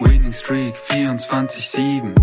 [0.00, 2.14] Winning Streak 24-7.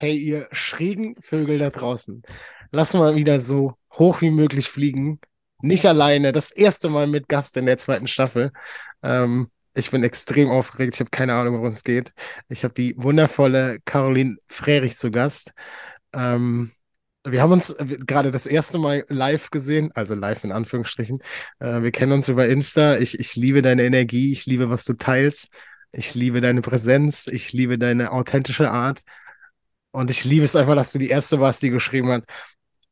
[0.00, 2.22] Hey, ihr schrägen Vögel da draußen.
[2.70, 5.18] Lass mal wieder so hoch wie möglich fliegen.
[5.62, 8.52] Nicht alleine, das erste Mal mit Gast in der zweiten Staffel.
[9.02, 12.12] Ähm, ich bin extrem aufgeregt, ich habe keine Ahnung, worum es geht.
[12.48, 15.52] Ich habe die wundervolle Caroline Frerich zu Gast.
[16.12, 16.70] Ähm,
[17.24, 21.20] wir haben uns gerade das erste Mal live gesehen, also live in Anführungsstrichen.
[21.58, 22.96] Äh, wir kennen uns über Insta.
[22.96, 25.48] Ich, ich liebe deine Energie, ich liebe, was du teilst.
[25.92, 29.02] Ich liebe deine Präsenz, ich liebe deine authentische Art.
[29.90, 32.24] Und ich liebe es einfach, dass du die erste warst, die geschrieben hat,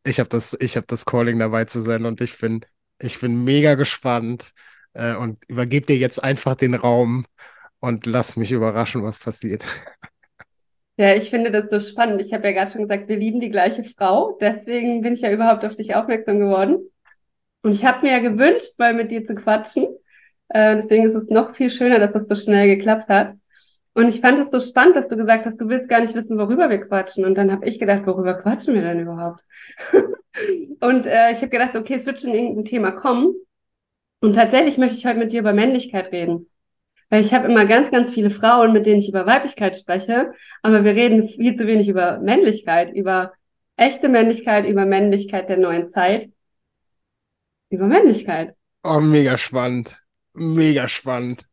[0.05, 2.65] ich habe das, ich das Calling dabei zu sein und ich bin,
[3.01, 4.53] ich bin mega gespannt
[4.95, 7.27] äh, und übergebe dir jetzt einfach den Raum
[7.81, 9.65] und lass mich überraschen, was passiert.
[10.99, 12.23] Ja, ich finde das so spannend.
[12.23, 14.37] Ich habe ja gerade schon gesagt, wir lieben die gleiche Frau.
[14.41, 16.91] Deswegen bin ich ja überhaupt auf dich aufmerksam geworden.
[17.63, 19.89] Und ich habe mir ja gewünscht, mal mit dir zu quatschen.
[20.49, 23.35] Äh, deswegen ist es noch viel schöner, dass das so schnell geklappt hat.
[23.95, 26.37] Und ich fand es so spannend, dass du gesagt hast, du willst gar nicht wissen,
[26.37, 27.25] worüber wir quatschen.
[27.25, 29.43] Und dann habe ich gedacht, worüber quatschen wir denn überhaupt?
[30.81, 33.35] und äh, ich habe gedacht, okay, es wird schon irgendein Thema kommen.
[34.21, 36.49] Und tatsächlich möchte ich heute mit dir über Männlichkeit reden.
[37.09, 40.33] Weil ich habe immer ganz, ganz viele Frauen, mit denen ich über Weiblichkeit spreche,
[40.63, 43.33] aber wir reden viel zu wenig über Männlichkeit, über
[43.77, 46.29] echte Männlichkeit, über Männlichkeit der neuen Zeit,
[47.71, 48.55] über Männlichkeit.
[48.83, 49.99] Oh, mega spannend.
[50.37, 51.45] Mega spannend.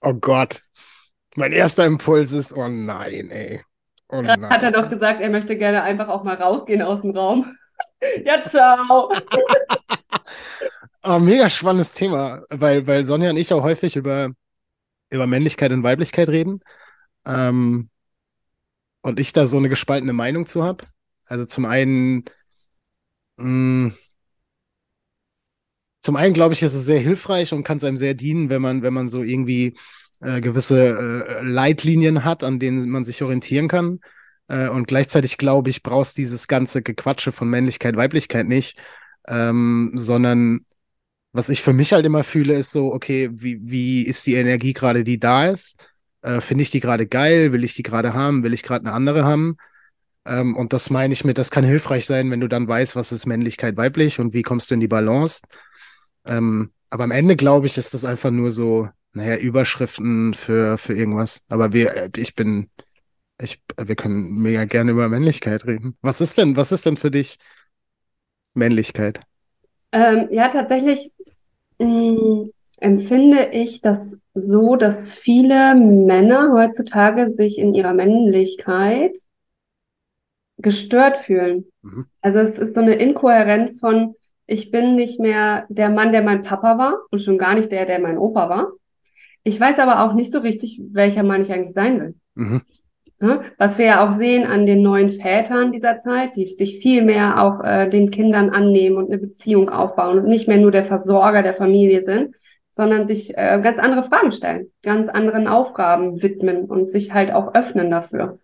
[0.00, 0.62] Oh Gott.
[1.36, 3.62] Mein erster Impuls ist, oh nein, ey.
[4.08, 4.48] Oh nein.
[4.48, 7.56] Hat er doch gesagt, er möchte gerne einfach auch mal rausgehen aus dem Raum.
[8.24, 9.12] ja, ciao.
[11.02, 14.30] oh, mega spannendes Thema, weil, weil Sonja und ich auch häufig über,
[15.10, 16.60] über Männlichkeit und Weiblichkeit reden.
[17.26, 17.90] Ähm,
[19.02, 20.86] und ich da so eine gespaltene Meinung zu habe.
[21.26, 22.24] Also zum einen,
[23.36, 23.94] mh, mm,
[26.08, 28.62] zum einen glaube ich, ist es sehr hilfreich und kann es einem sehr dienen, wenn
[28.62, 29.74] man, wenn man so irgendwie
[30.22, 34.00] äh, gewisse äh, Leitlinien hat, an denen man sich orientieren kann.
[34.46, 38.78] Äh, und gleichzeitig glaube ich, brauchst dieses ganze Gequatsche von Männlichkeit, Weiblichkeit nicht,
[39.26, 40.60] ähm, sondern
[41.32, 44.72] was ich für mich halt immer fühle, ist so, okay, wie, wie ist die Energie
[44.72, 45.76] gerade, die da ist?
[46.22, 47.52] Äh, Finde ich die gerade geil?
[47.52, 48.42] Will ich die gerade haben?
[48.44, 49.58] Will ich gerade eine andere haben?
[50.24, 53.12] Ähm, und das meine ich mit, das kann hilfreich sein, wenn du dann weißt, was
[53.12, 55.42] ist Männlichkeit, weiblich und wie kommst du in die Balance.
[56.28, 60.94] Ähm, aber am Ende, glaube ich, ist das einfach nur so, naja, Überschriften für, für
[60.94, 61.42] irgendwas.
[61.48, 62.70] Aber wir, äh, ich bin,
[63.40, 65.96] ich, wir können mega gerne über Männlichkeit reden.
[66.02, 67.38] Was ist denn, was ist denn für dich
[68.54, 69.20] Männlichkeit?
[69.92, 71.12] Ähm, ja, tatsächlich
[71.78, 79.16] mh, mm, empfinde ich das so, dass viele Männer heutzutage sich in ihrer Männlichkeit
[80.58, 81.66] gestört fühlen.
[81.82, 82.06] Mhm.
[82.20, 84.14] Also es ist so eine Inkohärenz von,
[84.48, 87.84] ich bin nicht mehr der Mann, der mein Papa war und schon gar nicht der,
[87.84, 88.72] der mein Opa war.
[89.44, 92.14] Ich weiß aber auch nicht so richtig, welcher Mann ich eigentlich sein will.
[92.34, 92.62] Mhm.
[93.20, 97.04] Ja, was wir ja auch sehen an den neuen Vätern dieser Zeit, die sich viel
[97.04, 100.84] mehr auch äh, den Kindern annehmen und eine Beziehung aufbauen und nicht mehr nur der
[100.84, 102.34] Versorger der Familie sind,
[102.70, 107.54] sondern sich äh, ganz andere Fragen stellen, ganz anderen Aufgaben widmen und sich halt auch
[107.54, 108.38] öffnen dafür.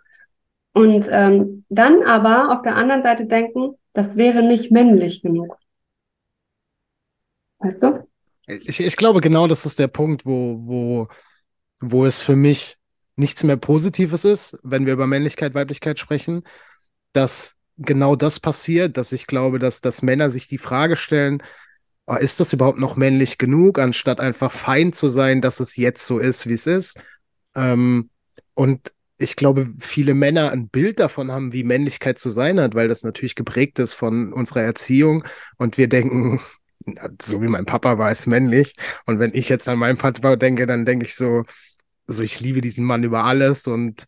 [0.74, 5.56] Und ähm, dann aber auf der anderen Seite denken, das wäre nicht männlich genug.
[7.64, 8.06] Weißt du?
[8.46, 11.08] Ich, ich glaube, genau das ist der Punkt, wo, wo,
[11.80, 12.76] wo es für mich
[13.16, 16.42] nichts mehr Positives ist, wenn wir über Männlichkeit, Weiblichkeit sprechen,
[17.14, 21.42] dass genau das passiert, dass ich glaube, dass, dass Männer sich die Frage stellen,
[22.06, 26.04] oh, ist das überhaupt noch männlich genug, anstatt einfach fein zu sein, dass es jetzt
[26.04, 27.00] so ist, wie es ist.
[27.54, 28.10] Ähm,
[28.52, 32.88] und ich glaube, viele Männer ein Bild davon haben, wie Männlichkeit zu sein hat, weil
[32.88, 35.24] das natürlich geprägt ist von unserer Erziehung
[35.56, 36.40] und wir denken,
[37.22, 38.74] so wie mein Papa war es männlich.
[39.06, 41.42] Und wenn ich jetzt an meinen Papa denke, dann denke ich so,
[42.06, 44.06] so ich liebe diesen Mann über alles und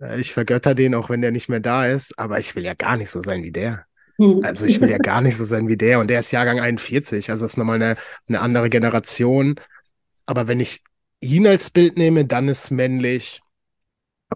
[0.00, 2.74] Äh, Ich vergötter den, auch wenn der nicht mehr da ist, aber ich will ja
[2.74, 3.86] gar nicht so sein wie der.
[4.40, 7.30] Also ich will ja gar nicht so sein wie der und der ist Jahrgang 41,
[7.30, 7.96] also ist nochmal eine,
[8.28, 9.56] eine andere Generation.
[10.26, 10.82] Aber wenn ich
[11.20, 13.42] ihn als Bild nehme, dann ist männlich,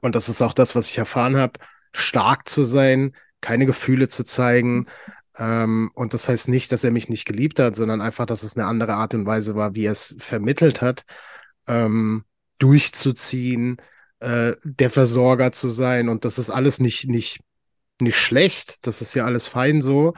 [0.01, 1.55] und das ist auch das, was ich erfahren habe,
[1.93, 4.87] stark zu sein, keine Gefühle zu zeigen.
[5.39, 8.57] Ähm, und das heißt nicht, dass er mich nicht geliebt hat, sondern einfach, dass es
[8.57, 11.05] eine andere Art und Weise war, wie er es vermittelt hat,
[11.67, 12.25] ähm,
[12.59, 13.77] durchzuziehen,
[14.21, 16.09] äh, der Versorger zu sein.
[16.09, 17.41] Und das ist alles nicht, nicht,
[18.01, 18.87] nicht schlecht.
[18.87, 20.15] Das ist ja alles fein so.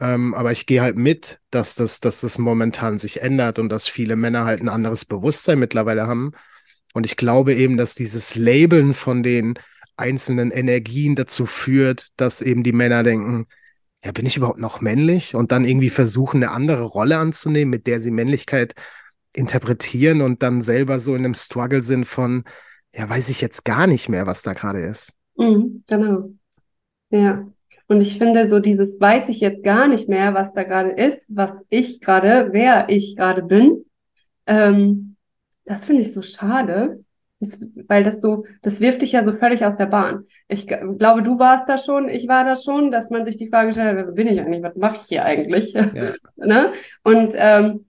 [0.00, 3.88] Ähm, aber ich gehe halt mit, dass das, dass das momentan sich ändert und dass
[3.88, 6.32] viele Männer halt ein anderes Bewusstsein mittlerweile haben.
[6.92, 9.54] Und ich glaube eben, dass dieses Labeln von den
[9.96, 13.46] einzelnen Energien dazu führt, dass eben die Männer denken,
[14.04, 15.34] ja, bin ich überhaupt noch männlich?
[15.34, 18.74] Und dann irgendwie versuchen, eine andere Rolle anzunehmen, mit der sie Männlichkeit
[19.32, 22.44] interpretieren und dann selber so in einem Struggle sind von,
[22.94, 25.14] ja, weiß ich jetzt gar nicht mehr, was da gerade ist.
[25.36, 26.30] Mhm, genau.
[27.10, 27.46] Ja.
[27.88, 31.26] Und ich finde, so dieses weiß ich jetzt gar nicht mehr, was da gerade ist,
[31.28, 33.84] was ich gerade, wer ich gerade bin,
[34.46, 35.16] ähm,
[35.64, 37.04] das finde ich so schade,
[37.42, 40.26] das, weil das so, das wirft dich ja so völlig aus der Bahn.
[40.46, 43.68] Ich glaube, du warst da schon, ich war da schon, dass man sich die Frage
[43.68, 45.72] gestellt hat, wer bin ich eigentlich, was mache ich hier eigentlich?
[45.72, 45.90] Ja.
[46.36, 46.72] Ne?
[47.04, 47.86] Und ähm,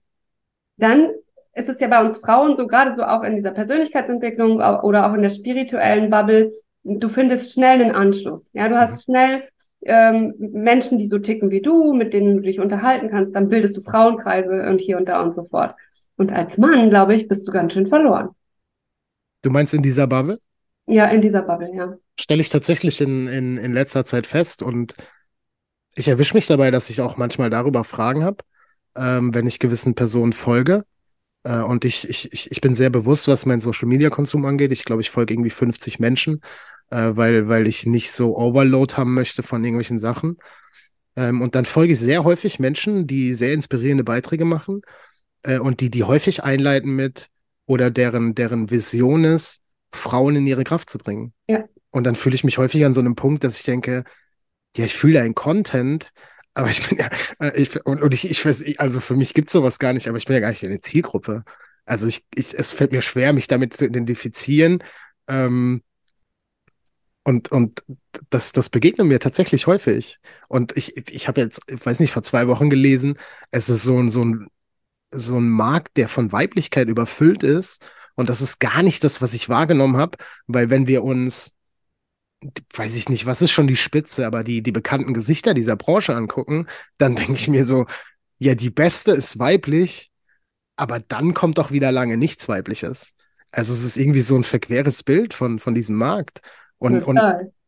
[0.76, 1.10] dann
[1.54, 5.14] ist es ja bei uns Frauen so, gerade so auch in dieser Persönlichkeitsentwicklung oder auch
[5.14, 6.52] in der spirituellen Bubble,
[6.82, 8.50] du findest schnell einen Anschluss.
[8.54, 9.44] Ja, du hast schnell
[9.82, 13.76] ähm, Menschen, die so ticken wie du, mit denen du dich unterhalten kannst, dann bildest
[13.76, 15.74] du Frauenkreise und hier und da und so fort.
[16.16, 18.30] Und als Mann, glaube ich, bist du ganz schön verloren.
[19.44, 20.40] Du meinst in dieser Bubble?
[20.86, 21.94] Ja, in dieser Bubble, ja.
[22.18, 24.94] Stelle ich tatsächlich in, in, in letzter Zeit fest und
[25.94, 28.38] ich erwische mich dabei, dass ich auch manchmal darüber Fragen habe,
[28.96, 30.84] ähm, wenn ich gewissen Personen folge.
[31.42, 34.72] Äh, und ich, ich, ich, bin sehr bewusst, was meinen Social Media Konsum angeht.
[34.72, 36.40] Ich glaube, ich folge irgendwie 50 Menschen,
[36.88, 40.38] äh, weil, weil ich nicht so Overload haben möchte von irgendwelchen Sachen.
[41.16, 44.80] Ähm, und dann folge ich sehr häufig Menschen, die sehr inspirierende Beiträge machen
[45.42, 47.28] äh, und die, die häufig einleiten mit
[47.66, 49.60] oder deren, deren Vision ist,
[49.92, 51.32] Frauen in ihre Kraft zu bringen.
[51.48, 51.64] Ja.
[51.90, 54.04] Und dann fühle ich mich häufig an so einem Punkt, dass ich denke,
[54.76, 56.10] ja, ich fühle einen Content,
[56.54, 57.08] aber ich bin ja,
[57.40, 60.18] äh, ich, und, und ich, ich weiß, also für mich gibt's sowas gar nicht, aber
[60.18, 61.44] ich bin ja gar nicht in der Zielgruppe.
[61.84, 64.82] Also ich, ich, es fällt mir schwer, mich damit zu identifizieren.
[65.28, 65.82] Ähm,
[67.24, 67.82] und, und
[68.30, 70.18] das, das begegnet mir tatsächlich häufig.
[70.48, 73.18] Und ich, ich habe jetzt, ich weiß nicht, vor zwei Wochen gelesen,
[73.50, 74.48] es ist so ein, so ein,
[75.14, 77.82] so ein Markt, der von Weiblichkeit überfüllt ist.
[78.14, 81.54] Und das ist gar nicht das, was ich wahrgenommen habe, weil wenn wir uns,
[82.74, 86.14] weiß ich nicht, was ist schon die Spitze, aber die, die bekannten Gesichter dieser Branche
[86.14, 86.66] angucken,
[86.98, 87.86] dann denke ich mir so,
[88.38, 90.10] ja, die beste ist weiblich,
[90.76, 93.14] aber dann kommt doch wieder lange nichts Weibliches.
[93.52, 96.40] Also es ist irgendwie so ein verqueres Bild von, von diesem Markt.
[96.78, 97.20] Und, und.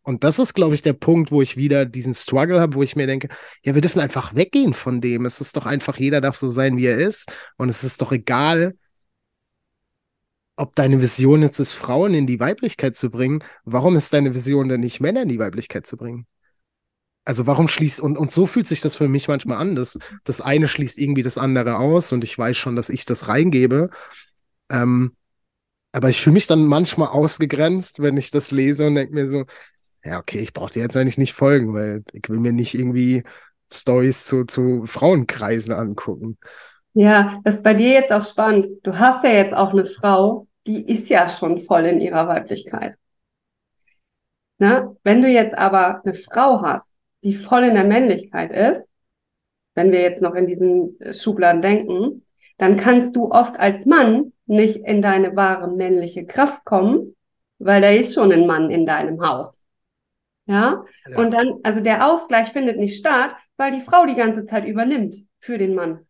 [0.07, 2.95] Und das ist, glaube ich, der Punkt, wo ich wieder diesen Struggle habe, wo ich
[2.95, 3.27] mir denke,
[3.65, 5.27] ja, wir dürfen einfach weggehen von dem.
[5.27, 7.29] Es ist doch einfach, jeder darf so sein, wie er ist.
[7.57, 8.77] Und es ist doch egal,
[10.55, 13.43] ob deine Vision jetzt ist, Frauen in die Weiblichkeit zu bringen.
[13.65, 16.29] Warum ist deine Vision denn nicht, Männer in die Weiblichkeit zu bringen?
[17.25, 20.41] Also warum schließt, und, und so fühlt sich das für mich manchmal an, dass das
[20.41, 23.91] eine schließt irgendwie das andere aus und ich weiß schon, dass ich das reingebe.
[24.71, 25.17] Ähm,
[25.91, 29.47] aber ich fühle mich dann manchmal ausgegrenzt, wenn ich das lese und denke mir so,
[30.07, 33.25] ja, okay, ich brauche dir jetzt eigentlich nicht folgen, weil ich will mir nicht irgendwie
[33.71, 36.39] Stories zu, zu Frauenkreisen angucken.
[36.95, 38.69] Ja, das ist bei dir jetzt auch spannend.
[38.85, 42.95] Du hast ja jetzt auch eine Frau, die ist ja schon voll in ihrer Weiblichkeit.
[44.59, 44.97] Ne?
[45.03, 48.87] Wenn du jetzt aber eine Frau hast, die voll in der Männlichkeit ist,
[49.75, 52.25] wenn wir jetzt noch in diesen Schubladen denken,
[52.57, 57.15] dann kannst du oft als Mann nicht in deine wahre männliche Kraft kommen,
[57.59, 59.66] weil da ist schon ein Mann in deinem Haus.
[60.47, 60.85] Ja?
[61.09, 61.19] Ja.
[61.19, 65.17] Und dann, also der Ausgleich findet nicht statt, weil die Frau die ganze Zeit übernimmt
[65.39, 66.01] für den Mann.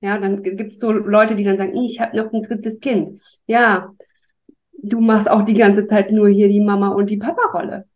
[0.00, 3.20] Ja, dann gibt es so Leute, die dann sagen, ich habe noch ein drittes Kind.
[3.46, 3.92] Ja,
[4.82, 7.86] du machst auch die ganze Zeit nur hier die Mama und die Papa-Rolle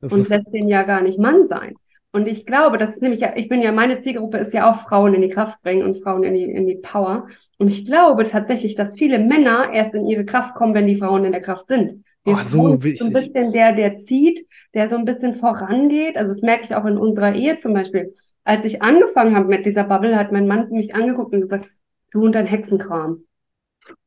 [0.00, 1.74] und lässt den ja gar nicht Mann sein.
[2.12, 4.80] Und ich glaube, das ist nämlich ja, ich bin ja, meine Zielgruppe ist ja auch
[4.80, 7.26] Frauen in die Kraft bringen und Frauen in die, in die Power.
[7.58, 11.26] Und ich glaube tatsächlich, dass viele Männer erst in ihre Kraft kommen, wenn die Frauen
[11.26, 12.05] in der Kraft sind.
[12.26, 13.14] Wir Oh, so so ein wichtig.
[13.14, 16.18] bisschen der, der zieht, der so ein bisschen vorangeht.
[16.18, 18.12] Also das merke ich auch in unserer Ehe zum Beispiel.
[18.44, 21.70] Als ich angefangen habe mit dieser Bubble, hat mein Mann mich angeguckt und gesagt,
[22.12, 23.24] du und dein Hexenkram.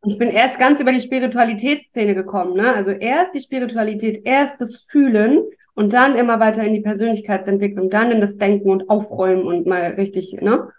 [0.01, 2.73] Und ich bin erst ganz über die Spiritualitätsszene gekommen, ne?
[2.73, 5.43] Also erst die Spiritualität, erst das Fühlen
[5.75, 9.93] und dann immer weiter in die Persönlichkeitsentwicklung, dann in das Denken und Aufräumen und mal
[9.93, 10.69] richtig, ne?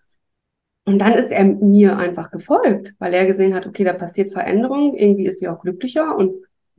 [0.86, 4.94] Und dann ist er mir einfach gefolgt, weil er gesehen hat, okay, da passiert Veränderung,
[4.96, 6.32] irgendwie ist sie auch glücklicher und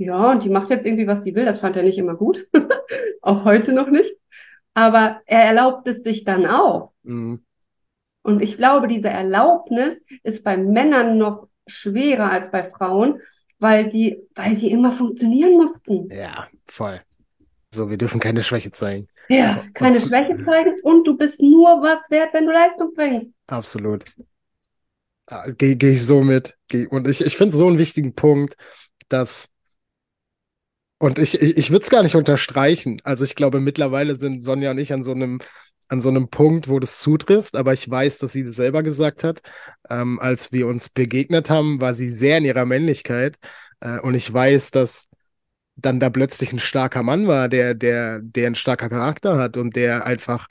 [0.06, 1.46] ja, und die macht jetzt irgendwie, was sie will.
[1.46, 2.48] Das fand er nicht immer gut.
[3.22, 4.12] auch heute noch nicht.
[4.74, 6.92] Aber er erlaubt es sich dann auch.
[7.04, 7.44] Mhm.
[8.24, 13.20] Und ich glaube, diese Erlaubnis ist bei Männern noch schwerer als bei Frauen,
[13.60, 16.10] weil die, weil sie immer funktionieren mussten.
[16.12, 17.02] Ja, voll.
[17.74, 19.08] So, wir dürfen keine Schwäche zeigen.
[19.30, 23.32] Ja, keine Und- Schwäche zeigen und du bist nur was wert, wenn du Leistung bringst.
[23.48, 24.04] Absolut.
[25.28, 26.58] Ah, Gehe geh ich so mit.
[26.68, 28.56] Geh, und ich, ich finde so einen wichtigen Punkt,
[29.08, 29.48] dass,
[31.02, 33.02] und ich, ich, ich würde es gar nicht unterstreichen.
[33.04, 35.40] Also ich glaube, mittlerweile sind Sonja und ich an so einem,
[35.88, 39.24] an so einem Punkt, wo das zutrifft, aber ich weiß, dass sie das selber gesagt
[39.24, 39.42] hat.
[39.90, 43.38] Ähm, als wir uns begegnet haben, war sie sehr in ihrer Männlichkeit.
[43.80, 45.08] Äh, und ich weiß, dass
[45.76, 49.76] dann da plötzlich ein starker Mann war, der, der, der ein starker Charakter hat und
[49.76, 50.46] der einfach,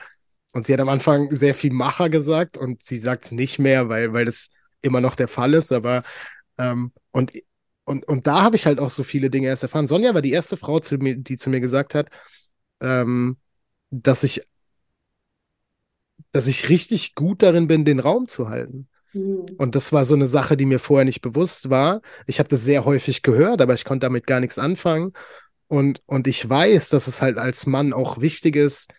[0.50, 3.88] und sie hat am Anfang sehr viel Macher gesagt und sie sagt es nicht mehr,
[3.88, 4.49] weil, weil das
[4.83, 6.02] immer noch der Fall ist, aber
[6.59, 7.33] ähm, und,
[7.90, 9.88] und, und da habe ich halt auch so viele Dinge erst erfahren.
[9.88, 12.09] Sonja war die erste Frau, zu mir, die zu mir gesagt hat,
[12.80, 13.37] ähm,
[13.90, 14.42] dass ich,
[16.30, 18.88] dass ich richtig gut darin bin, den Raum zu halten.
[19.11, 19.56] Hm.
[19.59, 22.00] Und das war so eine Sache, die mir vorher nicht bewusst war.
[22.28, 25.12] Ich habe das sehr häufig gehört, aber ich konnte damit gar nichts anfangen.
[25.66, 28.92] Und, und ich weiß, dass es halt als Mann auch wichtig ist,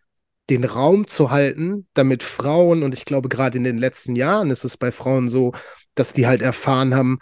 [0.50, 4.65] den Raum zu halten, damit Frauen, und ich glaube, gerade in den letzten Jahren ist
[4.65, 5.53] es bei Frauen so,
[5.95, 7.19] dass die halt erfahren haben,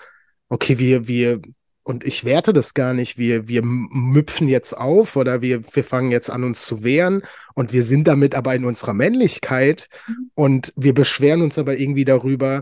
[0.48, 1.40] okay, wir, wir,
[1.89, 6.12] und ich werte das gar nicht, wir, wir müpfen jetzt auf oder wir, wir fangen
[6.12, 7.24] jetzt an, uns zu wehren.
[7.55, 9.89] Und wir sind damit aber in unserer Männlichkeit.
[10.36, 12.62] Und wir beschweren uns aber irgendwie darüber,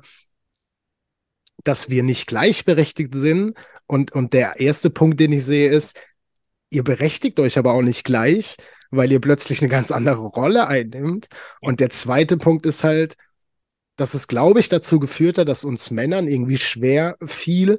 [1.66, 3.58] dass wir nicht gleichberechtigt sind.
[3.86, 6.00] Und, und der erste Punkt, den ich sehe, ist,
[6.70, 8.56] ihr berechtigt euch aber auch nicht gleich,
[8.92, 11.28] weil ihr plötzlich eine ganz andere Rolle einnimmt.
[11.60, 13.16] Und der zweite Punkt ist halt,
[13.98, 17.78] dass es, glaube ich, dazu geführt hat, dass uns Männern irgendwie schwer fiel,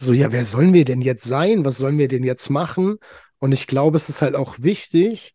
[0.00, 1.64] so, ja, wer sollen wir denn jetzt sein?
[1.64, 2.96] Was sollen wir denn jetzt machen?
[3.38, 5.34] Und ich glaube, es ist halt auch wichtig,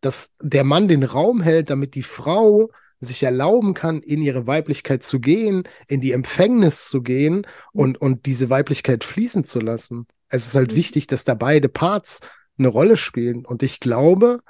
[0.00, 5.02] dass der Mann den Raum hält, damit die Frau sich erlauben kann, in ihre Weiblichkeit
[5.02, 10.06] zu gehen, in die Empfängnis zu gehen und, und diese Weiblichkeit fließen zu lassen.
[10.28, 10.76] Es ist halt Mhm.
[10.76, 12.20] wichtig, dass da beide Parts
[12.58, 13.44] eine Rolle spielen.
[13.46, 14.40] Und ich glaube,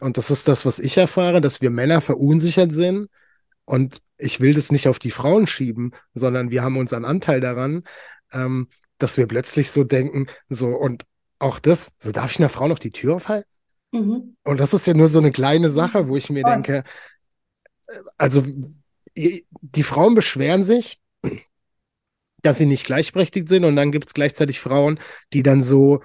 [0.00, 3.08] und das ist das, was ich erfahre, dass wir Männer verunsichert sind.
[3.64, 7.82] Und ich will das nicht auf die Frauen schieben, sondern wir haben unseren Anteil daran,
[8.32, 11.04] ähm, dass wir plötzlich so denken, so und
[11.38, 13.50] auch das, so darf ich einer Frau noch die Tür aufhalten?
[13.92, 14.36] Mhm.
[14.44, 16.52] Und das ist ja nur so eine kleine Sache, wo ich mir Voll.
[16.52, 16.84] denke,
[17.86, 18.42] äh, also
[19.16, 21.00] die die Frauen beschweren sich,
[22.42, 25.00] dass sie nicht gleichberechtigt sind und dann gibt es gleichzeitig Frauen,
[25.32, 26.02] die dann so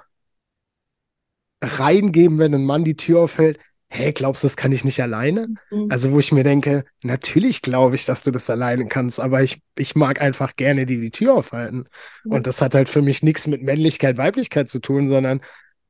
[1.62, 3.60] reingeben, wenn ein Mann die Tür aufhält,
[3.93, 5.48] hä, glaubst du, das kann ich nicht alleine?
[5.69, 5.88] Mhm.
[5.89, 9.62] Also wo ich mir denke, natürlich glaube ich, dass du das alleine kannst, aber ich,
[9.77, 11.86] ich mag einfach gerne die die Tür aufhalten.
[12.24, 12.38] Ja.
[12.38, 15.41] Und das hat halt für mich nichts mit Männlichkeit, Weiblichkeit zu tun, sondern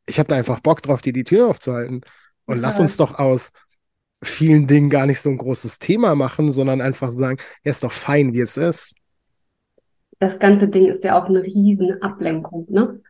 [0.08, 2.02] ich habe da einfach Bock drauf, dir die Tür aufzuhalten.
[2.46, 2.86] Und lass Total.
[2.86, 3.52] uns doch aus
[4.24, 7.92] vielen Dingen gar nicht so ein großes Thema machen, sondern einfach sagen, ja, ist doch
[7.92, 8.96] fein, wie es ist.
[10.20, 13.02] das ganze Ding ist ja auch eine riesen Ablenkung, ne?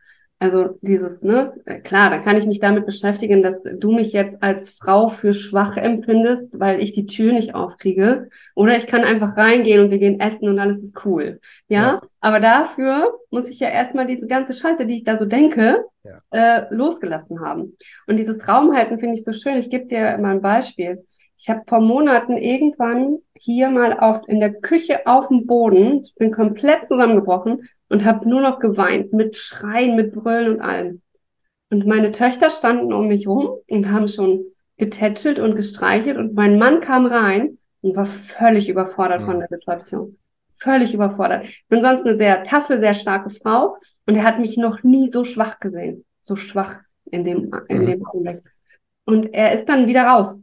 [0.42, 4.42] Also dieses, ne, äh, klar, da kann ich mich damit beschäftigen, dass du mich jetzt
[4.42, 8.28] als Frau für schwach empfindest, weil ich die Tür nicht aufkriege.
[8.56, 11.38] Oder ich kann einfach reingehen und wir gehen essen und alles ist cool.
[11.68, 12.00] Ja, Ja.
[12.20, 16.18] aber dafür muss ich ja erstmal diese ganze Scheiße, die ich da so denke, Ja.
[16.32, 17.76] äh, losgelassen haben.
[18.08, 19.56] Und dieses Raumhalten finde ich so schön.
[19.58, 21.04] Ich gebe dir mal ein Beispiel.
[21.38, 26.14] Ich habe vor Monaten irgendwann hier mal auf, in der Küche auf dem Boden, ich
[26.16, 31.02] bin komplett zusammengebrochen und habe nur noch geweint, mit Schreien, mit Brüllen und allem.
[31.70, 34.44] Und meine Töchter standen um mich rum und haben schon
[34.78, 39.40] getätschelt und gestreichelt und mein Mann kam rein und war völlig überfordert von Mhm.
[39.40, 40.18] der Situation.
[40.54, 41.44] Völlig überfordert.
[41.44, 45.10] Ich bin sonst eine sehr taffe, sehr starke Frau und er hat mich noch nie
[45.12, 46.04] so schwach gesehen.
[46.22, 46.76] So schwach
[47.10, 47.86] in dem, in Mhm.
[47.86, 48.40] dem Augenblick.
[49.04, 50.38] Und er ist dann wieder raus.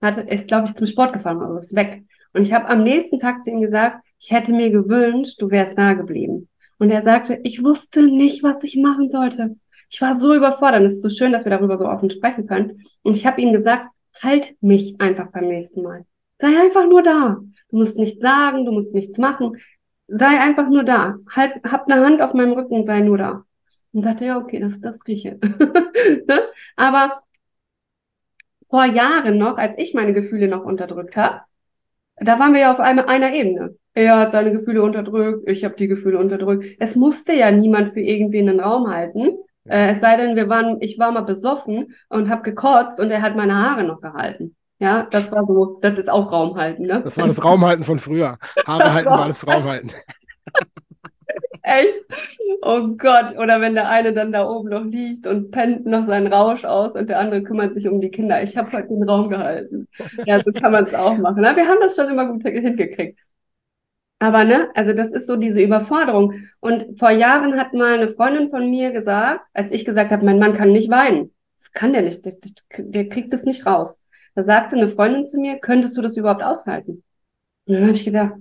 [0.00, 2.02] Hat, ist, glaube ich, zum Sport gefahren, also ist weg.
[2.32, 5.76] Und ich habe am nächsten Tag zu ihm gesagt, ich hätte mir gewünscht, du wärst
[5.76, 6.48] da geblieben.
[6.78, 9.56] Und er sagte, ich wusste nicht, was ich machen sollte.
[9.90, 10.80] Ich war so überfordert.
[10.80, 12.84] Und es ist so schön, dass wir darüber so offen sprechen können.
[13.02, 13.88] Und ich habe ihm gesagt,
[14.22, 16.04] halt mich einfach beim nächsten Mal.
[16.40, 17.38] Sei einfach nur da.
[17.70, 19.56] Du musst nichts sagen, du musst nichts machen.
[20.08, 21.16] Sei einfach nur da.
[21.30, 23.44] Halt, hab eine Hand auf meinem Rücken, sei nur da.
[23.92, 25.38] Und sagte, ja, okay, das, das rieche.
[26.26, 26.40] ne?
[26.76, 27.22] Aber
[28.68, 31.42] vor Jahren noch, als ich meine Gefühle noch unterdrückt habe,
[32.16, 33.76] da waren wir ja auf einer, einer Ebene.
[33.94, 36.64] Er hat seine Gefühle unterdrückt, ich habe die Gefühle unterdrückt.
[36.80, 39.38] Es musste ja niemand für irgendwie einen Raum halten.
[39.64, 43.22] Äh, es sei denn, wir waren, ich war mal besoffen und habe gekotzt und er
[43.22, 44.56] hat meine Haare noch gehalten.
[44.80, 47.00] Ja, das war so, das ist auch Raum halten, ne?
[47.02, 48.36] Das war das Raumhalten von früher.
[48.66, 49.92] Haare halten war das Raumhalten.
[51.64, 51.94] Echt?
[52.60, 53.36] Oh Gott.
[53.38, 56.94] Oder wenn der eine dann da oben noch liegt und pennt noch seinen Rausch aus
[56.94, 58.42] und der andere kümmert sich um die Kinder.
[58.42, 59.88] Ich habe heute den Raum gehalten.
[60.26, 61.38] Ja, so kann man es auch machen.
[61.40, 63.18] Na, wir haben das schon immer gut hingekriegt.
[64.18, 66.34] Aber ne, also das ist so diese Überforderung.
[66.60, 70.38] Und vor Jahren hat mal eine Freundin von mir gesagt, als ich gesagt habe, mein
[70.38, 71.32] Mann kann nicht weinen.
[71.56, 72.26] Das kann der nicht.
[72.26, 72.34] Der,
[72.76, 73.98] der kriegt das nicht raus.
[74.34, 77.02] Da sagte eine Freundin zu mir, könntest du das überhaupt aushalten?
[77.64, 78.34] Und dann habe ich gedacht,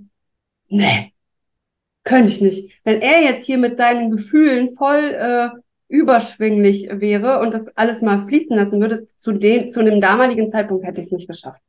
[0.67, 1.12] nee,
[2.03, 2.79] könnte ich nicht.
[2.83, 5.49] Wenn er jetzt hier mit seinen Gefühlen voll äh,
[5.87, 10.85] überschwinglich wäre und das alles mal fließen lassen würde, zu dem, zu einem damaligen Zeitpunkt
[10.85, 11.61] hätte ich es nicht geschafft.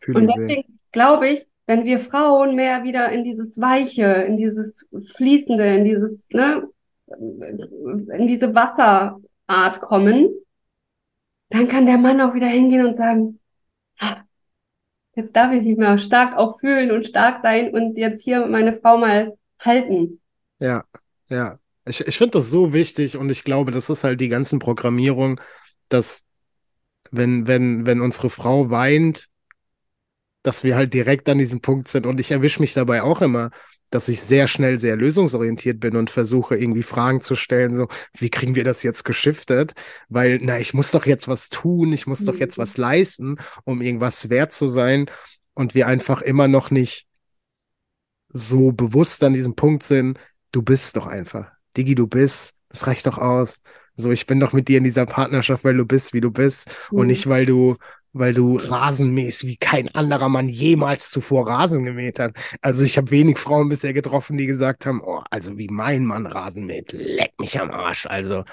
[0.00, 4.88] Fühle und deswegen glaube ich, wenn wir Frauen mehr wieder in dieses Weiche, in dieses
[5.14, 6.68] Fließende, in dieses, ne,
[7.08, 10.30] in diese Wasserart kommen,
[11.50, 13.38] dann kann der Mann auch wieder hingehen und sagen,
[15.18, 18.72] jetzt darf ich mich mal stark auch fühlen und stark sein und jetzt hier meine
[18.80, 20.20] Frau mal halten.
[20.60, 20.84] Ja,
[21.28, 21.58] ja.
[21.84, 25.40] Ich, ich finde das so wichtig und ich glaube, das ist halt die ganzen Programmierung,
[25.88, 26.22] dass
[27.10, 29.26] wenn, wenn, wenn unsere Frau weint,
[30.42, 33.50] dass wir halt direkt an diesem Punkt sind und ich erwische mich dabei auch immer,
[33.90, 38.30] dass ich sehr schnell sehr lösungsorientiert bin und versuche irgendwie Fragen zu stellen, so, wie
[38.30, 39.72] kriegen wir das jetzt geschiftet?
[40.08, 42.26] Weil, na, ich muss doch jetzt was tun, ich muss mhm.
[42.26, 45.10] doch jetzt was leisten, um irgendwas wert zu sein
[45.54, 47.06] und wir einfach immer noch nicht
[48.30, 50.18] so bewusst an diesem Punkt sind,
[50.52, 51.50] du bist doch einfach.
[51.76, 53.60] Digi, du bist, das reicht doch aus.
[53.96, 56.70] So, ich bin doch mit dir in dieser Partnerschaft, weil du bist, wie du bist
[56.90, 56.98] mhm.
[56.98, 57.76] und nicht, weil du
[58.12, 62.36] weil du Rasen mähst, wie kein anderer Mann jemals zuvor Rasen gemäht hat.
[62.60, 66.26] Also ich habe wenig Frauen bisher getroffen, die gesagt haben, oh, also wie mein Mann
[66.26, 68.06] Rasen mäht, leck mich am Arsch.
[68.06, 68.44] Also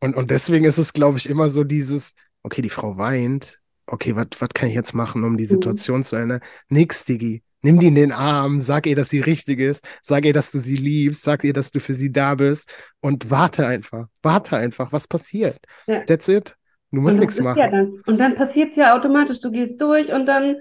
[0.00, 4.14] und, und deswegen ist es, glaube ich, immer so dieses, okay, die Frau weint, okay,
[4.14, 5.48] was kann ich jetzt machen, um die mhm.
[5.48, 6.04] Situation mhm.
[6.04, 6.40] zu ändern?
[6.68, 7.42] Nix, Diggi.
[7.62, 10.58] Nimm die in den Arm, sag ihr, dass sie richtig ist, sag ihr, dass du
[10.58, 14.06] sie liebst, sag ihr, dass du für sie da bist und warte einfach.
[14.22, 15.58] Warte einfach, was passiert.
[15.88, 16.04] Ja.
[16.04, 16.54] That's it.
[16.90, 17.58] Du musst nichts machen.
[17.58, 18.00] Ja dann.
[18.06, 19.40] Und dann passiert es ja automatisch.
[19.40, 20.56] Du gehst durch und dann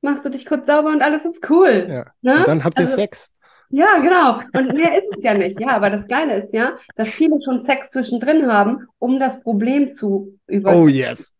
[0.00, 1.86] machst du dich kurz sauber und alles ist cool.
[1.88, 2.04] Ja.
[2.22, 2.38] Ne?
[2.38, 3.32] Und dann habt ihr also, Sex.
[3.70, 4.40] Ja, genau.
[4.58, 5.60] Und mehr ist es ja nicht.
[5.60, 9.92] Ja, aber das Geile ist ja, dass viele schon Sex zwischendrin haben, um das Problem
[9.92, 10.84] zu überwinden.
[10.84, 11.34] Oh yes.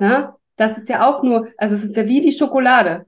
[0.00, 3.06] Ja, das ist ja auch nur, also es ist ja wie die Schokolade.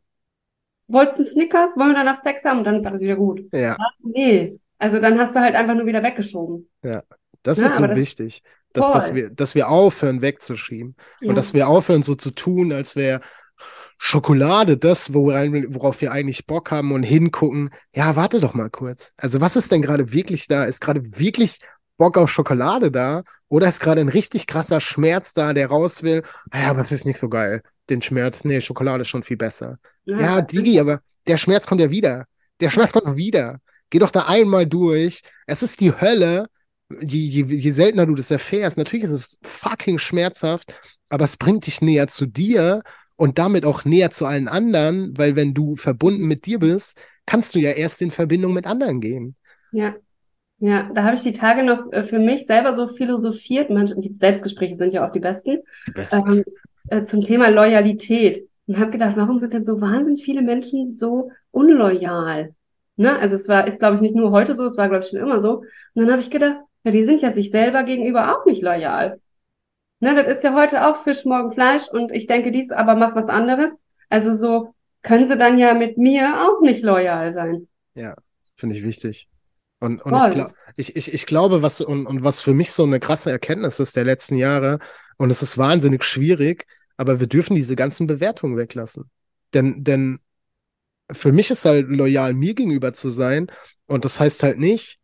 [0.89, 1.77] Wolltest du Snickers?
[1.77, 2.59] Wollen wir danach Sex haben?
[2.59, 3.43] Und dann ist alles wieder gut.
[3.53, 3.77] Ja.
[3.79, 4.59] Ach, nee.
[4.79, 6.69] Also dann hast du halt einfach nur wieder weggeschoben.
[6.83, 7.03] Ja.
[7.43, 8.43] Das ja, ist so wichtig.
[8.77, 10.97] Dass, dass, wir, dass wir aufhören, wegzuschieben.
[11.21, 11.31] Ja.
[11.31, 13.21] Und dass wir aufhören, so zu tun, als wäre
[13.99, 17.71] Schokolade das, worauf wir eigentlich Bock haben und hingucken.
[17.95, 19.13] Ja, warte doch mal kurz.
[19.17, 20.65] Also, was ist denn gerade wirklich da?
[20.65, 21.61] Ist gerade wirklich
[21.97, 23.23] Bock auf Schokolade da?
[23.49, 26.23] Oder ist gerade ein richtig krasser Schmerz da, der raus will?
[26.51, 27.63] Ah ja, aber es ist nicht so geil.
[27.89, 29.79] Den Schmerz, nee, Schokolade ist schon viel besser.
[30.05, 32.27] Ja, ja Digi, aber der Schmerz kommt ja wieder.
[32.61, 33.61] Der Schmerz kommt wieder.
[33.91, 35.23] Geh doch da einmal durch.
[35.47, 36.47] Es ist die Hölle
[36.91, 40.75] je, je, je seltener du das erfährst, natürlich ist es fucking schmerzhaft,
[41.09, 42.83] aber es bringt dich näher zu dir
[43.17, 47.55] und damit auch näher zu allen anderen, weil wenn du verbunden mit dir bist, kannst
[47.55, 49.35] du ja erst in Verbindung mit anderen gehen.
[49.73, 49.95] Ja.
[50.59, 53.69] Ja, da habe ich die Tage noch äh, für mich selber so philosophiert.
[53.69, 55.59] Manche, die Selbstgespräche sind ja auch die besten.
[55.87, 56.33] Die besten.
[56.33, 56.45] Ähm,
[56.89, 58.49] äh, zum Thema Loyalität.
[58.67, 62.55] Und habe gedacht, warum sind denn so wahnsinnig viele Menschen so unloyal?
[62.97, 63.19] Ne?
[63.19, 65.21] Also es war, ist glaube ich nicht nur heute so, es war glaube ich schon
[65.21, 65.59] immer so.
[65.59, 69.21] Und dann habe ich gedacht, ja, die sind ja sich selber gegenüber auch nicht loyal.
[69.99, 73.17] Ne, das ist ja heute auch Fisch, morgen Fleisch und ich denke, dies aber macht
[73.17, 73.73] was anderes.
[74.09, 74.73] Also so
[75.03, 77.67] können sie dann ja mit mir auch nicht loyal sein.
[77.95, 78.15] Ja,
[78.57, 79.29] finde ich wichtig.
[79.81, 82.85] Und, und ich, glaub, ich, ich, ich glaube, was und, und was für mich so
[82.85, 84.79] eine krasse Erkenntnis ist der letzten Jahre,
[85.17, 89.11] und es ist wahnsinnig schwierig, aber wir dürfen diese ganzen Bewertungen weglassen.
[89.55, 90.21] Denn, denn
[91.11, 93.49] für mich ist halt loyal mir gegenüber zu sein,
[93.87, 95.01] und das heißt halt nicht,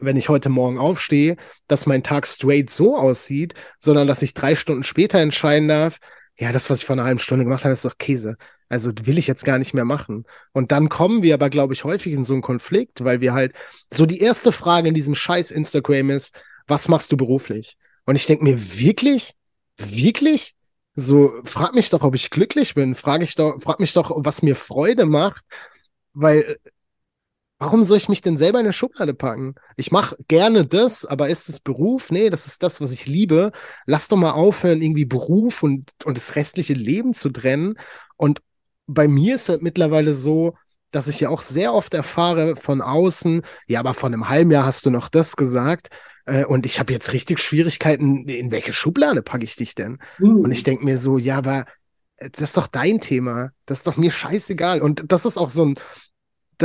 [0.00, 1.36] wenn ich heute Morgen aufstehe,
[1.68, 5.98] dass mein Tag straight so aussieht, sondern dass ich drei Stunden später entscheiden darf,
[6.38, 8.36] ja, das, was ich vor einer halben Stunde gemacht habe, ist doch Käse.
[8.68, 10.24] Also will ich jetzt gar nicht mehr machen.
[10.52, 13.54] Und dann kommen wir aber, glaube ich, häufig in so einen Konflikt, weil wir halt
[13.92, 17.76] so die erste Frage in diesem scheiß Instagram ist, was machst du beruflich?
[18.06, 19.34] Und ich denke mir, wirklich?
[19.76, 20.54] Wirklich?
[20.94, 22.94] So, frag mich doch, ob ich glücklich bin.
[22.94, 25.44] Frag, ich doch, frag mich doch, was mir Freude macht.
[26.14, 26.56] Weil
[27.62, 29.54] Warum soll ich mich denn selber in eine Schublade packen?
[29.76, 32.10] Ich mache gerne das, aber ist es Beruf?
[32.10, 33.52] Nee, das ist das, was ich liebe.
[33.86, 37.74] Lass doch mal aufhören, irgendwie Beruf und, und das restliche Leben zu trennen.
[38.16, 38.42] Und
[38.88, 40.56] bei mir ist es halt mittlerweile so,
[40.90, 44.66] dass ich ja auch sehr oft erfahre von außen, ja, aber vor einem halben Jahr
[44.66, 45.90] hast du noch das gesagt.
[46.26, 49.98] Äh, und ich habe jetzt richtig Schwierigkeiten, in welche Schublade packe ich dich denn?
[50.18, 50.40] Mhm.
[50.40, 51.66] Und ich denke mir so, ja, aber
[52.16, 53.50] äh, das ist doch dein Thema.
[53.66, 54.82] Das ist doch mir scheißegal.
[54.82, 55.76] Und das ist auch so ein,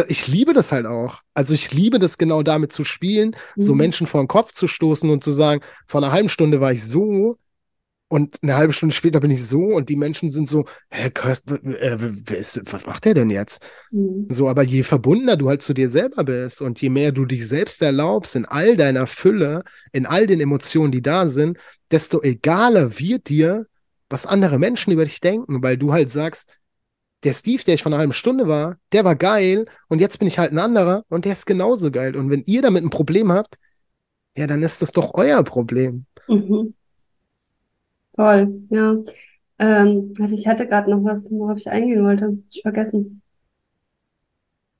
[0.07, 1.21] ich liebe das halt auch.
[1.33, 3.61] Also ich liebe das genau damit zu spielen, mhm.
[3.61, 6.71] so Menschen vor den Kopf zu stoßen und zu sagen, vor einer halben Stunde war
[6.71, 7.37] ich so
[8.09, 11.41] und eine halbe Stunde später bin ich so und die Menschen sind so, hä, Kurt,
[11.49, 13.61] äh, was macht der denn jetzt?
[13.91, 14.27] Mhm.
[14.29, 17.47] So, aber je verbundener du halt zu dir selber bist und je mehr du dich
[17.47, 21.57] selbst erlaubst in all deiner Fülle, in all den Emotionen, die da sind,
[21.91, 23.65] desto egaler wird dir,
[24.09, 26.56] was andere Menschen über dich denken, weil du halt sagst,
[27.23, 30.27] der Steve, der ich vor einer halben Stunde war, der war geil und jetzt bin
[30.27, 32.15] ich halt ein anderer und der ist genauso geil.
[32.15, 33.57] Und wenn ihr damit ein Problem habt,
[34.37, 36.05] ja, dann ist das doch euer Problem.
[36.27, 36.75] Mhm.
[38.15, 38.97] Toll, ja.
[39.59, 42.37] Ähm, ich hatte gerade noch was, worauf ich eingehen wollte.
[42.51, 43.21] Ich vergessen.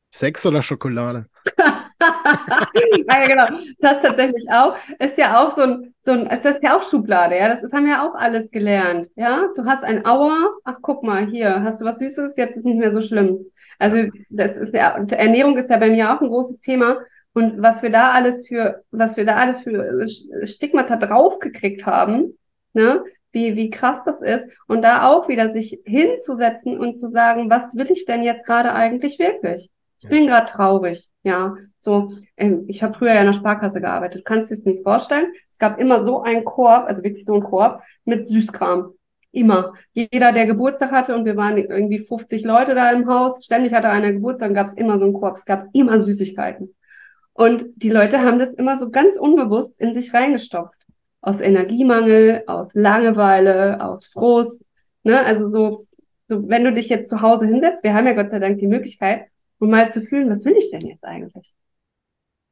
[0.10, 1.28] Sex oder Schokolade?
[3.07, 3.60] ja, genau.
[3.79, 4.75] Das tatsächlich auch.
[4.99, 7.47] Ist ja auch so ein, so ein, ist das ja auch Schublade, ja.
[7.47, 9.10] Das, das haben wir ja auch alles gelernt.
[9.15, 10.49] Ja, du hast ein Aua.
[10.63, 12.38] Ach, guck mal, hier, hast du was Süßes?
[12.38, 13.45] Jetzt ist nicht mehr so schlimm.
[13.79, 16.97] Also, das ist ja, Ernährung ist ja bei mir auch ein großes Thema.
[17.33, 20.07] Und was wir da alles für, was wir da alles für
[20.47, 22.38] Stigmata draufgekriegt haben,
[22.73, 24.45] ne, wie, wie krass das ist.
[24.67, 28.73] Und da auch wieder sich hinzusetzen und zu sagen, was will ich denn jetzt gerade
[28.73, 29.69] eigentlich wirklich?
[29.99, 31.55] Ich bin gerade traurig, ja.
[31.79, 34.21] So, ähm, ich habe früher ja in der Sparkasse gearbeitet.
[34.21, 35.31] Du kannst dir das nicht vorstellen.
[35.49, 38.93] Es gab immer so einen Korb, also wirklich so einen Korb mit Süßkram.
[39.31, 39.73] Immer.
[39.93, 43.89] Jeder, der Geburtstag hatte, und wir waren irgendwie 50 Leute da im Haus, ständig hatte
[43.89, 45.38] einer Geburtstag, gab es immer so einen Korb.
[45.38, 46.75] Es gab immer Süßigkeiten.
[47.33, 50.77] Und die Leute haben das immer so ganz unbewusst in sich reingestopft
[51.21, 54.65] aus Energiemangel, aus Langeweile, aus Frust.
[55.03, 55.19] Ne?
[55.25, 55.88] Also so,
[56.27, 58.67] so, wenn du dich jetzt zu Hause hinsetzt, wir haben ja Gott sei Dank die
[58.67, 59.25] Möglichkeit,
[59.59, 61.55] um mal zu fühlen, was will ich denn jetzt eigentlich?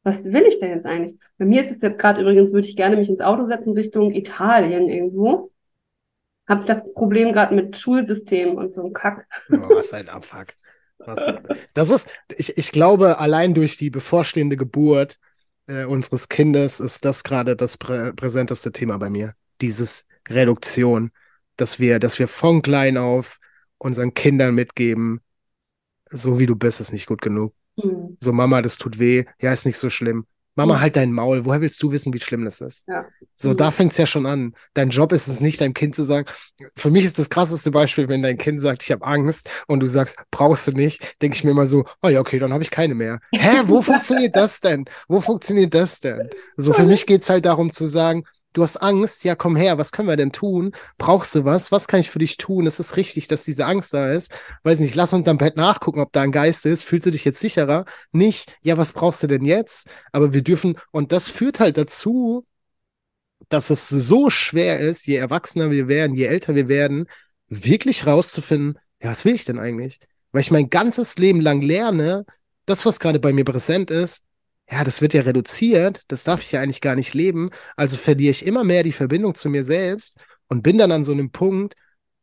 [0.03, 1.17] Was will ich denn jetzt eigentlich?
[1.37, 4.11] Bei mir ist es jetzt gerade übrigens, würde ich gerne mich ins Auto setzen Richtung
[4.11, 5.51] Italien irgendwo.
[6.47, 9.27] Hab das Problem gerade mit Schulsystem und so ein Kack.
[9.49, 10.53] Oh, was ein Abfuck.
[10.99, 11.19] Was,
[11.73, 15.19] das ist, ich, ich glaube, allein durch die bevorstehende Geburt
[15.67, 19.33] äh, unseres Kindes ist das gerade das prä präsenteste Thema bei mir.
[19.61, 21.11] Dieses Reduktion,
[21.57, 23.39] dass wir, dass wir von klein auf
[23.77, 25.21] unseren Kindern mitgeben,
[26.11, 27.53] so wie du bist, ist nicht gut genug.
[27.77, 28.17] Mhm.
[28.19, 29.25] So, Mama, das tut weh.
[29.41, 30.25] Ja, ist nicht so schlimm.
[30.57, 31.43] Mama, halt dein Maul.
[31.43, 32.87] Woher willst du wissen, wie schlimm das ist?
[32.87, 33.05] Ja.
[33.35, 33.57] So, mhm.
[33.57, 34.55] da fängt es ja schon an.
[34.73, 36.27] Dein Job ist es nicht, deinem Kind zu sagen.
[36.77, 39.87] Für mich ist das krasseste Beispiel, wenn dein Kind sagt, ich habe Angst und du
[39.87, 42.71] sagst, brauchst du nicht, denke ich mir immer so, oh ja, okay, dann habe ich
[42.71, 43.19] keine mehr.
[43.33, 44.85] Hä, wo funktioniert das denn?
[45.09, 46.29] Wo funktioniert das denn?
[46.55, 48.23] So, für mich geht es halt darum zu sagen,
[48.55, 50.71] du hast Angst, ja, komm her, was können wir denn tun?
[50.97, 51.71] Brauchst du was?
[51.71, 52.65] Was kann ich für dich tun?
[52.65, 54.31] Es ist richtig, dass diese Angst da ist.
[54.63, 56.83] Weiß nicht, lass unterm Bett nachgucken, ob da ein Geist ist.
[56.83, 57.85] Fühlst du dich jetzt sicherer?
[58.11, 59.87] Nicht, ja, was brauchst du denn jetzt?
[60.11, 62.45] Aber wir dürfen, und das führt halt dazu,
[63.49, 67.05] dass es so schwer ist, je erwachsener wir werden, je älter wir werden,
[67.47, 69.99] wirklich rauszufinden, ja, was will ich denn eigentlich?
[70.31, 72.25] Weil ich mein ganzes Leben lang lerne,
[72.65, 74.23] das, was gerade bei mir präsent ist,
[74.69, 78.32] ja, das wird ja reduziert, das darf ich ja eigentlich gar nicht leben, also verliere
[78.32, 81.75] ich immer mehr die Verbindung zu mir selbst und bin dann an so einem Punkt,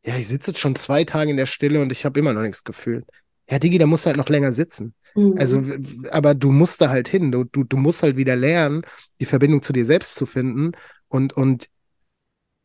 [0.05, 2.41] ja, ich sitze jetzt schon zwei Tage in der Stille und ich habe immer noch
[2.41, 3.05] nichts gefühlt.
[3.49, 4.93] Ja, Digi, da musst du halt noch länger sitzen.
[5.15, 5.35] Mhm.
[5.37, 5.63] Also,
[6.11, 8.81] aber du musst da halt hin, du, du, du musst halt wieder lernen,
[9.21, 10.71] die Verbindung zu dir selbst zu finden
[11.07, 11.69] und, und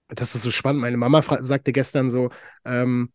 [0.08, 0.80] das ist so spannend.
[0.80, 2.30] Meine Mama sagte gestern so,
[2.64, 3.12] ähm,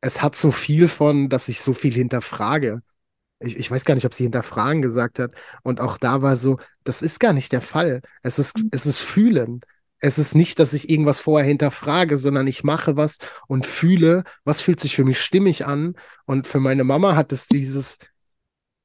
[0.00, 2.82] es hat so viel von, dass ich so viel hinterfrage
[3.42, 5.32] ich, ich weiß gar nicht, ob sie hinterfragen gesagt hat.
[5.62, 8.00] Und auch da war so, das ist gar nicht der Fall.
[8.22, 8.68] Es ist, mhm.
[8.72, 9.60] es ist fühlen.
[9.98, 14.60] Es ist nicht, dass ich irgendwas vorher hinterfrage, sondern ich mache was und fühle, was
[14.60, 15.94] fühlt sich für mich stimmig an.
[16.24, 17.98] Und für meine Mama hat es dieses,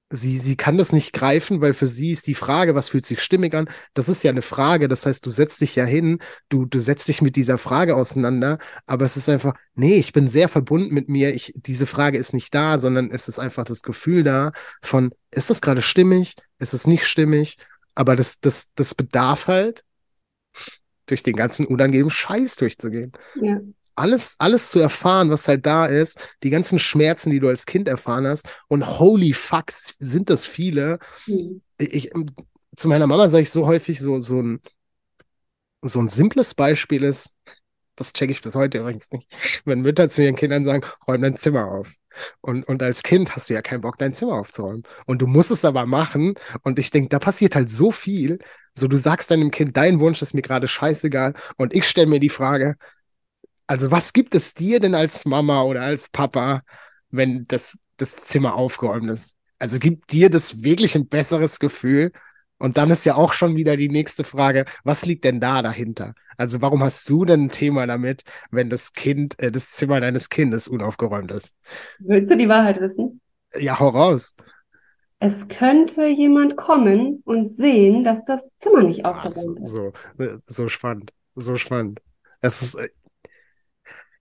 [0.10, 3.22] sie, sie kann das nicht greifen, weil für sie ist die Frage, was fühlt sich
[3.22, 4.88] stimmig an, das ist ja eine Frage.
[4.88, 8.58] Das heißt, du setzt dich ja hin, du, du setzt dich mit dieser Frage auseinander,
[8.86, 11.34] aber es ist einfach, nee, ich bin sehr verbunden mit mir.
[11.34, 15.50] Ich, diese Frage ist nicht da, sondern es ist einfach das Gefühl da von, ist
[15.50, 16.36] das gerade stimmig?
[16.60, 17.58] Ist es nicht stimmig?
[17.96, 19.84] Aber das, das, das bedarf halt,
[21.06, 23.13] durch den ganzen unangenehmen Scheiß durchzugehen.
[23.41, 23.60] Ja
[23.97, 27.88] alles, alles zu erfahren, was halt da ist, die ganzen Schmerzen, die du als Kind
[27.88, 28.47] erfahren hast.
[28.67, 30.99] Und holy fuck, sind das viele.
[31.25, 31.62] Mhm.
[31.77, 32.12] Ich,
[32.75, 34.62] zu meiner Mama sage ich so häufig, so, so, ein,
[35.81, 37.33] so ein simples Beispiel ist,
[37.95, 39.27] das checke ich bis heute übrigens nicht,
[39.65, 41.95] wenn Mütter zu ihren Kindern sagen, räum dein Zimmer auf.
[42.41, 44.83] Und, und als Kind hast du ja keinen Bock, dein Zimmer aufzuräumen.
[45.05, 46.36] Und du musst es aber machen.
[46.63, 48.39] Und ich denke, da passiert halt so viel.
[48.75, 51.33] So, du sagst deinem Kind, dein Wunsch ist mir gerade scheißegal.
[51.57, 52.75] Und ich stelle mir die Frage,
[53.67, 56.62] also was gibt es dir denn als Mama oder als Papa,
[57.10, 59.36] wenn das, das Zimmer aufgeräumt ist?
[59.60, 62.12] Also gibt dir das wirklich ein besseres Gefühl?
[62.60, 66.15] Und dann ist ja auch schon wieder die nächste Frage, was liegt denn da dahinter?
[66.38, 70.30] Also warum hast du denn ein Thema damit, wenn das Kind, äh, das Zimmer deines
[70.30, 71.56] Kindes unaufgeräumt ist?
[71.99, 73.21] Willst du die Wahrheit wissen?
[73.58, 74.34] Ja, hau raus.
[75.19, 79.71] es könnte jemand kommen und sehen, dass das Zimmer nicht aufgeräumt ist.
[79.71, 81.99] so, äh, so spannend, so spannend.
[82.41, 82.89] Es ist, äh,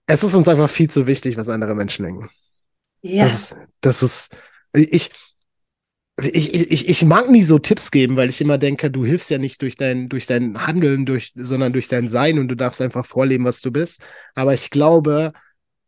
[0.07, 2.29] es ist uns einfach viel zu wichtig, was andere Menschen denken.
[3.01, 4.35] Ja, Das ist, das ist,
[4.73, 5.11] ich,
[6.19, 9.37] ich, ich, ich mag nie so Tipps geben, weil ich immer denke, du hilfst ja
[9.37, 13.05] nicht durch dein, durch dein Handeln, durch, sondern durch dein Sein und du darfst einfach
[13.05, 14.01] vorleben, was du bist.
[14.33, 15.33] Aber ich glaube,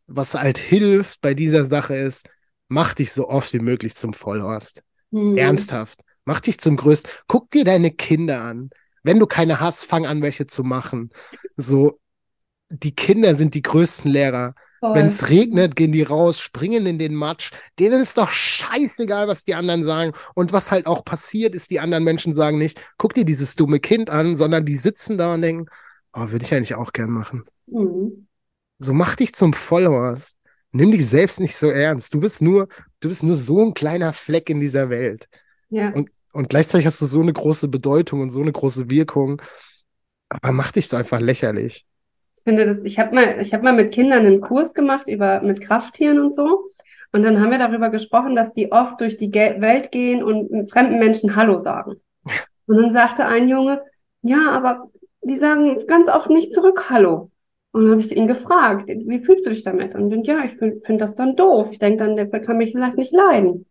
[0.06, 2.28] was halt hilft bei dieser Sache ist,
[2.68, 4.82] mach dich so oft wie möglich zum Vollhorst.
[5.12, 5.36] hm.
[5.36, 6.00] Ernsthaft.
[6.24, 7.10] Mach dich zum Größten.
[7.26, 8.70] Guck dir deine Kinder an.
[9.02, 11.10] Wenn du keine hast, fang an, welche zu machen.
[11.56, 11.98] So,
[12.70, 14.54] die Kinder sind die größten Lehrer.
[14.82, 17.50] Wenn es regnet, gehen die raus, springen in den Matsch.
[17.78, 20.12] Denen ist doch scheißegal, was die anderen sagen.
[20.34, 23.78] Und was halt auch passiert, ist, die anderen Menschen sagen nicht, guck dir dieses dumme
[23.78, 25.66] Kind an, sondern die sitzen da und denken,
[26.14, 27.44] oh, würde ich eigentlich auch gern machen.
[27.70, 28.26] Hm.
[28.78, 30.38] So mach dich zum Vollhorst.
[30.72, 32.14] Nimm dich selbst nicht so ernst.
[32.14, 32.68] Du bist nur,
[33.00, 35.28] du bist nur so ein kleiner Fleck in dieser Welt.
[35.68, 35.90] Ja.
[35.90, 39.42] Und, und gleichzeitig hast du so eine große Bedeutung und so eine große Wirkung.
[40.30, 41.84] Aber mach dich doch einfach lächerlich.
[42.40, 45.42] Ich finde das, ich habe mal, ich habe mal mit Kindern einen Kurs gemacht über
[45.42, 46.64] mit Krafttieren und so.
[47.12, 50.98] Und dann haben wir darüber gesprochen, dass die oft durch die Welt gehen und fremden
[50.98, 51.96] Menschen Hallo sagen.
[52.66, 53.82] Und dann sagte ein Junge,
[54.22, 54.90] ja, aber
[55.22, 57.30] die sagen ganz oft nicht zurück Hallo.
[57.72, 59.94] Und dann habe ich ihn gefragt, wie fühlst du dich damit?
[59.94, 61.68] Und dann, ja, ich finde find das dann doof.
[61.72, 63.66] Ich denke dann, der kann mich vielleicht nicht leiden.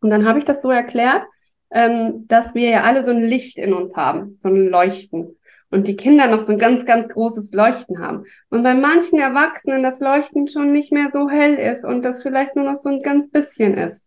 [0.00, 1.24] Und dann habe ich das so erklärt,
[1.70, 5.35] ähm, dass wir ja alle so ein Licht in uns haben, so ein Leuchten.
[5.70, 8.24] Und die Kinder noch so ein ganz, ganz großes Leuchten haben.
[8.50, 12.54] Und bei manchen Erwachsenen das Leuchten schon nicht mehr so hell ist und das vielleicht
[12.54, 14.06] nur noch so ein ganz bisschen ist.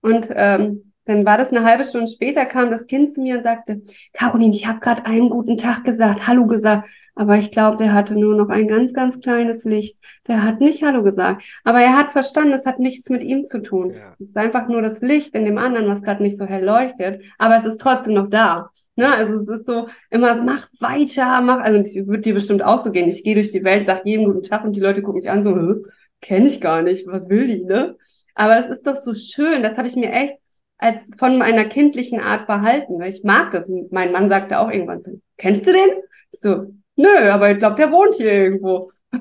[0.00, 3.44] Und ähm, dann war das eine halbe Stunde später, kam das Kind zu mir und
[3.44, 7.94] sagte, Caroline, ich habe gerade einen guten Tag gesagt, Hallo gesagt, aber ich glaube, der
[7.94, 9.98] hatte nur noch ein ganz, ganz kleines Licht.
[10.28, 11.42] Der hat nicht Hallo gesagt.
[11.64, 13.94] Aber er hat verstanden, es hat nichts mit ihm zu tun.
[13.94, 14.14] Ja.
[14.20, 17.24] Es ist einfach nur das Licht in dem anderen, was gerade nicht so hell leuchtet,
[17.38, 18.70] aber es ist trotzdem noch da.
[18.96, 19.12] Ne?
[19.12, 22.92] Also es ist so immer, mach weiter, mach, also es wird dir bestimmt auch so
[22.92, 23.08] gehen.
[23.08, 25.42] Ich gehe durch die Welt, sag jedem guten Tag und die Leute gucken mich an,
[25.42, 25.56] so,
[26.20, 27.96] kenne ich gar nicht, was will die, ne?
[28.34, 30.34] Aber das ist doch so schön, das habe ich mir echt
[30.76, 33.70] als von meiner kindlichen Art behalten, weil ich mag das.
[33.90, 35.88] Mein Mann sagte auch irgendwann so, kennst du den?
[36.32, 36.66] Ich so,
[36.96, 38.92] nö, aber ich glaube, der wohnt hier irgendwo.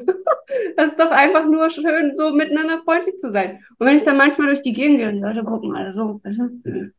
[0.78, 3.60] Das ist doch einfach nur schön, so miteinander freundlich zu sein.
[3.78, 6.22] Und wenn ich dann manchmal durch die Gegend gehe, und die Leute gucken alle so,
[6.24, 6.92] weißt du,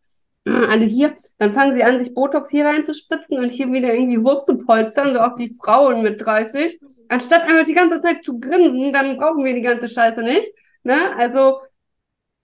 [0.47, 4.47] alle hier, dann fangen sie an, sich Botox hier reinzuspritzen und hier wieder irgendwie Wurst
[4.47, 6.81] zu polstern, so auch die Frauen mit 30.
[7.09, 10.49] Anstatt einfach die ganze Zeit zu grinsen, dann brauchen wir die ganze Scheiße nicht.
[10.85, 11.15] Ne?
[11.17, 11.61] Also,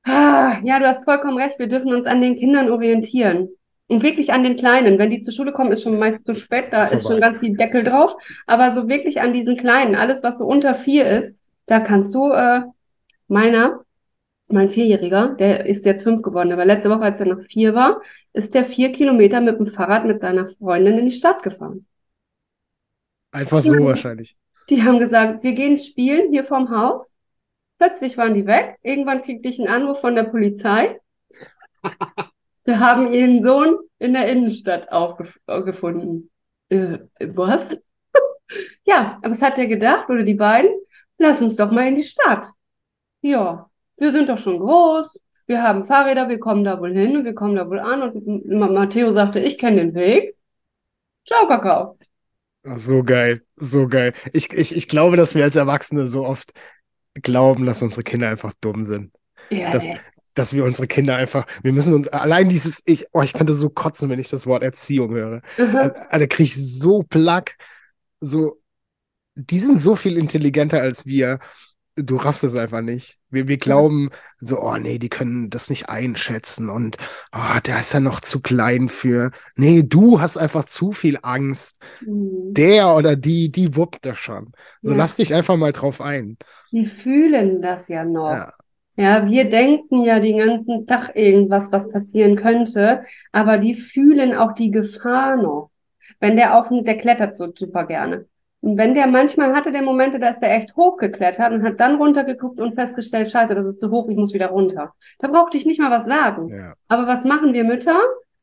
[0.05, 3.51] ah, ja, du hast vollkommen recht, wir dürfen uns an den Kindern orientieren.
[3.93, 4.99] Und wirklich an den Kleinen.
[4.99, 7.15] Wenn die zur Schule kommen, ist schon meist zu spät, da ist Vorbei.
[7.15, 8.17] schon ganz viel Deckel drauf.
[8.47, 12.31] Aber so wirklich an diesen Kleinen, alles, was so unter vier ist, da kannst du,
[12.33, 12.63] äh,
[13.29, 13.81] meiner,
[14.49, 18.01] mein Vierjähriger, der ist jetzt fünf geworden, aber letzte Woche, als er noch vier war,
[18.33, 21.87] ist der vier Kilometer mit dem Fahrrad mit seiner Freundin in die Stadt gefahren.
[23.31, 23.85] Einfach so Ja.
[23.85, 24.37] wahrscheinlich.
[24.71, 27.13] Die haben gesagt, wir gehen spielen hier vorm Haus.
[27.79, 28.79] Plötzlich waren die weg.
[28.83, 30.99] Irgendwann kriegte ich einen Anruf von der Polizei.
[32.65, 36.31] Wir haben ihren Sohn in der Innenstadt aufgefunden.
[36.69, 37.77] Äh, was?
[38.85, 40.71] Ja, aber was hat er gedacht, oder die beiden?
[41.19, 42.47] Lass uns doch mal in die Stadt.
[43.23, 45.19] Ja, wir sind doch schon groß.
[45.47, 48.03] Wir haben Fahrräder, wir kommen da wohl hin und wir kommen da wohl an.
[48.03, 50.37] Und Ma- Matteo sagte, ich kenne den Weg.
[51.27, 51.99] Ciao, Kakao.
[52.65, 54.15] So geil, so geil.
[54.33, 56.53] Ich, ich, ich glaube, dass wir als Erwachsene so oft
[57.15, 59.13] glauben, dass unsere Kinder einfach dumm sind.
[59.51, 60.01] Ja, Das, ey.
[60.35, 63.69] Dass wir unsere Kinder einfach, wir müssen uns, allein dieses, ich, oh, ich könnte so
[63.71, 65.43] kotzen, wenn ich das Wort Erziehung höre.
[65.59, 65.91] Aha.
[66.11, 67.57] Da, da kriege ich so Plack,
[68.21, 68.61] so,
[69.35, 71.39] die sind so viel intelligenter als wir.
[71.97, 73.19] Du raffst es einfach nicht.
[73.29, 74.09] Wir, wir glauben
[74.41, 76.97] so, oh nee, die können das nicht einschätzen und
[77.35, 79.31] oh, der ist ja noch zu klein für.
[79.57, 81.77] Nee, du hast einfach zu viel Angst.
[82.01, 82.55] Mhm.
[82.55, 84.53] Der oder die, die wuppt das schon.
[84.83, 84.99] So Ja.
[84.99, 86.39] lass dich einfach mal drauf ein.
[86.71, 88.31] Die fühlen das ja noch.
[88.31, 88.53] Ja.
[88.97, 94.53] Ja, wir denken ja den ganzen Tag irgendwas, was passieren könnte, aber die fühlen auch
[94.53, 95.71] die Gefahr noch.
[96.21, 98.27] Wenn der auf, der klettert so super gerne.
[98.61, 101.97] Und wenn der manchmal hatte der Momente, da ist der echt hochgeklettert und hat dann
[101.97, 104.93] runtergeguckt und festgestellt, scheiße, das ist zu hoch, ich muss wieder runter.
[105.19, 106.49] Da brauchte ich nicht mal was sagen.
[106.49, 106.75] Ja.
[106.87, 107.99] Aber was machen wir Mütter?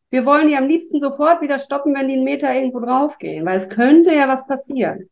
[0.10, 3.58] Wir wollen die am liebsten sofort wieder stoppen, wenn die einen Meter irgendwo draufgehen, weil
[3.58, 5.10] es könnte ja was passieren.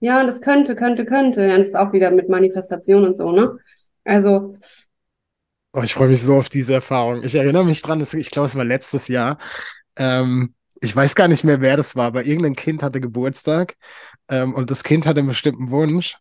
[0.00, 1.46] Ja, und es könnte, könnte, könnte.
[1.46, 3.58] Ja, das ist auch wieder mit Manifestation und so, ne?
[4.06, 4.54] Also,
[5.72, 7.22] Oh, ich freue mich so auf diese Erfahrung.
[7.22, 9.38] Ich erinnere mich dran, dass, ich glaube, es war letztes Jahr.
[9.96, 13.76] Ähm, ich weiß gar nicht mehr, wer das war, aber irgendein Kind hatte Geburtstag
[14.28, 16.16] ähm, und das Kind hatte einen bestimmten Wunsch.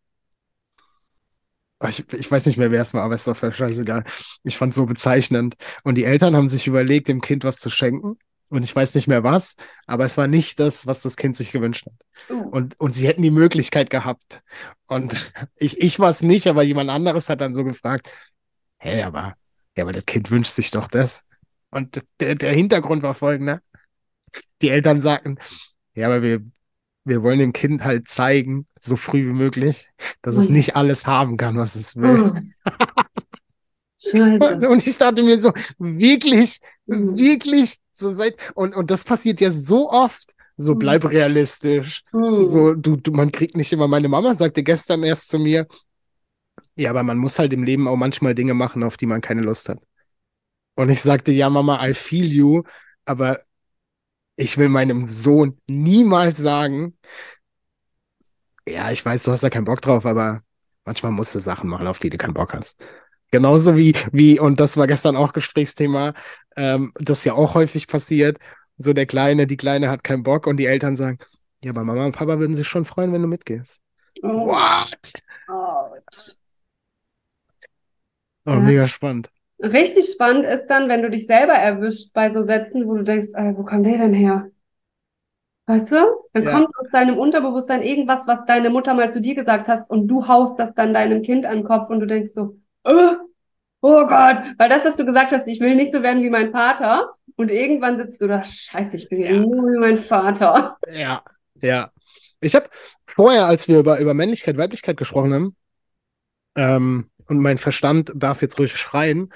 [1.90, 4.04] ich, ich weiß nicht mehr, wer es war, aber ist doch scheißegal.
[4.44, 5.56] Ich fand es so bezeichnend.
[5.84, 8.18] Und die Eltern haben sich überlegt, dem Kind was zu schenken.
[8.50, 9.56] Und ich weiß nicht mehr was,
[9.88, 11.94] aber es war nicht das, was das Kind sich gewünscht hat.
[12.30, 12.34] Oh.
[12.52, 14.42] Und, und sie hätten die Möglichkeit gehabt.
[14.88, 18.10] Und ich, ich war es nicht, aber jemand anderes hat dann so gefragt,
[18.78, 19.36] hey, aber,
[19.76, 21.26] ja, aber das Kind wünscht sich doch das.
[21.72, 23.62] Und der, der Hintergrund war folgender.
[24.62, 25.38] Die Eltern sagten,
[25.96, 26.42] ja, aber wir,
[27.04, 29.90] wir wollen dem Kind halt zeigen, so früh wie möglich,
[30.22, 30.56] dass es Mhm.
[30.56, 32.40] nicht alles haben kann, was es will.
[34.00, 34.70] Scheiße.
[34.70, 37.18] Und ich dachte mir so, wirklich, Mhm.
[37.18, 40.34] wirklich, so seit, und, und das passiert ja so oft.
[40.58, 40.80] So, Mhm.
[40.80, 42.04] bleib realistisch.
[42.12, 42.44] Hm.
[42.44, 45.68] So, du, du, man kriegt nicht immer, meine Mama sagte gestern erst zu mir,
[46.76, 49.42] ja, aber man muss halt im Leben auch manchmal Dinge machen, auf die man keine
[49.42, 49.80] Lust hat.
[50.76, 52.64] Und ich sagte, ja, Mama, I feel you,
[53.06, 53.42] aber
[54.38, 56.98] ich will meinem Sohn niemals sagen,
[58.68, 60.42] ja, ich weiß, du hast da keinen Bock drauf, aber
[60.86, 62.78] manchmal musst du Sachen machen, auf die du keinen Bock hast.
[63.32, 66.14] Genauso wie, wie, und das war gestern auch Gesprächsthema,
[66.56, 68.38] ähm, das ja auch häufig passiert.
[68.78, 71.18] So der Kleine, die Kleine hat keinen Bock und die Eltern sagen,
[71.64, 73.82] ja, aber Mama und Papa würden sich schon freuen, wenn du mitgehst.
[74.24, 74.46] Oh.
[74.48, 75.14] What?
[75.50, 76.36] Ouch.
[78.46, 78.60] Oh, Ja.
[78.60, 79.30] mega spannend.
[79.60, 83.30] Richtig spannend ist dann, wenn du dich selber erwischt bei so Sätzen, wo du denkst,
[83.34, 84.50] ey, wo kam der denn her?
[85.68, 85.96] Weißt du?
[86.34, 86.52] Dann Ja.
[86.52, 90.28] kommt aus deinem Unterbewusstsein irgendwas, was deine Mutter mal zu dir gesagt hast und du
[90.28, 93.16] haust das dann deinem Kind an den Kopf und du denkst so, äh,
[93.82, 96.52] oh Gott, weil das, was du gesagt hast, ich will nicht so werden wie mein
[96.52, 99.40] Vater und irgendwann sitzt du da, scheiße, ich bin ja Ja.
[99.40, 100.78] nur wie mein Vater.
[100.92, 101.24] Ja,
[101.62, 101.92] ja.
[102.40, 102.70] Ich habe
[103.08, 105.56] vorher, als wir über, über Männlichkeit, Weiblichkeit gesprochen haben,
[106.56, 109.34] ähm, und mein Verstand darf jetzt ruhig schreien,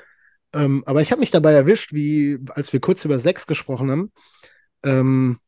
[0.53, 4.11] ähm, aber ich habe mich dabei erwischt, wie, als wir kurz über Sex gesprochen haben,
[4.83, 5.39] ähm,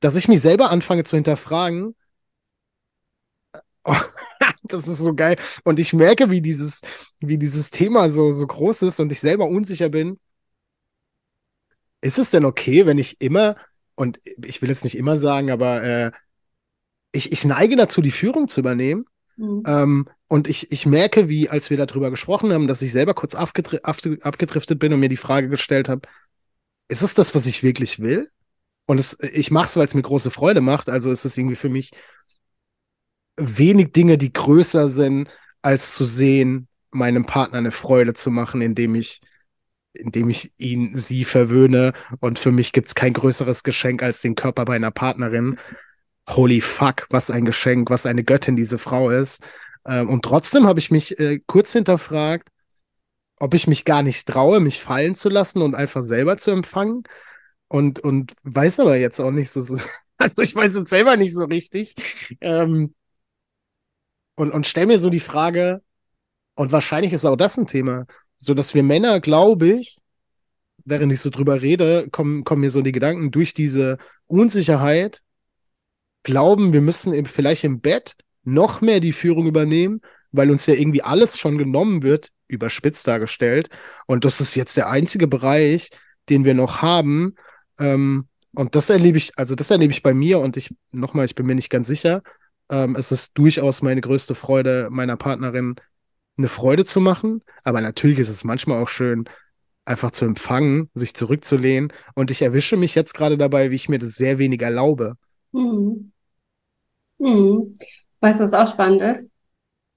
[0.00, 1.94] dass ich mich selber anfange zu hinterfragen.
[3.84, 3.94] Oh,
[4.62, 5.36] das ist so geil.
[5.64, 6.80] Und ich merke, wie dieses,
[7.20, 10.18] wie dieses Thema so, so groß ist und ich selber unsicher bin.
[12.00, 13.56] Ist es denn okay, wenn ich immer,
[13.94, 16.10] und ich will jetzt nicht immer sagen, aber äh,
[17.12, 19.06] ich, ich neige dazu, die Führung zu übernehmen.
[19.36, 19.62] Mhm.
[19.66, 23.34] Ähm, und ich, ich merke, wie, als wir darüber gesprochen haben, dass ich selber kurz
[23.34, 26.08] abgedri abge- abgedriftet bin und mir die Frage gestellt habe,
[26.88, 28.30] ist es das, was ich wirklich will?
[28.86, 30.88] Und es, ich mache es, weil es mir große Freude macht.
[30.88, 31.92] Also ist es irgendwie für mich
[33.36, 35.28] wenig Dinge, die größer sind,
[35.62, 39.20] als zu sehen, meinem Partner eine Freude zu machen, indem ich,
[39.92, 41.92] indem ich ihn, sie verwöhne.
[42.20, 45.58] Und für mich gibt es kein größeres Geschenk als den Körper meiner Partnerin.
[46.28, 49.42] Holy fuck, was ein Geschenk, was eine Göttin diese Frau ist.
[49.86, 52.48] Ähm, und trotzdem habe ich mich äh, kurz hinterfragt,
[53.36, 57.02] ob ich mich gar nicht traue, mich fallen zu lassen und einfach selber zu empfangen.
[57.68, 59.76] Und, und weiß aber jetzt auch nicht so, so
[60.18, 61.94] also ich weiß jetzt selber nicht so richtig.
[62.40, 62.94] Ähm,
[64.36, 65.82] und, und stell mir so die Frage,
[66.54, 68.06] und wahrscheinlich ist auch das ein Thema,
[68.38, 69.98] so dass wir Männer, glaube ich,
[70.84, 75.22] während ich so drüber rede, kommen, kommen mir so die Gedanken durch diese Unsicherheit,
[76.22, 80.00] glauben, wir müssen eben vielleicht im Bett noch mehr die Führung übernehmen,
[80.32, 83.68] weil uns ja irgendwie alles schon genommen wird, überspitzt dargestellt.
[84.06, 85.90] Und das ist jetzt der einzige Bereich,
[86.28, 87.34] den wir noch haben.
[87.78, 91.34] Ähm, und das erlebe ich, also das erlebe ich bei mir und ich, nochmal, ich
[91.34, 92.22] bin mir nicht ganz sicher.
[92.70, 95.76] Ähm, es ist durchaus meine größte Freude, meiner Partnerin
[96.36, 97.42] eine Freude zu machen.
[97.62, 99.28] Aber natürlich ist es manchmal auch schön,
[99.84, 101.92] einfach zu empfangen, sich zurückzulehnen.
[102.14, 105.14] Und ich erwische mich jetzt gerade dabei, wie ich mir das sehr wenig erlaube.
[105.52, 106.12] Mhm.
[107.18, 107.76] Mhm.
[108.20, 109.28] Weißt du, was auch spannend ist?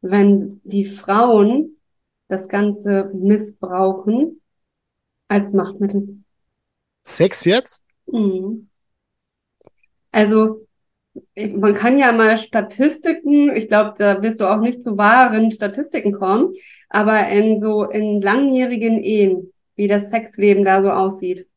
[0.01, 1.77] Wenn die Frauen
[2.27, 4.41] das Ganze missbrauchen
[5.27, 6.19] als Machtmittel.
[7.05, 7.83] Sex jetzt?
[8.07, 8.69] Mhm.
[10.11, 10.66] Also,
[11.55, 16.13] man kann ja mal Statistiken, ich glaube, da wirst du auch nicht zu wahren Statistiken
[16.13, 16.53] kommen,
[16.89, 21.47] aber in so in langjährigen Ehen, wie das Sexleben da so aussieht.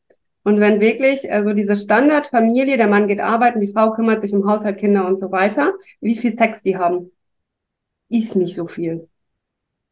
[0.43, 4.49] Und wenn wirklich, also diese Standardfamilie, der Mann geht arbeiten, die Frau kümmert sich um
[4.49, 7.11] Haushalt, Kinder und so weiter, wie viel Sex die haben,
[8.09, 9.07] ist nicht so viel.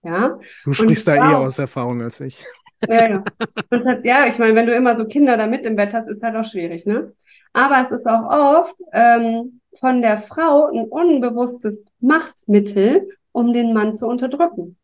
[0.01, 1.23] Ja, Du sprichst da wow.
[1.23, 2.41] eher aus Erfahrung als ich.
[2.87, 3.23] ja, ja.
[3.69, 6.23] Das, ja, ich meine, wenn du immer so Kinder da mit im Bett hast, ist
[6.23, 7.13] halt auch schwierig, ne?
[7.53, 13.95] Aber es ist auch oft ähm, von der Frau ein unbewusstes Machtmittel, um den Mann
[13.95, 14.77] zu unterdrücken,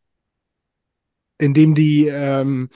[1.38, 2.70] Indem die, ähm,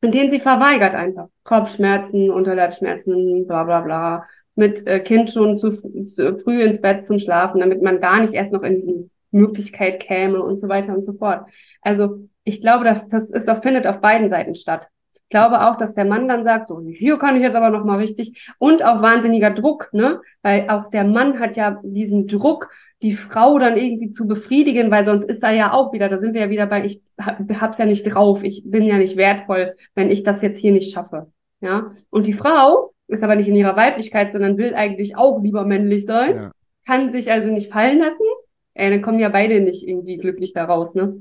[0.00, 1.28] indem sie verweigert einfach.
[1.44, 7.18] Kopfschmerzen, Unterleibsschmerzen, bla bla bla, mit äh, Kind schon zu, zu früh ins Bett zum
[7.18, 11.02] Schlafen, damit man gar nicht erst noch in diese Möglichkeit käme und so weiter und
[11.02, 11.48] so fort.
[11.82, 14.88] Also ich glaube, das, das ist findet auf beiden Seiten statt.
[15.28, 17.98] Ich glaube auch, dass der Mann dann sagt, so, hier kann ich jetzt aber nochmal
[17.98, 18.50] richtig.
[18.56, 20.22] Und auch wahnsinniger Druck, ne?
[20.40, 22.70] Weil auch der Mann hat ja diesen Druck,
[23.02, 26.32] die Frau dann irgendwie zu befriedigen, weil sonst ist er ja auch wieder, da sind
[26.32, 30.10] wir ja wieder bei, ich hab's ja nicht drauf, ich bin ja nicht wertvoll, wenn
[30.10, 31.30] ich das jetzt hier nicht schaffe.
[31.60, 31.92] Ja.
[32.08, 36.06] Und die Frau ist aber nicht in ihrer Weiblichkeit, sondern will eigentlich auch lieber männlich
[36.06, 36.52] sein, ja.
[36.86, 38.24] kann sich also nicht fallen lassen.
[38.72, 41.20] Ey, dann kommen ja beide nicht irgendwie glücklich daraus, ne?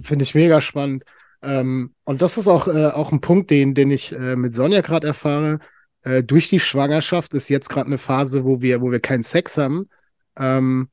[0.00, 1.04] Finde ich mega spannend.
[1.42, 4.80] Ähm, und das ist auch, äh, auch ein Punkt, den, den ich äh, mit Sonja
[4.80, 5.58] gerade erfahre.
[6.02, 9.58] Äh, durch die Schwangerschaft ist jetzt gerade eine Phase, wo wir, wo wir keinen Sex
[9.58, 9.88] haben.
[10.36, 10.88] Ähm,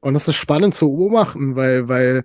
[0.00, 2.24] und das ist spannend zu beobachten, weil, weil,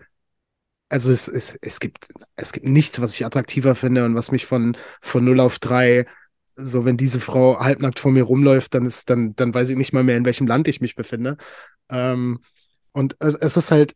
[0.89, 4.45] also es, es, es gibt, es gibt nichts, was ich attraktiver finde und was mich
[4.45, 6.05] von, von 0 auf 3,
[6.55, 9.93] so wenn diese Frau halbnackt vor mir rumläuft, dann ist, dann, dann weiß ich nicht
[9.93, 11.37] mal mehr, in welchem Land ich mich befinde.
[11.89, 12.39] Ähm,
[12.93, 13.93] und es ist halt,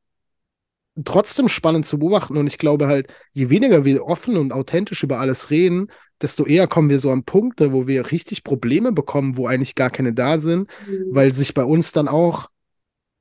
[1.05, 2.37] trotzdem spannend zu beobachten.
[2.37, 5.87] Und ich glaube halt, je weniger wir offen und authentisch über alles reden,
[6.21, 9.89] desto eher kommen wir so an Punkte, wo wir richtig Probleme bekommen, wo eigentlich gar
[9.89, 11.05] keine da sind, mhm.
[11.11, 12.47] weil sich bei uns dann auch,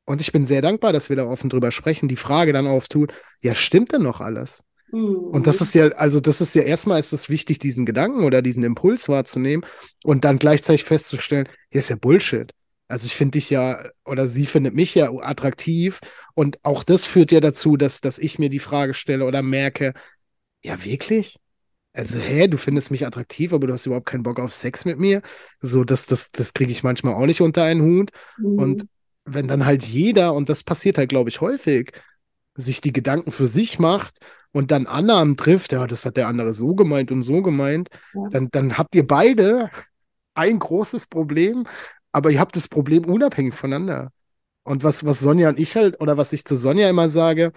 [0.05, 3.13] und ich bin sehr dankbar, dass wir da offen drüber sprechen, die Frage dann auftut,
[3.43, 4.65] ja, stimmt denn noch alles?
[4.91, 5.17] Mhm.
[5.17, 8.43] Und das ist ja, also das ist ja erstmal ist es wichtig, diesen Gedanken oder
[8.43, 9.65] diesen Impuls wahrzunehmen
[10.05, 12.53] und dann gleichzeitig festzustellen, hier ist ja Bullshit.
[12.89, 16.01] Also ich finde dich ja, oder sie findet mich ja attraktiv.
[16.35, 19.93] Und auch das führt ja dazu, dass, dass ich mir die Frage stelle oder merke,
[20.63, 21.37] ja, wirklich?
[21.93, 24.99] Also, hä, du findest mich attraktiv, aber du hast überhaupt keinen Bock auf Sex mit
[24.99, 25.21] mir.
[25.61, 28.11] So, das, das, das kriege ich manchmal auch nicht unter einen Hut.
[28.39, 28.59] Mhm.
[28.59, 28.87] Und
[29.25, 31.93] wenn dann halt jeder, und das passiert halt, glaube ich, häufig,
[32.55, 34.19] sich die Gedanken für sich macht
[34.53, 38.29] und dann Annahmen trifft, ja, das hat der andere so gemeint und so gemeint, ja.
[38.31, 39.71] dann, dann habt ihr beide
[40.35, 41.65] ein großes Problem,
[42.19, 44.13] aber ihr habt das Problem unabhängig voneinander.
[44.65, 47.53] Und was, was Sonja und ich halt, oder was ich zu Sonja immer sage,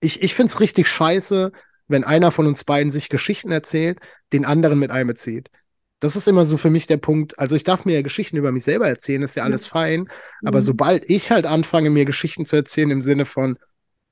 [0.00, 1.50] ich, ich finde es richtig scheiße,
[1.88, 3.98] wenn einer von uns beiden sich Geschichten erzählt,
[4.32, 5.50] den anderen mit einbezieht.
[5.98, 7.36] Das ist immer so für mich der Punkt.
[7.40, 10.02] Also ich darf mir ja Geschichten über mich selber erzählen, ist ja alles fein.
[10.02, 10.08] Mhm.
[10.48, 13.58] Aber sobald ich halt anfange, mir Geschichten zu erzählen im Sinne von,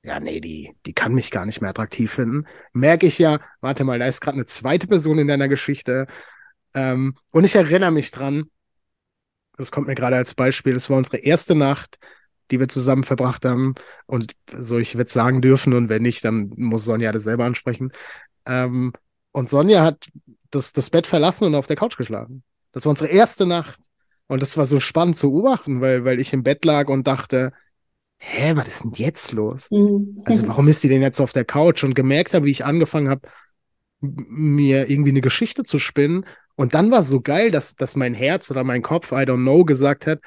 [0.03, 3.85] ja, nee, die, die kann mich gar nicht mehr attraktiv finden, merke ich ja, warte
[3.85, 6.07] mal, da ist gerade eine zweite Person in deiner Geschichte.
[6.73, 8.49] Ähm, und ich erinnere mich dran,
[9.57, 11.99] das kommt mir gerade als Beispiel, das war unsere erste Nacht,
[12.51, 13.75] die wir zusammen verbracht haben.
[14.05, 17.91] Und so, ich werde sagen dürfen und wenn nicht, dann muss Sonja das selber ansprechen.
[18.45, 18.93] Ähm,
[19.31, 20.07] und Sonja hat
[20.51, 22.43] das, das Bett verlassen und auf der Couch geschlafen.
[22.71, 23.79] Das war unsere erste Nacht.
[24.27, 27.51] Und das war so spannend zu beobachten, weil, weil ich im Bett lag und dachte,
[28.17, 29.69] hä, was ist denn jetzt los?
[29.69, 30.21] Mhm.
[30.25, 31.83] Also warum ist die denn jetzt auf der Couch?
[31.83, 33.27] Und gemerkt habe, wie ich angefangen habe,
[33.99, 36.25] mir irgendwie eine Geschichte zu spinnen
[36.55, 39.41] und dann war es so geil, dass, dass mein Herz oder mein Kopf, I don't
[39.41, 40.19] know, gesagt hat,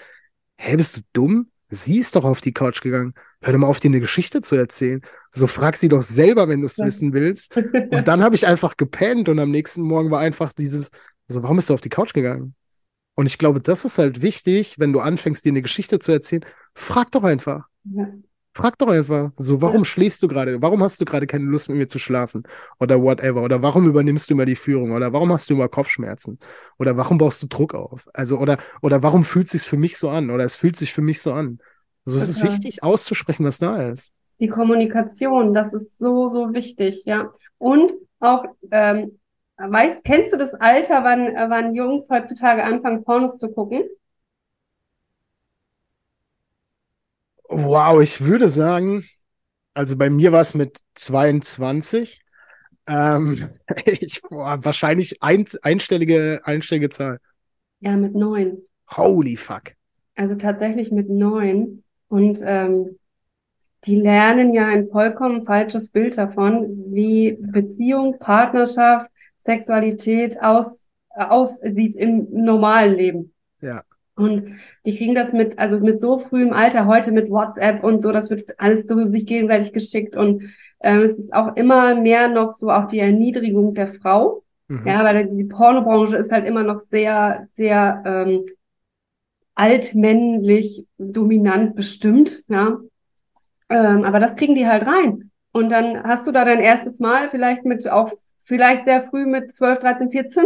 [0.57, 1.51] hä, bist du dumm?
[1.69, 3.15] Sie ist doch auf die Couch gegangen.
[3.43, 5.03] Hör doch mal auf, dir eine Geschichte zu erzählen.
[5.33, 6.87] So frag sie doch selber, wenn du es ja.
[6.87, 7.57] wissen willst.
[7.57, 10.91] Und dann habe ich einfach gepennt und am nächsten Morgen war einfach dieses,
[11.29, 12.55] so, warum bist du auf die Couch gegangen?
[13.15, 16.45] Und ich glaube, das ist halt wichtig, wenn du anfängst, dir eine Geschichte zu erzählen.
[16.75, 17.67] Frag doch einfach.
[17.85, 18.09] Ja.
[18.57, 19.85] Frag doch einfach, so, warum ja.
[19.85, 20.63] schläfst du gerade?
[20.63, 22.45] Warum hast du gerade keine Lust mit mir zu schlafen?
[22.81, 23.43] Oder whatever.
[23.43, 24.93] Oder warum übernimmst du immer die Führung?
[24.93, 26.39] Oder warum hast du immer Kopfschmerzen?
[26.79, 28.09] Oder warum baust du Druck auf?
[28.15, 30.31] Also, oder, oder warum fühlt es sich für mich so an?
[30.31, 31.59] Oder es fühlt sich für mich so an.
[32.07, 34.15] Also, es ist wichtig, auszusprechen, was da ist.
[34.41, 37.31] Die Kommunikation, das ist so, so wichtig, ja.
[37.59, 39.19] Und auch, ähm,
[39.59, 43.83] weißt, kennst du das Alter, wann, wann Jungs heutzutage anfangen, Pornos zu gucken?
[47.49, 49.05] Wow, ich würde sagen,
[49.75, 52.21] also bei mir war es mit 22.
[52.89, 53.51] Ähm,
[53.85, 57.21] ich, boah, wahrscheinlich ein, einstellige, einstellige Zahl.
[57.81, 58.59] Ja, mit neun.
[58.97, 59.75] Holy fuck.
[60.15, 61.83] Also tatsächlich mit neun.
[62.09, 62.99] Und ähm,
[63.85, 72.29] die lernen ja ein vollkommen falsches Bild davon, wie Beziehung, Partnerschaft, Sexualität aus, aussieht im
[72.31, 73.35] normalen Leben.
[73.61, 73.83] Ja.
[74.17, 74.57] Und
[74.87, 78.31] die kriegen das mit, also mit so frühem Alter, heute mit WhatsApp und so, das
[78.31, 80.43] wird alles so sich gegenseitig geschickt und
[80.81, 84.43] ähm, es ist auch immer mehr noch so auch die Erniedrigung der Frau.
[84.69, 84.83] Mhm.
[84.87, 88.47] Ja, weil die Pornobranche ist halt immer noch sehr, sehr ähm,
[89.55, 92.79] altmännlich dominant bestimmt, ja.
[93.69, 95.31] Ähm, aber das kriegen die halt rein.
[95.53, 98.13] Und dann hast du da dein erstes Mal vielleicht mit auch
[98.45, 100.45] vielleicht sehr früh mit 12, 13, 14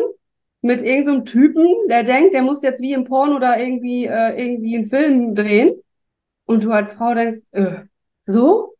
[0.62, 4.38] mit irgendeinem so Typen, der denkt, der muss jetzt wie im Porn oder irgendwie, äh,
[4.40, 5.72] irgendwie einen Film drehen.
[6.44, 7.82] Und du als Frau denkst, äh,
[8.26, 8.74] so?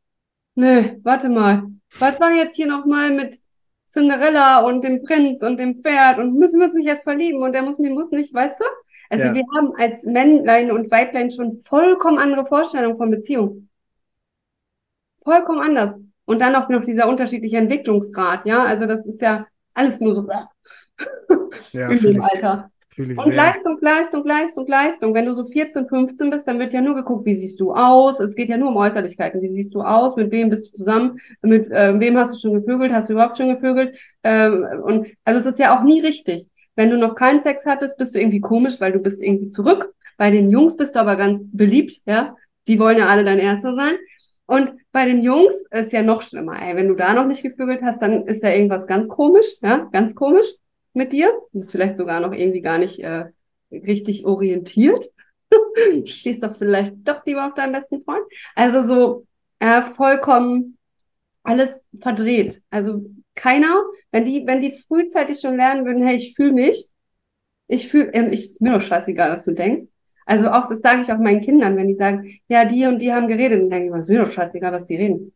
[0.55, 1.65] Nö, warte mal.
[1.99, 3.39] Was war jetzt hier nochmal mit
[3.91, 7.53] Cinderella und dem Prinz und dem Pferd und müssen wir uns nicht jetzt verlieben und
[7.53, 8.65] der muss mir muss nicht, weißt du?
[9.09, 9.35] Also ja.
[9.35, 13.69] wir haben als Männlein und Weiblein schon vollkommen andere Vorstellungen von Beziehung.
[15.25, 15.99] Vollkommen anders.
[16.25, 18.65] Und dann auch noch dieser unterschiedliche Entwicklungsgrad, ja.
[18.65, 20.27] Also das ist ja alles nur so
[21.73, 22.71] Ja, in dem Alter.
[22.99, 23.35] Und sehr.
[23.35, 25.15] Leistung, Leistung, Leistung, Leistung.
[25.15, 28.21] Wenn du so 14, 15 bist, dann wird ja nur geguckt, wie siehst du aus.
[28.21, 29.41] Es geht ja nur um Äußerlichkeiten.
[29.41, 30.17] Wie siehst du aus?
[30.17, 31.19] Mit wem bist du zusammen?
[31.41, 32.93] Mit äh, wem hast du schon gevögelt?
[32.93, 33.97] Hast du überhaupt schon gevögelt?
[34.23, 36.51] Ähm, und also es ist ja auch nie richtig.
[36.75, 39.95] Wenn du noch keinen Sex hattest, bist du irgendwie komisch, weil du bist irgendwie zurück.
[40.17, 42.35] Bei den Jungs bist du aber ganz beliebt, ja.
[42.69, 43.95] Die wollen ja alle dein Erster sein.
[44.47, 46.77] Und bei den Jungs ist ja noch schlimmer, ey.
[46.77, 50.15] Wenn du da noch nicht gevögelt hast, dann ist ja irgendwas ganz komisch, ja, ganz
[50.15, 50.47] komisch
[50.93, 51.29] mit dir.
[51.53, 53.27] Du bist vielleicht sogar noch irgendwie gar nicht äh,
[53.71, 55.07] richtig orientiert.
[56.05, 58.25] Stehst doch vielleicht doch lieber auf deinem besten Freund.
[58.55, 59.27] Also so
[59.61, 60.77] äh, vollkommen
[61.43, 62.63] alles verdreht.
[62.71, 66.91] Also keiner, wenn die, wenn die frühzeitig schon lernen würden, hey, ich fühle mich,
[67.69, 69.89] ich fühle, ähm, ich, ist mir doch scheißegal, was du denkst.
[70.31, 73.13] Also auch, das sage ich auch meinen Kindern, wenn die sagen, ja, die und die
[73.13, 75.33] haben geredet, dann denke ich ist mir doch scheißegal, was die reden.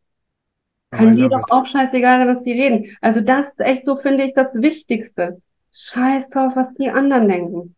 [0.91, 2.97] Kann dir doch auch scheißegal sein, was die reden.
[3.01, 5.41] Also das ist echt so, finde ich, das Wichtigste.
[5.73, 7.75] Scheiß drauf, was die anderen denken.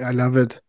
[0.00, 0.62] I love it.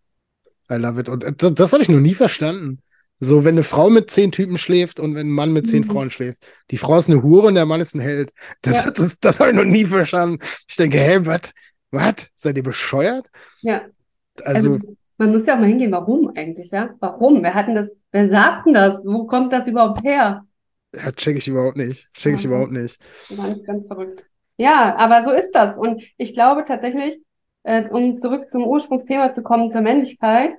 [0.70, 1.08] I love it.
[1.08, 2.82] Und äh, das, das habe ich noch nie verstanden.
[3.20, 5.92] So, wenn eine Frau mit zehn Typen schläft und wenn ein Mann mit zehn Mhm.
[5.92, 6.40] Frauen schläft.
[6.72, 8.34] Die Frau ist eine Hure und der Mann ist ein Held.
[8.62, 8.92] Das, Ja.
[8.92, 10.40] das, das habe ich noch nie verstanden.
[10.68, 11.54] Ich denke, hey, was?
[11.92, 12.30] Was?
[12.36, 13.28] Seid ihr bescheuert?
[13.62, 13.84] Ja.
[14.44, 14.80] Also, Also,
[15.18, 16.90] man muss ja auch mal hingehen, warum eigentlich, ja?
[17.00, 17.42] Warum?
[17.44, 19.06] Wer hat denn das, wer sagt denn das?
[19.06, 20.46] Wo kommt das überhaupt her?
[20.94, 22.08] ja, check ich überhaupt nicht.
[22.14, 22.50] Check ich Ja.
[22.50, 23.00] überhaupt nicht.
[23.36, 24.30] Ganz, ganz verrückt.
[24.58, 25.78] Ja, aber so ist das.
[25.78, 27.20] Und ich glaube tatsächlich,
[27.64, 30.54] äh, um zurück zum Ursprungsthema zu kommen, zur Männlichkeit,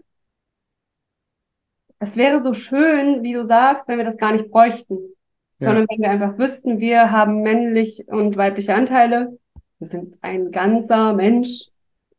[1.98, 4.98] es wäre so schön, wie du sagst, wenn wir das gar nicht bräuchten,
[5.58, 5.68] Ja.
[5.68, 9.36] sondern wenn wir einfach wüssten, wir haben männlich und weibliche Anteile,
[9.78, 11.68] wir sind ein ganzer Mensch,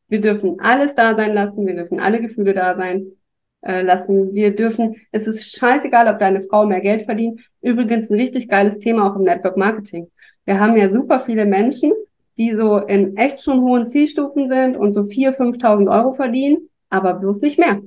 [0.09, 3.13] wir dürfen alles da sein lassen, wir dürfen alle Gefühle da sein
[3.61, 7.41] äh, lassen, wir dürfen, es ist scheißegal, ob deine Frau mehr Geld verdient.
[7.61, 10.09] Übrigens ein richtig geiles Thema auch im Network Marketing.
[10.45, 11.93] Wir haben ja super viele Menschen,
[12.37, 17.13] die so in echt schon hohen Zielstufen sind und so 4.000, 5.000 Euro verdienen, aber
[17.13, 17.81] bloß nicht mehr.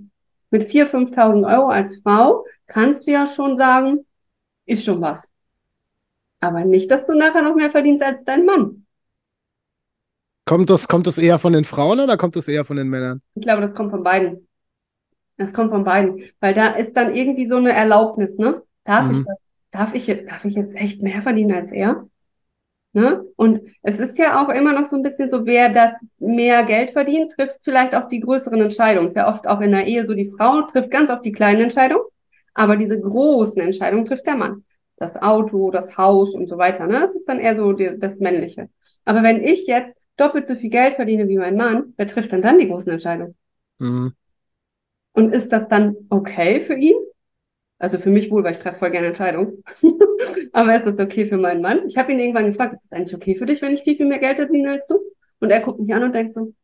[0.51, 4.05] Mit 4.000, 5.000 Euro als Frau kannst du ja schon sagen,
[4.67, 5.29] ist schon was.
[6.41, 8.85] Aber nicht, dass du nachher noch mehr verdienst als dein Mann.
[10.45, 13.23] Kommt das, kommt das eher von den Frauen oder kommt das eher von den Männern?
[13.35, 14.49] Ich glaube, das kommt von beiden.
[15.37, 16.23] Das kommt von beiden.
[16.41, 18.63] Weil da ist dann irgendwie so eine Erlaubnis, ne?
[18.85, 19.25] Darf ich Mhm.
[19.27, 19.37] das?
[19.71, 22.07] Darf ich, jetzt- darf ich jetzt echt mehr verdienen als er?
[22.95, 23.25] Ne?
[23.37, 26.91] Und es ist ja auch immer noch so ein bisschen so, wer das mehr Geld
[26.91, 29.07] verdient, trifft vielleicht auch die größeren Entscheidungen.
[29.07, 31.63] Ist ja oft auch in der Ehe so, die Frau trifft ganz oft die kleinen
[31.63, 32.05] Entscheidungen,
[32.55, 34.65] aber diese großen Entscheidungen trifft der Mann.
[34.99, 37.01] Das Auto, das Haus und so weiter, ne?
[37.01, 38.69] Das ist dann eher so die, das Männliche.
[39.07, 42.43] Aber wenn ich jetzt doppelt so viel Geld verdiene wie mein Mann, wer trifft dann
[42.43, 43.35] dann die großen Entscheidungen?
[43.79, 44.15] Mhm.
[45.13, 46.97] Und ist das dann okay für ihn?
[47.79, 49.63] Also für mich wohl, weil ich treffe voll gerne Entscheidungen.
[50.53, 51.87] Aber ist das okay für meinen Mann?
[51.89, 54.07] Ich habe ihn irgendwann gefragt, ist das eigentlich okay für dich, wenn ich viel, viel
[54.07, 55.01] mehr Geld verdiene als du?
[55.41, 56.55] Und er guckt mich an und denkt so,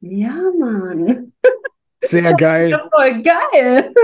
[0.00, 1.32] ja, Mann,
[2.02, 2.70] Sehr geil.
[2.70, 3.94] das ist voll geil.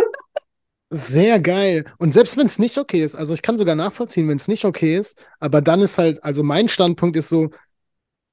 [0.91, 1.85] Sehr geil.
[1.99, 4.65] Und selbst wenn es nicht okay ist, also ich kann sogar nachvollziehen, wenn es nicht
[4.65, 7.51] okay ist, aber dann ist halt, also mein Standpunkt ist so,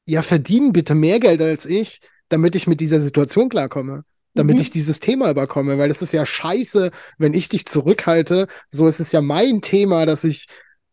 [0.10, 2.00] ja, verdienen bitte mehr Geld als ich,
[2.30, 4.04] damit ich mit dieser Situation klarkomme.
[4.36, 4.62] Damit Mhm.
[4.62, 8.48] ich dieses Thema überkomme, weil es ist ja scheiße, wenn ich dich zurückhalte.
[8.70, 10.48] So, es ist ja mein Thema, dass ich,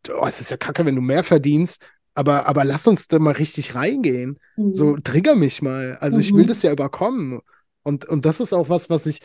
[0.08, 1.82] oh, es ist ja kacke, wenn du mehr verdienst,
[2.14, 4.38] aber, aber lass uns da mal richtig reingehen.
[4.72, 5.98] So, trigger mich mal.
[6.00, 6.48] Also ich will Mhm.
[6.48, 7.40] das ja überkommen.
[7.82, 9.20] Und, und das ist auch was, was ich,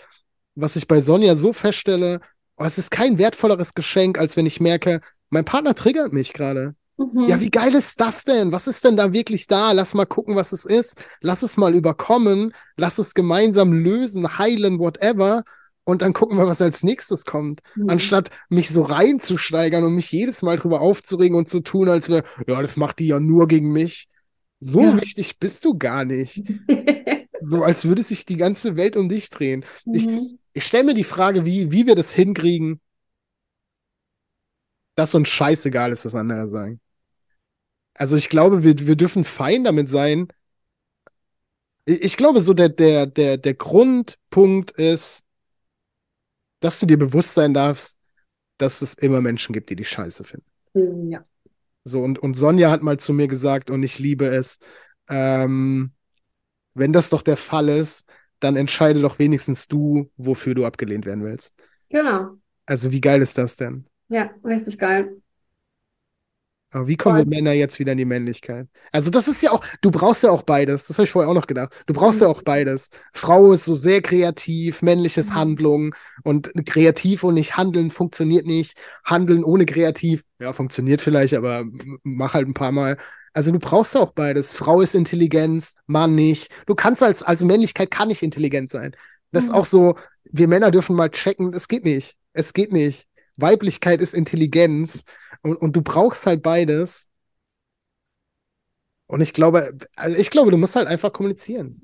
[0.56, 2.20] was ich bei Sonja so feststelle,
[2.58, 6.76] oh, es ist kein wertvolleres Geschenk, als wenn ich merke, mein Partner triggert mich gerade.
[6.98, 7.26] Mhm.
[7.28, 8.52] Ja, wie geil ist das denn?
[8.52, 9.72] Was ist denn da wirklich da?
[9.72, 10.98] Lass mal gucken, was es ist.
[11.22, 12.54] Lass es mal überkommen.
[12.78, 15.44] Lass es gemeinsam lösen, heilen, whatever.
[15.84, 17.62] Und dann gucken wir, was als nächstes kommt.
[17.76, 17.90] Mhm.
[17.90, 22.24] Anstatt mich so reinzusteigern und mich jedes Mal drüber aufzuregen und zu tun, als wäre,
[22.48, 24.08] ja, das macht die ja nur gegen mich.
[24.60, 25.02] So Ja.
[25.02, 26.44] wichtig bist du gar nicht.
[27.44, 29.66] So als würde sich die ganze Welt um dich drehen.
[29.92, 30.38] Ich- Mhm.
[30.54, 32.80] Ich stelle mir die Frage, wie, wie wir das hinkriegen,
[34.96, 36.80] dass uns scheißegal ist, was andere sagen.
[37.94, 40.28] Also ich glaube, wir, wir dürfen fein damit sein.
[41.86, 45.24] Ich, ich glaube, so der, der, der, der Grundpunkt ist,
[46.60, 47.98] dass du dir bewusst sein darfst,
[48.58, 50.46] dass es immer Menschen gibt, die dich scheiße finden.
[50.74, 51.26] Mhm, Ja.
[51.84, 54.60] So, und, und Sonja hat mal zu mir gesagt, und ich liebe es,
[55.10, 55.94] ähm,
[56.74, 58.06] wenn das doch der Fall ist,
[58.40, 61.54] dann entscheide doch wenigstens du, wofür du abgelehnt werden willst.
[61.90, 62.38] Genau.
[62.66, 63.88] Also, wie geil ist das denn?
[64.12, 65.22] Ja, richtig geil.
[66.74, 68.66] Aber wie kommen wir Männer jetzt wieder in die Männlichkeit?
[68.94, 70.86] Also das ist ja auch, du brauchst ja auch beides.
[70.88, 71.74] Das habe ich vorher auch noch gedacht.
[71.86, 72.90] Du brauchst ja auch beides.
[73.14, 75.36] Frau ist so sehr kreativ, männliches Mhm.
[75.36, 78.78] Handlung und kreativ und nicht handeln funktioniert nicht.
[79.04, 81.66] Handeln ohne kreativ, ja, funktioniert vielleicht, aber
[82.04, 82.96] mach halt ein paar Mal.
[83.34, 84.56] Also du brauchst ja auch beides.
[84.56, 86.52] Frau ist Intelligenz, Mann nicht.
[86.68, 88.96] Du kannst als, als Männlichkeit kann nicht intelligent sein.
[89.34, 89.56] Das ist Mhm.
[89.56, 92.16] auch so, wir Männer dürfen mal checken, es geht nicht.
[92.32, 93.08] Es geht nicht.
[93.38, 95.06] Weiblichkeit ist Intelligenz
[95.42, 97.10] und, und du brauchst halt beides.
[99.08, 101.82] Und ich glaube, also ich glaube, du musst halt einfach kommunizieren.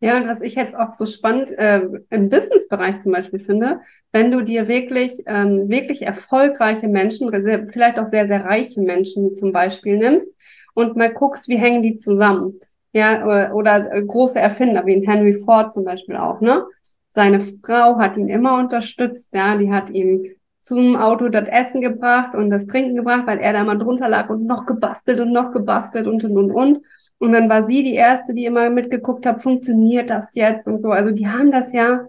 [0.00, 1.80] Ja, und was ich jetzt auch so spannend äh,
[2.10, 3.80] im Businessbereich zum Beispiel finde,
[4.12, 7.30] wenn du dir wirklich, ähm, wirklich erfolgreiche Menschen,
[7.72, 10.36] vielleicht auch sehr, sehr reiche Menschen zum Beispiel nimmst
[10.74, 12.60] und mal guckst, wie hängen die zusammen.
[12.92, 16.64] Ja, oder, oder äh, große Erfinder, wie Henry Ford zum Beispiel auch, ne?
[17.10, 20.26] Seine Frau hat ihn immer unterstützt, ja, die hat ihm
[20.64, 24.30] zum Auto das Essen gebracht und das Trinken gebracht, weil er da mal drunter lag
[24.30, 26.80] und noch gebastelt und noch gebastelt und und und und.
[27.18, 30.90] Und dann war sie die erste, die immer mitgeguckt hat, funktioniert das jetzt und so.
[30.90, 32.06] Also die haben das ja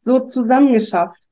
[0.00, 1.22] so zusammengeschafft.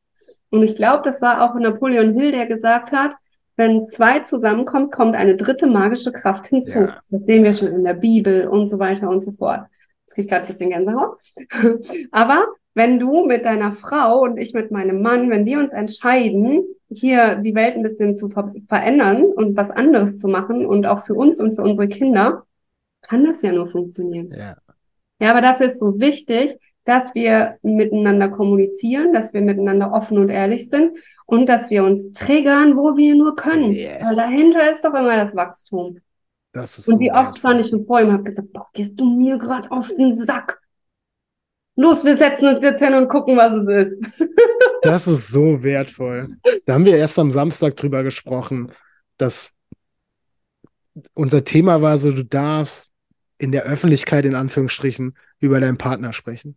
[0.50, 3.14] Und ich glaube, das war auch Napoleon Hill, der gesagt hat,
[3.56, 6.80] wenn zwei zusammenkommt, kommt eine dritte magische Kraft hinzu.
[6.80, 6.98] Ja.
[7.08, 9.66] Das sehen wir schon in der Bibel und so weiter und so fort.
[10.04, 11.18] Jetzt krieg ich gerade ein bisschen Gänsehaut.
[12.12, 12.46] Aber
[12.78, 17.34] wenn du mit deiner Frau und ich mit meinem Mann, wenn wir uns entscheiden, hier
[17.34, 21.14] die Welt ein bisschen zu ver verändern und was anderes zu machen und auch für
[21.14, 22.44] uns und für unsere Kinder,
[23.02, 24.32] kann das ja nur funktionieren.
[24.32, 24.56] Ja.
[25.20, 30.28] Ja, aber dafür ist so wichtig, dass wir miteinander kommunizieren, dass wir miteinander offen und
[30.28, 33.72] ehrlich sind und dass wir uns triggern, wo wir nur können.
[33.72, 34.06] Yes.
[34.06, 35.98] Weil dahinter ist doch immer das Wachstum.
[36.52, 38.98] Das ist Und so wie oft stand ich vor ihm und habe gesagt, boah, gehst
[38.98, 40.60] du mir gerade auf den Sack?
[41.78, 44.02] Los, wir setzen uns jetzt hin und gucken, was es ist.
[44.82, 46.28] Das ist so wertvoll.
[46.64, 48.70] Da haben wir erst am Samstag drüber gesprochen,
[49.16, 49.52] dass
[51.14, 52.92] unser Thema war so, du darfst
[53.38, 56.56] in der Öffentlichkeit in Anführungsstrichen über deinen Partner sprechen.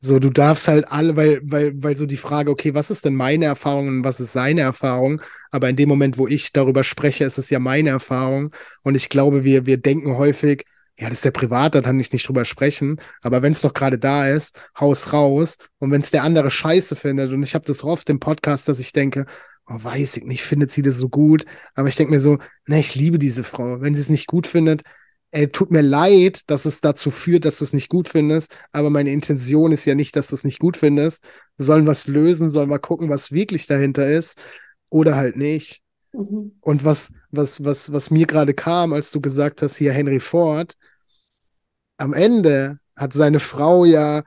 [0.00, 3.14] So, du darfst halt alle, weil, weil, weil so die Frage, okay, was ist denn
[3.16, 5.22] meine Erfahrung und was ist seine Erfahrung?
[5.50, 8.54] Aber in dem Moment, wo ich darüber spreche, ist es ja meine Erfahrung.
[8.82, 10.66] Und ich glaube, wir, wir denken häufig,
[10.96, 13.00] ja, das ist der Privat, da kann ich nicht drüber sprechen.
[13.22, 15.58] Aber wenn es doch gerade da ist, haus raus.
[15.78, 18.78] Und wenn es der andere scheiße findet, und ich habe das oft im Podcast, dass
[18.78, 19.26] ich denke,
[19.66, 21.44] oh, weiß ich nicht, findet sie das so gut?
[21.74, 23.80] Aber ich denke mir so, ne, ich liebe diese Frau.
[23.80, 24.82] Wenn sie es nicht gut findet,
[25.32, 28.54] ey, tut mir leid, dass es dazu führt, dass du es nicht gut findest.
[28.72, 31.24] Aber meine Intention ist ja nicht, dass du es nicht gut findest.
[31.56, 34.38] Wir sollen was lösen, sollen mal gucken, was wirklich dahinter ist.
[34.90, 35.83] Oder halt nicht.
[36.14, 36.52] Mhm.
[36.60, 40.74] Und was, was, was, was mir gerade kam, als du gesagt hast, hier Henry Ford,
[41.96, 44.22] am Ende hat seine Frau ja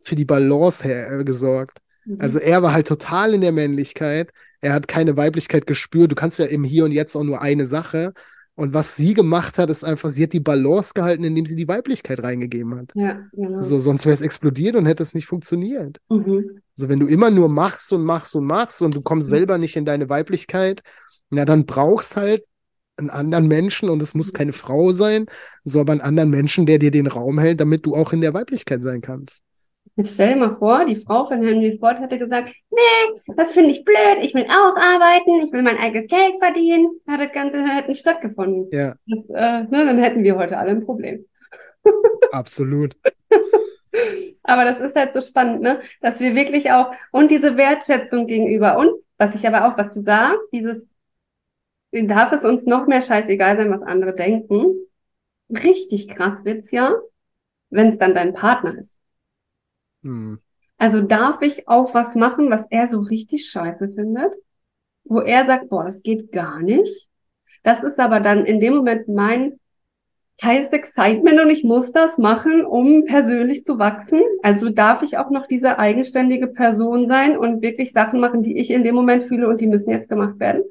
[0.00, 1.78] für die Balance her äh, gesorgt.
[2.04, 2.16] Mhm.
[2.20, 4.30] Also er war halt total in der Männlichkeit.
[4.60, 6.10] Er hat keine Weiblichkeit gespürt.
[6.10, 8.12] Du kannst ja im Hier und Jetzt auch nur eine Sache.
[8.54, 11.68] Und was sie gemacht hat, ist einfach, sie hat die Balance gehalten, indem sie die
[11.68, 12.90] Weiblichkeit reingegeben hat.
[12.96, 13.60] Ja, genau.
[13.60, 15.98] So, sonst wäre es explodiert und hätte es nicht funktioniert.
[16.08, 16.60] Mhm.
[16.76, 19.30] Also wenn du immer nur machst und machst und machst und du kommst Mhm.
[19.30, 20.82] selber nicht in deine Weiblichkeit,
[21.30, 22.44] na dann brauchst halt
[22.96, 25.26] einen anderen Menschen und es muss keine Frau sein,
[25.64, 28.34] so aber einen anderen Menschen, der dir den Raum hält, damit du auch in der
[28.34, 29.42] Weiblichkeit sein kannst.
[29.96, 33.70] Jetzt stell dir mal vor, die Frau von Henry Ford hätte gesagt, nee, das finde
[33.70, 37.00] ich blöd, ich will auch arbeiten, ich will mein eigenes Geld verdienen.
[37.08, 38.68] Ja, das Ganze hätte nicht stattgefunden.
[38.70, 41.24] Ja, Das, äh, ne, dann hätten wir heute alle ein Problem.
[42.32, 42.96] absolut.
[44.42, 45.80] Aber das ist halt so spannend, ne?
[46.00, 50.00] Dass wir wirklich auch, und diese Wertschätzung gegenüber, und was ich aber auch, was du
[50.00, 50.86] sagst, dieses,
[51.92, 54.74] darf es uns noch mehr scheißegal sein, was andere denken.
[55.50, 56.94] Richtig krass wird's ja,
[57.70, 58.94] wenn es dann dein Partner ist.
[60.02, 60.38] Hm.
[60.76, 64.32] Also darf ich auch was machen, was er so richtig scheiße findet,
[65.04, 67.08] wo er sagt, boah, das geht gar nicht.
[67.64, 69.58] Das ist aber dann in dem Moment mein
[70.40, 74.22] heißes Excitement und ich muss das machen, um persönlich zu wachsen.
[74.42, 78.70] Also darf ich auch noch diese eigenständige Person sein und wirklich Sachen machen, die ich
[78.70, 80.62] in dem Moment fühle und die müssen jetzt gemacht werden.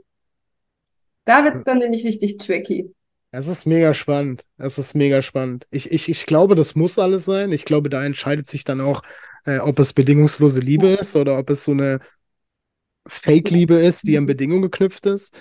[1.28, 2.90] Da wird's dann nämlich richtig tricky.
[3.32, 4.46] Es ist mega spannend.
[4.58, 5.68] Es ist mega spannend.
[5.70, 7.52] Ich, ich, ich glaube, das muss alles sein.
[7.52, 9.04] Ich glaube, da entscheidet sich dann auch,
[9.46, 12.00] äh, ob es bedingungslose Liebe ist oder ob es so eine
[13.08, 15.38] Fake-Liebe ist, die an Bedingungen geknüpft ist.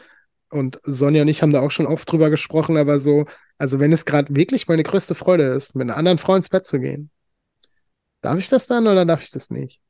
[0.50, 3.26] Und Sonja und ich haben da auch schon oft drüber gesprochen, aber so,
[3.56, 6.66] also wenn es gerade wirklich meine größte Freude ist, mit einer anderen Frau ins Bett
[6.66, 7.10] zu gehen,
[8.22, 9.80] darf ich das dann oder darf ich das nicht?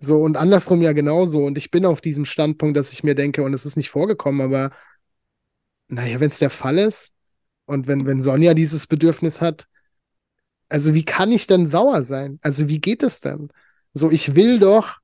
[0.00, 1.44] So, und andersrum ja genauso.
[1.44, 4.40] Und ich bin auf diesem Standpunkt, dass ich mir denke, und es ist nicht vorgekommen,
[4.40, 4.70] aber
[5.88, 7.12] naja, wenn es der Fall ist
[7.66, 9.66] und wenn, wenn Sonja dieses Bedürfnis hat,
[10.68, 12.38] also wie kann ich denn sauer sein?
[12.42, 13.48] Also wie geht es denn?
[13.92, 14.98] So, ich will doch,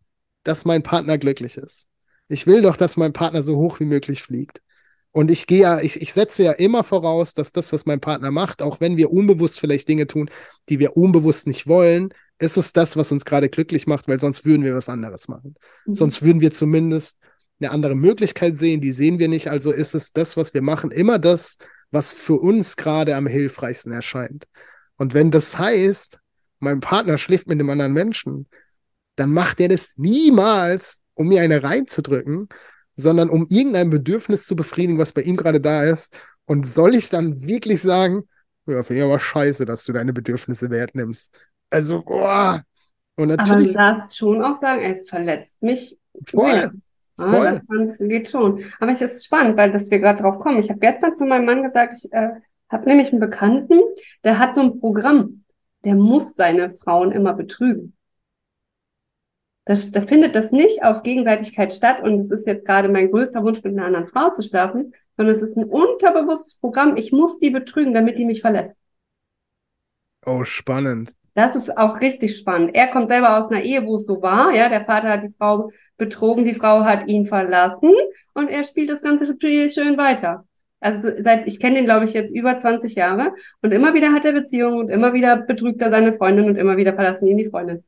[0.44, 1.88] dass mein Partner glücklich ist.
[2.28, 4.62] Ich will doch, dass mein Partner so hoch wie möglich fliegt.
[5.11, 8.30] Und ich gehe ja, ich, ich setze ja immer voraus, dass das, was mein Partner
[8.30, 10.30] macht, auch wenn wir unbewusst vielleicht Dinge tun,
[10.68, 14.45] die wir unbewusst nicht wollen, ist es das, was uns gerade glücklich macht, weil sonst
[14.45, 15.55] würden wir was anderes machen.
[15.87, 15.95] Mhm.
[15.95, 17.18] Sonst würden wir zumindest
[17.61, 19.49] eine andere Möglichkeit sehen, die sehen wir nicht.
[19.49, 21.57] Also ist es das, was wir machen, immer das,
[21.91, 24.45] was für uns gerade am hilfreichsten erscheint.
[24.97, 26.20] Und wenn das heißt,
[26.59, 28.47] mein Partner schläft mit einem anderen Menschen,
[29.16, 32.49] dann macht er das niemals, um mir eine reinzudrücken,
[32.97, 36.14] sondern um irgendein Bedürfnis zu befriedigen, was bei ihm gerade da ist.
[36.45, 38.28] Und soll ich dann wirklich sagen,
[38.66, 41.34] ja, finde ich aber scheiße, dass du deine Bedürfnisse wert nimmst.
[41.71, 42.62] Also, boah.
[43.17, 43.77] Und natürlich.
[43.77, 45.99] Aber du darfst schon auch sagen, es verletzt mich.
[46.29, 46.51] Voll.
[46.51, 46.73] Sehr.
[47.19, 47.62] Voll.
[47.87, 48.62] das geht schon.
[48.79, 50.59] Aber es ist spannend, weil dass wir gerade drauf kommen.
[50.59, 52.31] Ich habe gestern zu meinem Mann gesagt, ich äh,
[52.69, 53.81] habe nämlich einen Bekannten,
[54.23, 55.45] der hat so ein Programm,
[55.85, 57.95] der muss seine Frauen immer betrügen.
[59.64, 63.43] Das, da findet das nicht auf Gegenseitigkeit statt und es ist jetzt gerade mein größter
[63.43, 66.97] Wunsch, mit einer anderen Frau zu schlafen, sondern es ist ein unterbewusstes Programm.
[66.97, 68.77] Ich muss die betrügen, damit die mich verlässt.
[70.25, 71.17] Oh, spannend.
[71.37, 72.74] Das ist auch richtig spannend.
[72.74, 74.55] Er kommt selber aus einer Ehe, wo es so war.
[74.55, 77.93] Ja, der Vater hat die Frau betrogen, die Frau hat ihn verlassen
[78.32, 80.47] und er spielt das ganze Spiel schön weiter.
[80.80, 84.24] Also seit, ich kenne ihn, glaube ich, jetzt über 20 Jahre und immer wieder hat
[84.24, 87.51] er Beziehungen und immer wieder betrügt er seine Freundin und immer wieder verlassen ihn die
[87.51, 87.84] Freundin.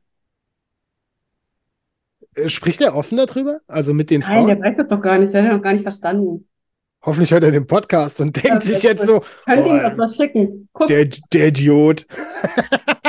[2.35, 3.61] Äh, spricht er offen darüber?
[3.65, 4.47] Also mit den Nein, Frauen?
[4.47, 5.33] der weiß das doch gar nicht.
[5.33, 6.47] Der hat noch gar nicht verstanden.
[7.01, 9.23] Hoffentlich hört er den Podcast und denkt sich jetzt so.
[9.45, 10.69] Könnt oh, ihm das mal schicken.
[10.73, 10.85] Guck.
[10.85, 12.05] Der, der Idiot.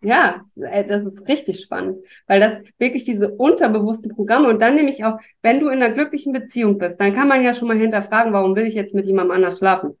[0.00, 5.04] ja, äh, das ist richtig spannend, weil das wirklich diese unterbewussten Programme und dann nämlich
[5.04, 8.32] auch, wenn du in einer glücklichen Beziehung bist, dann kann man ja schon mal hinterfragen,
[8.32, 9.96] warum will ich jetzt mit jemandem anders schlafen?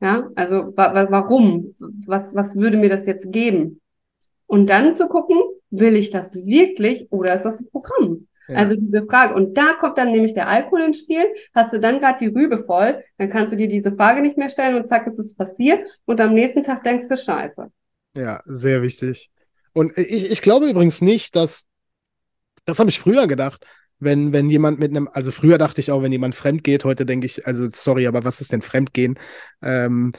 [0.00, 1.74] Ja, also wa warum?
[1.78, 3.80] Was, was würde mir das jetzt geben?
[4.46, 5.38] Und dann zu gucken,
[5.70, 8.26] will ich das wirklich oder ist das ein Programm?
[8.48, 8.56] Ja.
[8.56, 9.34] Also diese Frage.
[9.34, 11.24] Und da kommt dann nämlich der Alkohol ins Spiel.
[11.54, 14.50] Hast du dann gerade die Rübe voll, dann kannst du dir diese Frage nicht mehr
[14.50, 15.88] stellen und zack, ist es passiert.
[16.04, 17.70] Und am nächsten Tag denkst du Scheiße.
[18.14, 19.30] Ja, sehr wichtig.
[19.72, 21.64] Und ich, ich glaube übrigens nicht, dass,
[22.64, 23.66] das habe ich früher gedacht,
[24.00, 27.06] wenn, wenn jemand mit einem, also früher dachte ich auch, wenn jemand fremd geht, heute
[27.06, 29.18] denke ich, also sorry, aber was ist denn Fremdgehen?
[29.62, 30.12] Ähm,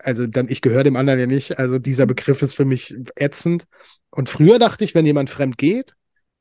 [0.00, 1.58] also dann, ich gehöre dem anderen ja nicht.
[1.58, 3.64] Also dieser Begriff ist für mich ätzend.
[4.10, 5.94] Und früher dachte ich, wenn jemand fremd geht,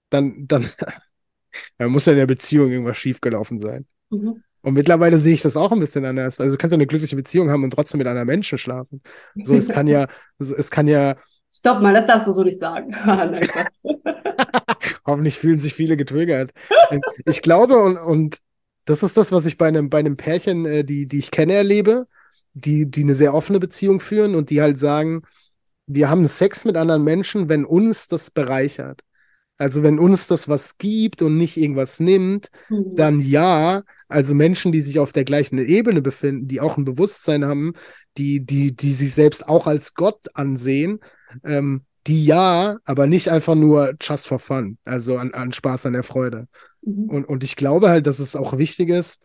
[0.10, 0.68] dann, dann,
[1.78, 3.88] dann muss ja in der Beziehung irgendwas schiefgelaufen sein.
[4.10, 4.44] Mhm.
[4.62, 6.40] Und mittlerweile sehe ich das auch ein bisschen anders.
[6.40, 9.02] Also du kannst ja eine glückliche Beziehung haben und trotzdem mit anderen Menschen schlafen.
[9.42, 10.08] So, es kann ja,
[10.40, 11.16] es kann ja.
[11.54, 12.96] Stopp mal, das darfst du so nicht sagen.
[15.06, 16.52] Hoffentlich fühlen sich viele getriggert.
[17.26, 18.38] Ich glaube, und, und
[18.86, 21.54] das ist das, was ich bei einem, bei einem Pärchen, äh, die, die ich kenne,
[21.54, 22.08] erlebe
[22.54, 25.24] die, die eine sehr offene Beziehung führen und die halt sagen,
[25.88, 29.02] wir haben Sex mit anderen Menschen, wenn uns das bereichert.
[29.62, 32.96] Also wenn uns das was gibt und nicht irgendwas nimmt, mhm.
[32.96, 33.84] dann ja.
[34.08, 37.74] Also Menschen, die sich auf der gleichen Ebene befinden, die auch ein Bewusstsein haben,
[38.18, 41.00] die, die, die sich selbst auch als Gott ansehen,
[41.44, 45.94] ähm, die ja, aber nicht einfach nur just for fun, also an, an Spaß, an
[45.94, 46.48] der Freude.
[46.82, 47.10] Mhm.
[47.10, 49.22] Und, und ich glaube halt, dass es auch wichtig ist,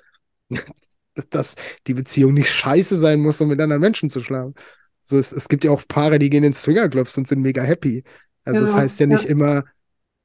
[1.30, 1.56] dass
[1.86, 4.54] die Beziehung nicht scheiße sein muss, um mit anderen Menschen zu schlafen.
[5.02, 8.04] So, es, es gibt ja auch Paare, die gehen ins Swingerclubs und sind mega happy.
[8.44, 9.30] Also es genau, heißt ja nicht ja.
[9.30, 9.64] immer,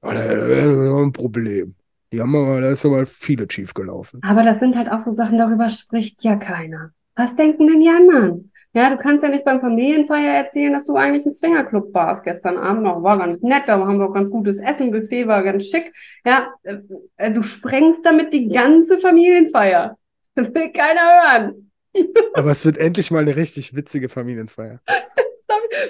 [0.02, 1.76] ist ein Problem.
[2.12, 4.20] Die haben aber, da ist aber viel schief gelaufen.
[4.24, 6.91] Aber das sind halt auch so Sachen, darüber spricht ja keiner.
[7.16, 8.52] Was denken denn die anderen?
[8.74, 12.58] Ja, du kannst ja nicht beim Familienfeier erzählen, dass du eigentlich ein Swingerclub warst gestern
[12.58, 13.04] Abend noch.
[13.04, 15.91] War ganz nett, da haben wir auch ganz gutes Essen, Buffet war ganz schick.
[16.26, 19.97] Ja, äh, du sprengst damit die ganze Familienfeier.
[20.36, 21.72] Das will keiner hören.
[22.34, 24.80] Aber es wird endlich mal eine richtig witzige Familienfeier.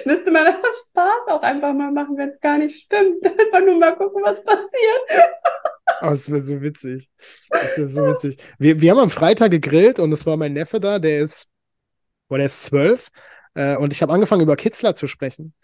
[0.04, 3.24] Müsste man das Spaß auch einfach mal machen, wenn es gar nicht stimmt.
[3.26, 5.28] Einfach nur mal gucken, was passiert.
[6.00, 7.10] Oh, es wäre so witzig.
[7.50, 8.36] Das wäre so witzig.
[8.58, 11.48] Wir, wir haben am Freitag gegrillt und es war mein Neffe da, der ist,
[12.28, 13.10] boah, der ist zwölf.
[13.54, 15.54] Äh, und ich habe angefangen, über Kitzler zu sprechen.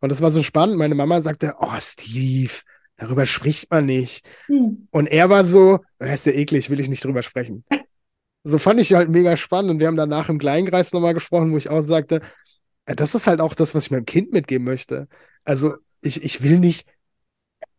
[0.00, 0.76] Und das war so spannend.
[0.76, 2.52] Meine Mama sagte, oh, Steve,
[2.96, 4.26] darüber spricht man nicht.
[4.46, 4.88] Hm.
[4.90, 7.64] Und er war so, das ist ja eklig, will ich nicht drüber sprechen
[8.46, 9.72] so fand ich halt mega spannend.
[9.72, 12.20] Und wir haben danach im Kleinkreis nochmal gesprochen, wo ich auch sagte,
[12.86, 15.08] das ist halt auch das, was ich meinem Kind mitgeben möchte.
[15.44, 16.88] Also ich, ich will nicht,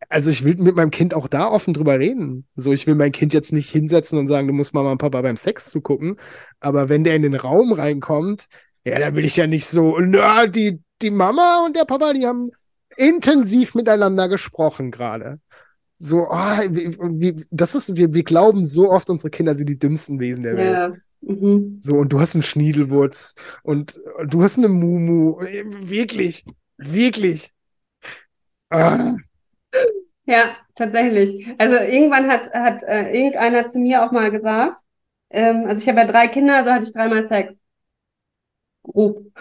[0.09, 2.45] also ich will mit meinem Kind auch da offen drüber reden.
[2.55, 5.21] So, ich will mein Kind jetzt nicht hinsetzen und sagen, du musst Mama und Papa
[5.21, 6.17] beim Sex zugucken.
[6.59, 8.47] Aber wenn der in den Raum reinkommt,
[8.85, 12.25] ja, da will ich ja nicht so, na, die, die Mama und der Papa, die
[12.25, 12.51] haben
[12.95, 15.39] intensiv miteinander gesprochen gerade
[15.99, 19.79] so, oh, wie, wie, das ist, wir, wir glauben so oft, unsere Kinder sind die
[19.79, 21.01] dümmsten Wesen der Welt.
[21.21, 21.79] Mhm.
[21.81, 25.39] So, und du hast einen Schniedelwurz und du hast eine Mumu.
[25.39, 26.45] Wirklich,
[26.77, 27.53] wirklich.
[28.69, 29.17] Ah.
[30.25, 31.47] Ja, tatsächlich.
[31.57, 34.79] Also irgendwann hat, hat äh, irgendeiner zu mir auch mal gesagt,
[35.29, 37.57] ähm, also ich habe ja drei Kinder, also hatte ich dreimal Sex.
[38.83, 39.31] Grob.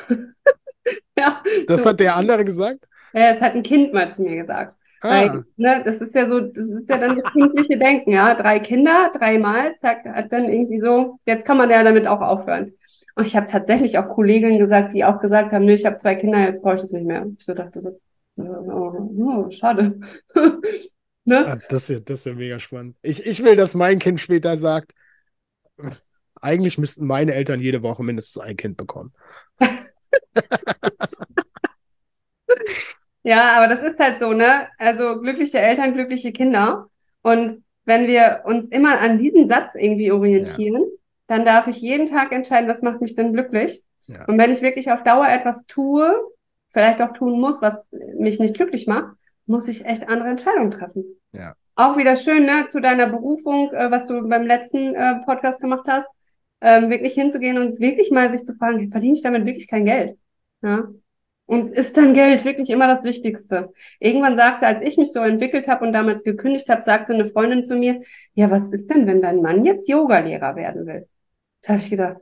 [1.18, 1.90] ja, Das so.
[1.90, 2.88] hat der andere gesagt?
[3.12, 4.76] Ja, es hat ein Kind mal zu mir gesagt.
[5.00, 8.34] Ah, Weil, ne, das ist ja so, das ist ja dann das kindliche Denken, ja.
[8.34, 12.72] Drei Kinder, dreimal, zack, hat dann irgendwie so, jetzt kann man ja damit auch aufhören.
[13.14, 16.14] Und ich habe tatsächlich auch Kolleginnen gesagt, die auch gesagt haben, nö, ich habe zwei
[16.14, 17.26] Kinder, jetzt brauche ich das nicht mehr.
[17.38, 18.00] Ich so dachte so,
[18.36, 19.98] oh, oh, schade.
[21.24, 21.46] ne?
[21.46, 22.96] ah, das, ist ja, das ist ja mega spannend.
[23.02, 24.92] Ich, ich will, dass mein Kind später sagt,
[26.40, 29.12] eigentlich müssten meine Eltern jede Woche mindestens ein Kind bekommen.
[33.26, 34.68] Ja, aber das ist halt so, ne?
[34.78, 36.86] Also glückliche Eltern, glückliche Kinder.
[37.22, 40.84] Und wenn wir uns immer an diesen Satz irgendwie orientieren,
[41.26, 43.82] dann darf ich jeden Tag entscheiden, was macht mich denn glücklich.
[44.06, 44.24] Ja.
[44.26, 46.16] Und wenn ich wirklich auf Dauer etwas tue,
[46.70, 47.84] vielleicht auch tun muss, was
[48.16, 49.16] mich nicht glücklich macht,
[49.46, 51.04] muss ich echt andere Entscheidungen treffen.
[51.32, 51.54] Ja.
[51.74, 55.86] Auch wieder schön, ne, zu deiner Berufung, äh, was du beim letzten äh, Podcast gemacht
[55.88, 56.08] hast,
[56.60, 60.16] ähm, wirklich hinzugehen und wirklich mal sich zu fragen, verdiene ich damit wirklich kein Geld?
[60.62, 60.84] Ja.
[61.46, 63.72] Und ist dann Geld wirklich immer das Wichtigste?
[64.00, 67.62] Irgendwann sagte, als ich mich so entwickelt habe und damals gekündigt habe, sagte eine Freundin
[67.64, 68.02] zu mir,
[68.34, 71.08] ja, was ist denn, wenn dein Mann jetzt Yogalehrer werden will?
[71.62, 72.16] Da habe ich gedacht,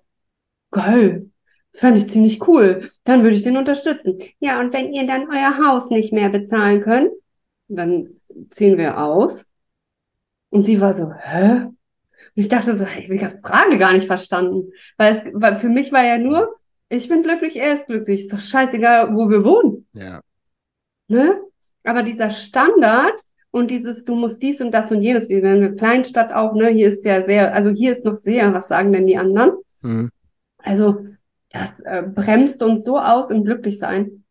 [0.70, 1.31] geil,
[1.72, 2.91] fand ich ziemlich cool.
[3.05, 4.18] Dann würde ich den unterstützen.
[4.41, 7.11] Ja, und wenn ihr dann euer Haus nicht mehr bezahlen könnt,
[7.68, 8.11] dann
[8.51, 9.51] ziehen wir aus.
[10.51, 11.62] Und sie war so, hä?
[11.62, 11.75] Und
[12.35, 14.70] ich dachte so, ich habe Frage gar nicht verstanden.
[14.99, 16.57] Weil es, weil für mich war ja nur,
[16.97, 18.22] ich bin glücklich, er ist glücklich.
[18.22, 19.86] Ist doch scheißegal, wo wir wohnen.
[19.92, 20.20] Ja.
[21.09, 21.40] Ne?
[21.84, 23.20] Aber dieser Standard
[23.51, 26.68] und dieses, du musst dies und das und jenes, wie wenn eine Kleinstadt auch, ne,
[26.68, 29.53] hier ist ja sehr, also hier ist noch sehr, was sagen denn die anderen?
[29.82, 30.11] Mhm.
[30.59, 31.07] Also,
[31.53, 34.24] das äh, bremst uns so aus im Glücklichsein.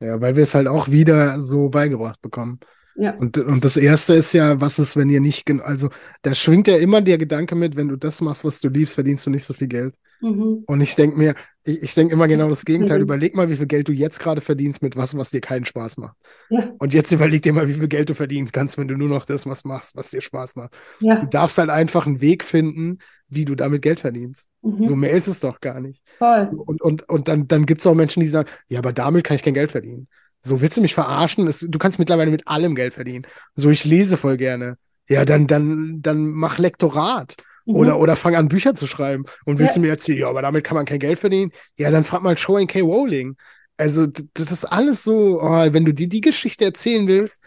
[0.00, 2.60] Ja, weil wir es halt auch wieder so beigebracht bekommen.
[2.96, 3.14] Ja.
[3.16, 5.90] Und, und das erste ist ja, was ist, wenn ihr nicht, also
[6.22, 9.26] da schwingt ja immer der Gedanke mit, wenn du das machst, was du liebst, verdienst
[9.26, 9.94] du nicht so viel Geld.
[10.20, 10.64] Mhm.
[10.66, 11.34] Und ich denke mir,
[11.64, 12.98] ich, ich denke immer genau das Gegenteil.
[12.98, 13.04] Mhm.
[13.04, 15.96] Überleg mal, wie viel Geld du jetzt gerade verdienst mit was, was dir keinen Spaß
[15.96, 16.16] macht.
[16.50, 16.70] Ja.
[16.78, 19.24] Und jetzt überleg dir mal, wie viel Geld du verdienen kannst, wenn du nur noch
[19.24, 20.74] das was machst, was dir Spaß macht.
[21.00, 21.20] Ja.
[21.20, 24.48] Du darfst halt einfach einen Weg finden, wie du damit Geld verdienst.
[24.62, 24.86] Mhm.
[24.86, 26.02] So mehr ist es doch gar nicht.
[26.18, 26.50] Voll.
[26.66, 29.36] Und, und, und dann, dann gibt es auch Menschen, die sagen, ja, aber damit kann
[29.36, 30.08] ich kein Geld verdienen.
[30.40, 31.46] So willst du mich verarschen?
[31.46, 33.26] Es, du kannst mittlerweile mit allem Geld verdienen.
[33.54, 34.76] So, ich lese voll gerne.
[35.08, 37.36] Ja, dann, dann, dann mach Lektorat.
[37.66, 37.74] Mhm.
[37.74, 39.24] Oder, oder fang an, Bücher zu schreiben.
[39.44, 39.80] Und willst Ja.
[39.82, 41.50] du mir erzählen, ja, aber damit kann man kein Geld verdienen?
[41.76, 42.80] Ja, dann frag mal Joanne K.
[42.80, 43.36] Rowling.
[43.76, 47.42] Also, das ist alles so, oh, wenn du dir die Geschichte erzählen willst,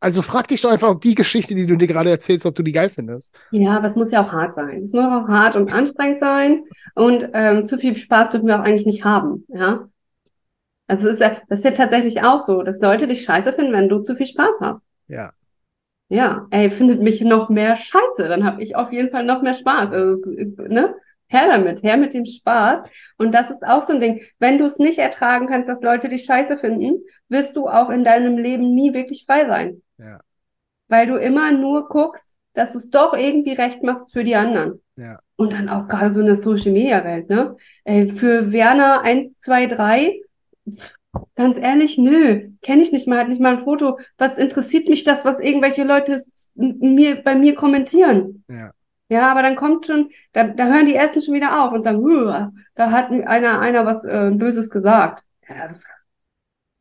[0.00, 2.62] also frag dich doch einfach, ob die Geschichte, die du dir gerade erzählst, ob du
[2.62, 3.34] die geil findest.
[3.50, 4.84] Ja, aber es muss ja auch hart sein.
[4.84, 6.62] Es muss auch hart und anstrengend sein.
[6.94, 9.44] Und ähm, zu viel Spaß dürfen wir auch eigentlich nicht haben.
[9.48, 9.88] Ja.
[10.88, 13.88] Also ist ja, das ist ja tatsächlich auch so, dass Leute dich scheiße finden, wenn
[13.88, 14.82] du zu viel Spaß hast.
[15.06, 15.32] Ja.
[16.08, 19.54] Ja, ey, findet mich noch mehr scheiße, dann habe ich auf jeden Fall noch mehr
[19.54, 19.92] Spaß.
[19.92, 20.94] Also, ne?
[21.30, 22.88] Her damit, her mit dem Spaß.
[23.18, 24.22] Und das ist auch so ein Ding.
[24.38, 28.02] Wenn du es nicht ertragen kannst, dass Leute dich scheiße finden, wirst du auch in
[28.02, 29.82] deinem Leben nie wirklich frei sein.
[29.98, 30.20] Ja.
[30.88, 34.80] Weil du immer nur guckst, dass du es doch irgendwie recht machst für die anderen.
[34.96, 35.20] Ja.
[35.36, 37.56] Und dann auch gerade so in der Social Media Welt, ne?
[37.84, 40.20] Ey, für Werner 1, 2, 3,
[41.34, 43.98] ganz ehrlich, nö, kenne ich nicht mal, hat nicht mal ein Foto.
[44.18, 46.22] Was interessiert mich das, was irgendwelche Leute
[46.54, 48.44] mir, bei mir kommentieren?
[48.48, 48.72] Ja.
[49.10, 51.98] Ja, aber dann kommt schon, da, da hören die ersten schon wieder auf und sagen,
[51.98, 55.24] "Uah, da hat einer, einer was äh, Böses gesagt.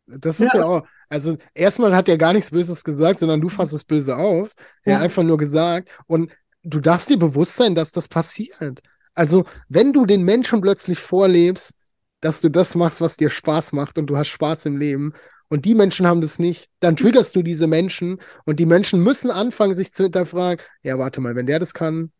[0.08, 0.66] Das ist ja, Ja.
[0.66, 4.54] auch, also erstmal hat er gar nichts Böses gesagt, sondern du fasst es böse auf.
[4.84, 4.98] Er Ja.
[4.98, 6.32] hat einfach nur gesagt und
[6.64, 8.82] du darfst dir bewusst sein, dass das passiert.
[9.14, 11.77] Also, wenn du den Menschen plötzlich vorlebst,
[12.22, 15.14] dass du das machst, was dir Spaß macht und du hast Spaß im Leben
[15.50, 19.32] und die Menschen haben das nicht, dann triggerst du diese Menschen und die Menschen müssen
[19.32, 22.12] anfangen, sich zu hinterfragen, ja, warte mal, wenn der das kann,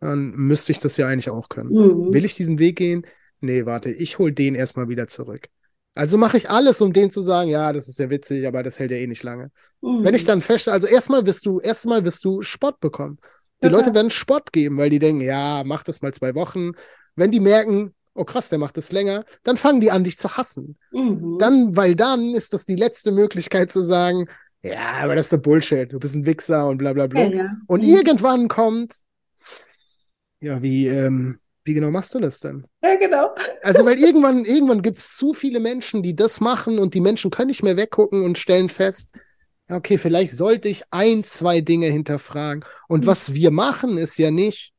[0.00, 1.70] dann müsste ich das ja eigentlich auch können.
[1.70, 2.12] Mhm.
[2.12, 3.06] Will ich diesen Weg gehen?
[3.40, 5.48] Nee, warte, ich hol den erstmal wieder zurück.
[5.94, 8.78] Also mache ich alles, um dem zu sagen, ja, das ist ja witzig, aber das
[8.78, 9.50] hält ja eh nicht lange.
[9.80, 10.04] Mhm.
[10.04, 13.18] Wenn ich dann feststelle, also erstmal wirst du, erstmal wirst du Spott bekommen.
[13.62, 13.80] Die Total.
[13.80, 16.72] Leute werden Spott geben, weil die denken, ja, mach das mal zwei Wochen.
[17.14, 20.36] Wenn die merken, oh krass, der macht das länger, dann fangen die an, dich zu
[20.36, 20.76] hassen.
[20.92, 21.38] Mhm.
[21.38, 24.28] Dann, weil dann ist das die letzte Möglichkeit zu sagen,
[24.62, 27.24] ja, aber das ist doch Bullshit, du bist ein Wichser und bla bla bla.
[27.24, 27.56] Ja, ja.
[27.66, 27.88] Und Mhm.
[27.88, 28.94] irgendwann kommt,
[30.40, 32.66] ja, wie, ähm, wie genau machst du das denn?
[32.82, 33.34] Ja, genau.
[33.62, 37.30] Also, weil irgendwann, irgendwann gibt es zu viele Menschen, die das machen und die Menschen
[37.30, 39.14] können nicht mehr weggucken und stellen fest,
[39.68, 42.64] ja, okay, vielleicht sollte ich ein, zwei Dinge hinterfragen.
[42.88, 43.06] Und Mhm.
[43.08, 44.72] was wir machen, ist ja nicht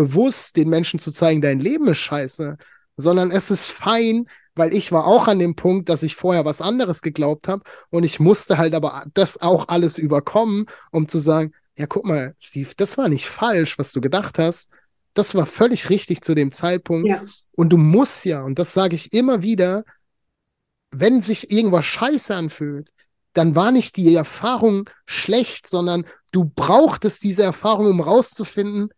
[0.00, 2.56] bewusst den Menschen zu zeigen, dein Leben ist scheiße,
[2.96, 6.62] sondern es ist fein, weil ich war auch an dem Punkt, dass ich vorher was
[6.62, 11.52] anderes geglaubt habe und ich musste halt aber das auch alles überkommen, um zu sagen,
[11.76, 14.70] ja, guck mal, Steve, das war nicht falsch, was du gedacht hast.
[15.14, 17.08] das war völlig richtig zu dem Zeitpunkt.
[17.08, 17.22] Ja.
[17.52, 19.84] Und du musst ja, und das sage ich immer wieder,
[20.92, 22.90] wenn sich irgendwas scheiße anfühlt,
[23.32, 28.90] dann war nicht die Erfahrung schlecht, sondern du brauchtest diese Erfahrung, um rauszufinden,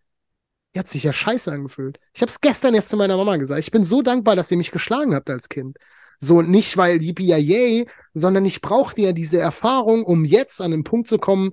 [0.74, 1.98] die hat sich ja scheiße angefühlt.
[2.14, 3.60] Ich habe es gestern erst zu meiner Mama gesagt.
[3.60, 5.76] Ich bin so dankbar, dass ihr mich geschlagen habt als Kind.
[6.18, 11.08] So nicht, weil yay, sondern ich brauchte ja diese Erfahrung, um jetzt an den Punkt
[11.08, 11.52] zu kommen.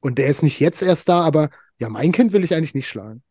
[0.00, 2.88] Und der ist nicht jetzt erst da, aber ja, mein Kind will ich eigentlich nicht
[2.88, 3.22] schlagen.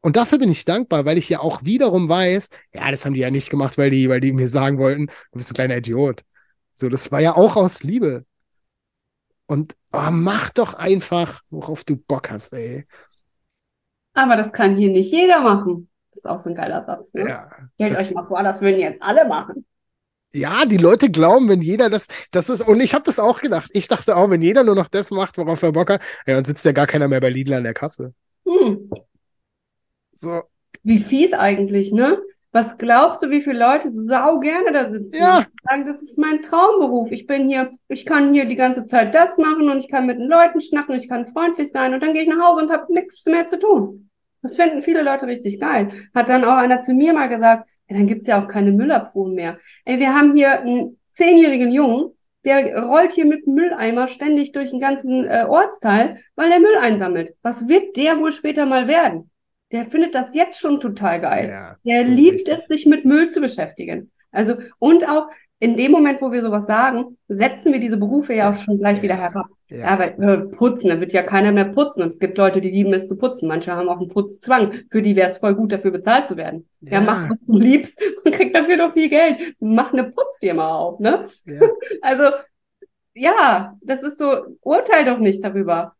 [0.00, 3.20] Und dafür bin ich dankbar, weil ich ja auch wiederum weiß, ja, das haben die
[3.20, 6.22] ja nicht gemacht, weil die, weil die mir sagen wollten, du bist ein kleiner Idiot.
[6.74, 8.24] So, das war ja auch aus Liebe.
[9.46, 12.86] Und oh, mach doch einfach, worauf du Bock hast, ey.
[14.16, 15.88] Aber das kann hier nicht jeder machen.
[16.10, 17.12] Das ist auch so ein geiler Satz.
[17.12, 17.28] Ne?
[17.28, 17.50] Ja.
[17.74, 19.64] Stellt das- euch mal vor, das würden jetzt alle machen.
[20.32, 23.70] Ja, die Leute glauben, wenn jeder das, das ist, und ich habe das auch gedacht.
[23.72, 26.44] Ich dachte auch, wenn jeder nur noch das macht, worauf er Bock hat, ja, dann
[26.44, 28.12] sitzt ja gar keiner mehr bei Lidl an der Kasse.
[28.46, 28.90] Hm.
[30.12, 30.42] So,
[30.82, 32.18] Wie fies eigentlich, ne?
[32.56, 35.14] Was glaubst du, wie viele Leute sau gerne da sitzen?
[35.14, 35.44] Ja.
[35.62, 37.12] Sagen, das ist mein Traumberuf.
[37.12, 40.18] Ich bin hier, ich kann hier die ganze Zeit das machen und ich kann mit
[40.18, 42.72] den Leuten schnacken und ich kann freundlich sein und dann gehe ich nach Hause und
[42.72, 44.08] habe nichts mehr zu tun.
[44.40, 45.90] Das finden viele Leute richtig geil.
[46.14, 49.34] Hat dann auch einer zu mir mal gesagt, ja, dann gibt's ja auch keine Müllabfuhren
[49.34, 49.58] mehr.
[49.84, 52.12] Ey, wir haben hier einen zehnjährigen Jungen,
[52.46, 57.34] der rollt hier mit Mülleimer ständig durch den ganzen äh, Ortsteil, weil der Müll einsammelt.
[57.42, 59.30] Was wird der wohl später mal werden?
[59.72, 61.48] Der findet das jetzt schon total geil.
[61.48, 61.76] ja.
[61.84, 62.54] Der so liebt richtig.
[62.58, 64.10] es, sich mit Müll zu beschäftigen.
[64.30, 65.26] Also, und auch
[65.58, 69.00] in dem Moment, wo wir sowas sagen, setzen wir diese Berufe ja auch schon gleich
[69.02, 69.46] wieder herab.
[69.68, 72.02] Ja, Ja, weil äh, putzen, da wird ja keiner mehr putzen.
[72.02, 73.48] Und es gibt Leute, die lieben es zu putzen.
[73.48, 74.72] Manche haben auch einen Putzzwang.
[74.90, 76.68] Für die wäre es voll gut, dafür bezahlt zu werden.
[76.82, 77.00] Ja, Ja.
[77.00, 79.56] mach, was du liebst und krieg dafür doch viel Geld.
[79.58, 81.24] Mach eine Putzfirma auf, ne?
[81.46, 81.60] ja.
[82.02, 82.24] Also,
[83.14, 85.95] ja, das ist so, urteil doch nicht darüber.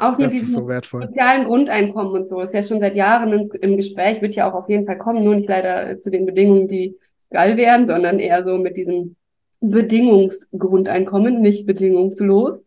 [0.00, 1.02] Auch mit Das diesem so wertvoll.
[1.08, 4.54] sozialen Grundeinkommen und so ist ja schon seit Jahren ins, im Gespräch, wird ja auch
[4.54, 6.96] auf jeden Fall kommen, nur nicht leider äh, zu den Bedingungen, die
[7.30, 9.16] geil wären, sondern eher so mit diesem
[9.60, 12.62] Bedingungsgrundeinkommen, nicht bedingungslos.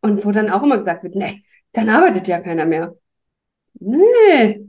[0.00, 2.94] Und wo dann auch immer gesagt wird, nee, dann arbeitet ja keiner mehr.
[3.78, 4.66] Nee,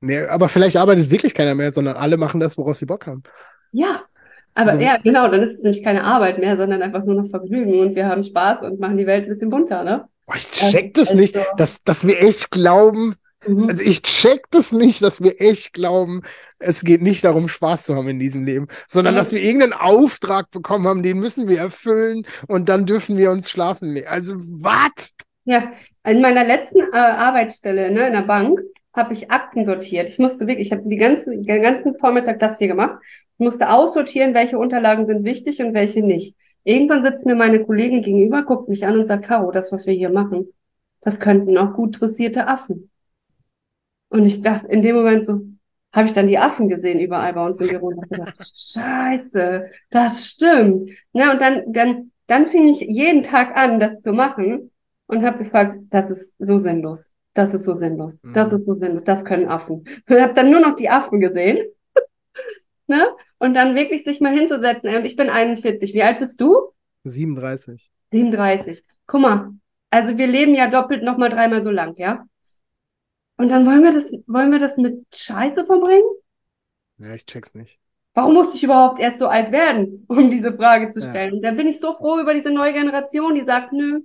[0.00, 3.22] Nee, aber vielleicht arbeitet wirklich keiner mehr, sondern alle machen das, worauf sie Bock haben.
[3.72, 4.02] ja.
[4.58, 7.28] Aber Also- ja, genau, dann ist es nämlich keine Arbeit mehr, sondern einfach nur noch
[7.28, 10.06] Vergnügen und wir haben Spaß und machen die Welt ein bisschen bunter, ne?
[10.34, 13.14] Ich check das Also- nicht, dass, dass wir echt glauben,
[13.46, 13.68] Mhm.
[13.68, 16.22] also ich check das nicht, dass wir echt glauben,
[16.58, 19.20] es geht nicht darum, Spaß zu haben in diesem Leben, sondern Ja.
[19.20, 23.50] dass wir irgendeinen Auftrag bekommen haben, den müssen wir erfüllen und dann dürfen wir uns
[23.50, 24.08] schlafen legen.
[24.08, 25.12] Also, was?
[25.44, 25.70] Ja,
[26.04, 28.60] in meiner letzten äh, Arbeitsstelle, ne, in der Bank,
[28.96, 30.08] habe ich Akten sortiert.
[30.08, 32.98] Ich musste wirklich, ich habe die ganzen, den ganzen Vormittag das hier gemacht.
[33.38, 36.34] Ich musste aussortieren, welche Unterlagen sind wichtig und welche nicht.
[36.66, 39.94] Irgendwann sitzt mir meine Kollegin gegenüber, guckt mich an und sagt, Caro, das, was wir
[39.94, 40.48] hier machen,
[41.00, 42.90] das könnten auch gut dressierte Affen.
[44.08, 45.42] Und ich dachte, in dem Moment so,
[45.92, 50.26] habe ich dann die Affen gesehen überall bei uns im Büro und gedacht, Scheiße, das
[50.26, 50.90] stimmt.
[51.12, 54.70] Ne, und dann, dann, dann fing ich jeden Tag an, das zu machen
[55.06, 57.12] und habe gefragt, das ist so sinnlos.
[57.34, 58.22] Das ist so sinnlos.
[58.32, 58.58] Das Mhm.
[58.58, 59.02] ist so sinnlos.
[59.04, 59.84] Das können Affen.
[60.08, 61.58] Und habe dann nur noch die Affen gesehen.
[62.88, 63.06] Ne?
[63.38, 64.94] Und dann wirklich sich mal hinzusetzen.
[64.94, 65.92] Und ich bin 41.
[65.94, 66.72] Wie alt bist du?
[67.04, 67.90] 37.
[68.12, 68.82] 37.
[69.06, 69.50] Guck mal.
[69.90, 72.24] Also wir leben ja doppelt noch mal dreimal so lang, ja?
[73.38, 76.08] Und dann wollen wir das, wollen wir das mit Scheiße verbringen?
[76.98, 77.78] Ja, ich check's nicht.
[78.14, 81.10] Warum musste ich überhaupt erst so alt werden, um diese Frage zu Ja.
[81.10, 81.34] stellen?
[81.34, 84.00] Und da bin ich so froh über diese neue Generation, die sagt, nö,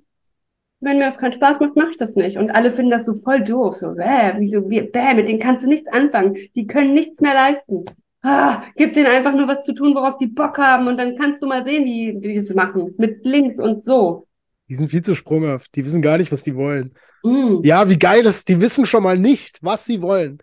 [0.81, 2.37] wenn mir das keinen Spaß macht, mache ich das nicht.
[2.37, 5.63] Und alle finden das so voll doof, so, bäh, wieso, wie, bäh, mit denen kannst
[5.63, 6.35] du nichts anfangen.
[6.55, 7.85] Die können nichts mehr leisten.
[8.23, 11.41] Ah, gib denen einfach nur was zu tun, worauf die Bock haben, und dann kannst
[11.41, 12.93] du mal sehen, wie die das machen.
[12.97, 14.27] Mit links und so.
[14.69, 15.75] Die sind viel zu sprunghaft.
[15.75, 16.93] Die wissen gar nicht, was die wollen.
[17.23, 17.61] Mm.
[17.63, 18.45] Ja, wie geil das.
[18.45, 20.37] Die wissen schon mal nicht, was sie wollen.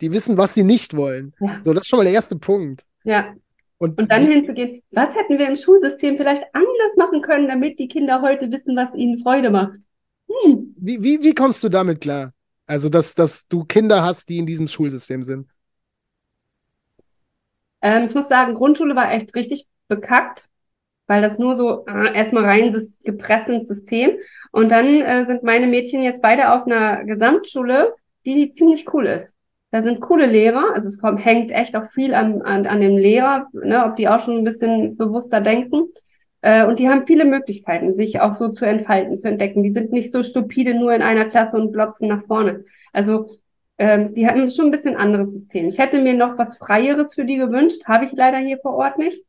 [0.00, 1.34] Die wissen, was sie nicht wollen.
[1.40, 1.58] Ja.
[1.62, 2.84] So, das ist schon mal der erste Punkt.
[3.04, 3.34] Ja,
[3.78, 7.88] Und, und dann hinzugehen, was hätten wir im Schulsystem vielleicht anders machen können, damit die
[7.88, 9.78] Kinder heute wissen, was ihnen Freude macht?
[10.28, 10.74] Hm.
[10.76, 12.32] wie, wie, wie kommst du damit klar?
[12.66, 15.48] Also, dass, dass du Kinder hast, die in diesem Schulsystem sind.
[17.82, 20.48] Ähm, ich muss sagen, Grundschule war echt richtig bekackt,
[21.06, 22.74] weil das nur so äh, erstmal rein
[23.04, 24.12] gepresst ins System.
[24.52, 29.34] Und dann äh, sind meine Mädchen jetzt beide auf einer Gesamtschule, die ziemlich cool ist.
[29.72, 32.96] Da sind coole Lehrer, also es kommt, hängt echt auch viel an, an, an dem
[32.96, 35.84] Lehrer, ne, ob die auch schon ein bisschen bewusster denken.
[36.42, 39.62] Äh, und die haben viele Möglichkeiten, sich auch so zu entfalten, zu entdecken.
[39.62, 42.64] Die sind nicht so stupide nur in einer Klasse und glotzen nach vorne.
[42.92, 43.28] Also
[43.80, 45.66] ähm, die hatten schon ein bisschen anderes System.
[45.66, 48.98] Ich hätte mir noch was Freieres für die gewünscht, habe ich leider hier vor Ort
[48.98, 49.24] nicht.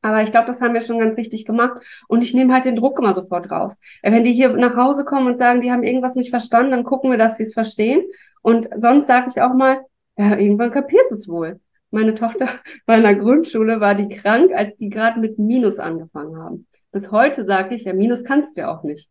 [0.00, 1.82] Aber ich glaube, das haben wir schon ganz richtig gemacht.
[2.08, 3.78] Und ich nehme halt den Druck immer sofort raus.
[4.02, 7.10] Wenn die hier nach Hause kommen und sagen, die haben irgendwas nicht verstanden, dann gucken
[7.10, 8.02] wir, dass sie es verstehen.
[8.40, 9.80] Und sonst sage ich auch mal,
[10.16, 11.60] ja, irgendwann kapierst es wohl.
[11.90, 12.48] Meine Tochter
[12.86, 16.66] bei einer Grundschule war die krank, als die gerade mit Minus angefangen haben.
[16.90, 19.10] Bis heute sage ich, ja, Minus kannst du ja auch nicht.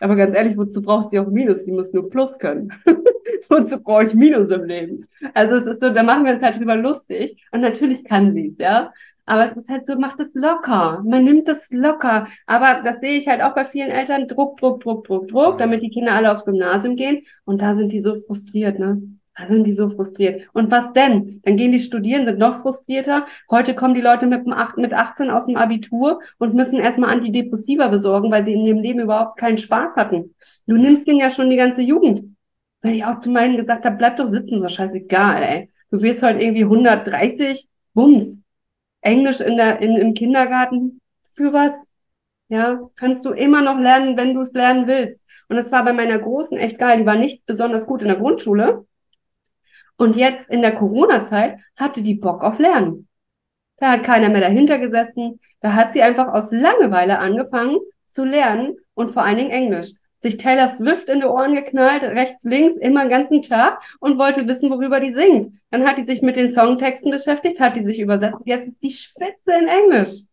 [0.00, 1.64] Aber ganz ehrlich, wozu braucht sie auch Minus?
[1.64, 2.72] Sie muss nur Plus können.
[3.48, 5.08] wozu brauche ich Minus im Leben?
[5.34, 7.46] Also es ist so, da machen wir uns halt drüber lustig.
[7.52, 8.92] Und natürlich kann sie es, ja.
[9.26, 11.02] Aber es ist halt so, macht es locker.
[11.06, 12.26] Man nimmt es locker.
[12.46, 14.26] Aber das sehe ich halt auch bei vielen Eltern.
[14.26, 17.22] Druck, Druck, Druck, Druck, Druck, damit die Kinder alle aufs Gymnasium gehen.
[17.44, 19.00] Und da sind die so frustriert, ne?
[19.36, 20.48] Da sind die so frustriert.
[20.52, 21.40] Und was denn?
[21.44, 23.24] Dann gehen die studieren, sind noch frustrierter.
[23.50, 27.10] Heute kommen die Leute mit, dem 8, mit 18 aus dem Abitur und müssen erstmal
[27.10, 30.34] Antidepressiva besorgen, weil sie in ihrem Leben überhaupt keinen Spaß hatten.
[30.66, 32.36] Du nimmst denen ja schon die ganze Jugend.
[32.82, 35.70] Weil ich auch zu meinen gesagt habe, bleib doch sitzen, so scheißegal, ey.
[35.90, 38.42] Du wirst halt irgendwie 130, Bums.
[39.02, 41.00] Englisch in der, in, im Kindergarten,
[41.34, 41.72] für was?
[42.48, 45.20] Ja, kannst du immer noch lernen, wenn du es lernen willst.
[45.48, 46.98] Und das war bei meiner Großen echt geil.
[46.98, 48.86] Die war nicht besonders gut in der Grundschule.
[49.96, 53.08] Und jetzt in der Corona-Zeit hatte die Bock auf Lernen.
[53.76, 55.40] Da hat keiner mehr dahinter gesessen.
[55.60, 59.92] Da hat sie einfach aus Langeweile angefangen zu lernen und vor allen Dingen Englisch.
[60.20, 64.46] Sich Taylor Swift in die Ohren geknallt, rechts, links, immer den ganzen Tag und wollte
[64.46, 65.54] wissen, worüber die singt.
[65.70, 68.42] Dann hat die sich mit den Songtexten beschäftigt, hat die sich übersetzt.
[68.44, 70.24] Jetzt ist die Spitze in Englisch.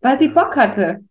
[0.00, 1.04] Weil sie Bock hatte.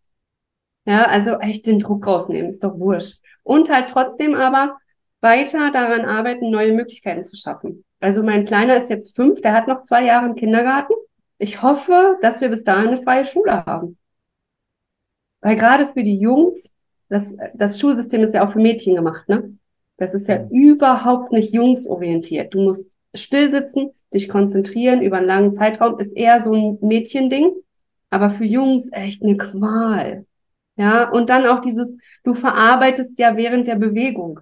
[0.86, 3.22] Ja, also echt den Druck rausnehmen, ist doch wurscht.
[3.44, 4.78] Und halt trotzdem aber
[5.20, 7.84] weiter daran arbeiten, neue Möglichkeiten zu schaffen.
[8.00, 10.94] Also mein Kleiner ist jetzt fünf, der hat noch zwei Jahre im Kindergarten.
[11.40, 13.98] Ich hoffe, dass wir bis dahin eine freie Schule haben.
[15.42, 16.75] Weil gerade für die Jungs,
[17.10, 19.58] das, das Schulsystem ist ja auch für Mädchen gemacht, ne?
[19.98, 20.50] Das ist ja mhm.
[20.50, 22.54] überhaupt nicht jungsorientiert.
[22.54, 27.52] Du musst still sitzen, dich konzentrieren über einen langen Zeitraum, ist eher so ein Mädchending.
[28.10, 30.26] Aber für Jungs echt eine Qual.
[30.78, 34.42] Ja, und dann auch dieses, du verarbeitest ja während der Bewegung.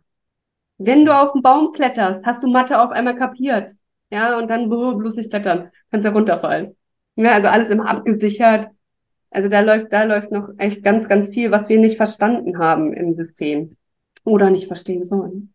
[0.78, 3.72] Wenn du auf den Baum kletterst, hast du Mathe auf einmal kapiert.
[4.09, 5.72] Ja, und dann bloß nicht klettern.
[5.91, 6.76] Kannst ja runterfallen.
[7.16, 8.70] Ja, also alles immer abgesichert.
[9.34, 12.93] Also da läuft, da läuft noch echt ganz, ganz viel, was wir nicht verstanden haben
[12.93, 13.77] im System.
[14.23, 15.53] Oder nicht verstehen sollen.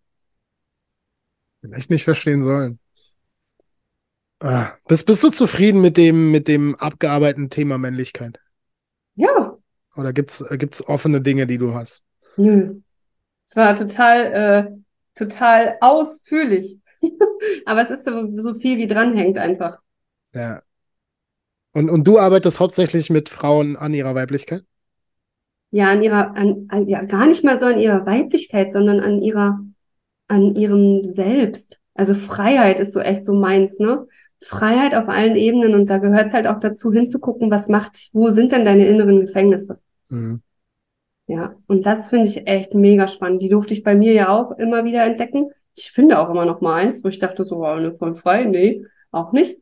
[1.60, 2.78] Vielleicht nicht verstehen sollen.
[4.40, 8.38] Ah, bist, bist du zufrieden mit dem, mit dem abgearbeiteten Thema Männlichkeit?
[9.14, 9.56] Ja.
[9.96, 12.04] Oder gibt's, gibt's offene Dinge, die du hast?
[12.36, 12.80] Nö.
[13.46, 14.78] Es war total äh,
[15.18, 16.80] total ausführlich.
[17.66, 19.78] Aber es ist so, so viel, wie dranhängt einfach.
[20.32, 20.62] Ja.
[21.78, 24.64] Und, und du arbeitest hauptsächlich mit Frauen an ihrer Weiblichkeit?
[25.70, 29.22] Ja, an ihrer, an, an, ja, gar nicht mal so an ihrer Weiblichkeit, sondern an
[29.22, 29.60] ihrer,
[30.26, 31.78] an ihrem Selbst.
[31.94, 34.08] Also Freiheit ist so echt so meins, ne?
[34.40, 38.30] Freiheit auf allen Ebenen und da gehört es halt auch dazu hinzugucken, was macht, wo
[38.30, 39.78] sind denn deine inneren Gefängnisse?
[40.10, 40.42] Mhm.
[41.28, 43.40] Ja, und das finde ich echt mega spannend.
[43.40, 45.52] Die durfte ich bei mir ja auch immer wieder entdecken.
[45.76, 48.46] Ich finde auch immer noch mal eins, wo ich dachte so, oh, ne, voll frei,
[48.46, 49.60] nee, auch nicht.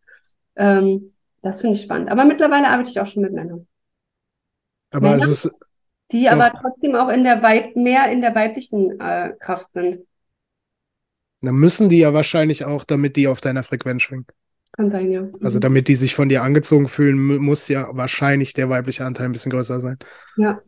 [0.56, 1.12] Ähm,
[1.46, 2.10] das finde ich spannend.
[2.10, 3.66] Aber mittlerweile arbeite ich auch schon mit Männern.
[4.90, 5.54] Aber Männer, es ist
[6.12, 6.32] die doch.
[6.32, 10.04] aber trotzdem auch in der Weib mehr in der weiblichen äh, Kraft sind.
[11.42, 14.26] Dann müssen die ja wahrscheinlich auch, damit die auf deiner Frequenz schwingen.
[14.72, 15.28] Kann sein, ja.
[15.40, 19.32] Also damit die sich von dir angezogen fühlen, muss ja wahrscheinlich der weibliche Anteil ein
[19.32, 19.98] bisschen größer sein.
[20.36, 20.60] Ja.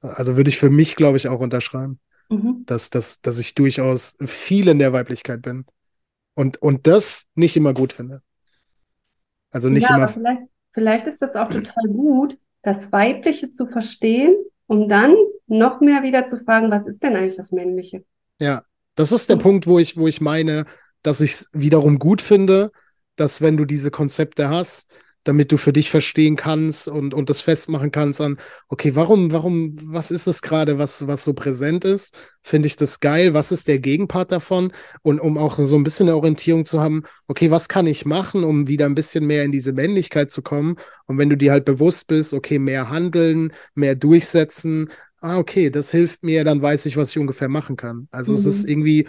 [0.00, 2.64] Also würde ich für mich, glaube ich, auch unterschreiben, mhm.
[2.66, 5.64] dass, dass, dass ich durchaus viel in der Weiblichkeit bin.
[6.34, 8.22] Und, und das nicht immer gut finde.
[9.52, 10.08] Also nicht ja, immer.
[10.08, 10.42] Vielleicht,
[10.72, 14.34] vielleicht ist das auch total gut, das Weibliche zu verstehen,
[14.66, 15.14] um dann
[15.46, 18.04] noch mehr wieder zu fragen, was ist denn eigentlich das Männliche?
[18.40, 18.62] Ja,
[18.96, 19.36] das ist der.
[19.36, 20.64] Punkt, wo ich, wo ich meine,
[21.02, 22.72] dass ich es wiederum gut finde,
[23.16, 24.90] dass wenn du diese Konzepte hast,
[25.24, 29.76] damit du für dich verstehen kannst und, und das festmachen kannst an, okay, warum, warum,
[29.82, 32.14] was ist es gerade, was, was so präsent ist?
[32.42, 33.34] Finde ich das geil?
[33.34, 34.72] Was ist der Gegenpart davon?
[35.02, 38.42] Und um auch so ein bisschen eine Orientierung zu haben, okay, was kann ich machen,
[38.42, 40.76] um wieder ein bisschen mehr in diese Männlichkeit zu kommen?
[41.06, 44.90] Und wenn du dir halt bewusst bist, okay, mehr handeln, mehr durchsetzen,
[45.20, 48.08] ah, okay, das hilft mir, dann weiß ich, was ich ungefähr machen kann.
[48.10, 48.38] Also mhm.
[48.38, 48.70] es ist mhm.
[48.70, 49.08] irgendwie,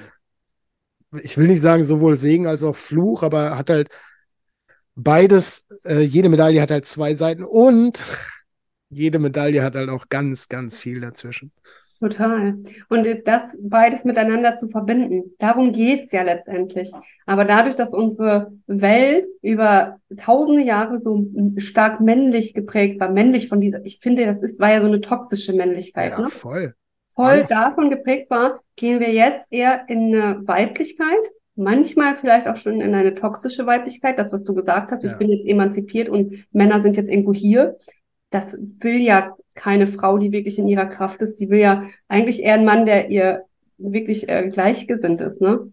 [1.21, 3.89] ich will nicht sagen sowohl Segen als auch Fluch, aber hat halt
[4.95, 8.01] beides, äh, jede Medaille hat halt zwei Seiten und
[8.89, 11.51] jede Medaille hat halt auch ganz, ganz viel dazwischen.
[12.03, 12.57] Total.
[12.89, 16.91] Und das beides miteinander zu verbinden, darum geht's ja letztendlich.
[17.25, 21.25] Aber dadurch, dass unsere Welt über tausende Jahre so
[21.57, 24.99] stark männlich geprägt war, männlich von dieser, ich finde, das ist, war ja so eine
[24.99, 26.11] toxische Männlichkeit.
[26.11, 26.29] Ja, ne?
[26.29, 26.73] voll.
[27.15, 27.53] Voll Angst.
[27.53, 32.93] davon geprägt war, gehen wir jetzt eher in eine Weiblichkeit manchmal vielleicht auch schon in
[32.95, 35.11] eine toxische Weiblichkeit, das, was du gesagt hast, Ja.
[35.11, 37.77] ich bin jetzt emanzipiert und Männer sind jetzt irgendwo hier.
[38.29, 41.39] Das will ja keine Frau, die wirklich in ihrer Kraft ist.
[41.39, 43.45] Die will ja eigentlich eher ein Mann, der ihr
[43.77, 45.71] wirklich äh, gleichgesinnt ist, ne?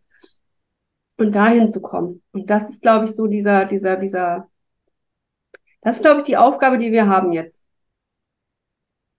[1.17, 2.23] Und dahin zu kommen.
[2.33, 4.49] Und das ist, glaube ich, so dieser, dieser, dieser,
[5.83, 7.63] das ist, glaube ich, die Aufgabe, die wir haben jetzt.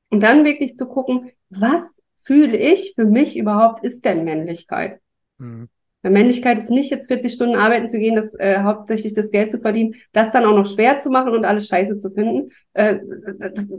[0.10, 5.00] Und dann wirklich zu gucken, was fühle ich für mich überhaupt ist denn Männlichkeit?
[5.38, 5.70] Mhm.
[6.04, 9.52] Weil Männlichkeit ist nicht jetzt 40 Stunden arbeiten zu gehen, das äh, hauptsächlich das Geld
[9.52, 12.50] zu verdienen, das dann auch noch schwer zu machen und alles scheiße zu finden.
[12.74, 13.00] Äh,
[13.38, 13.70] das,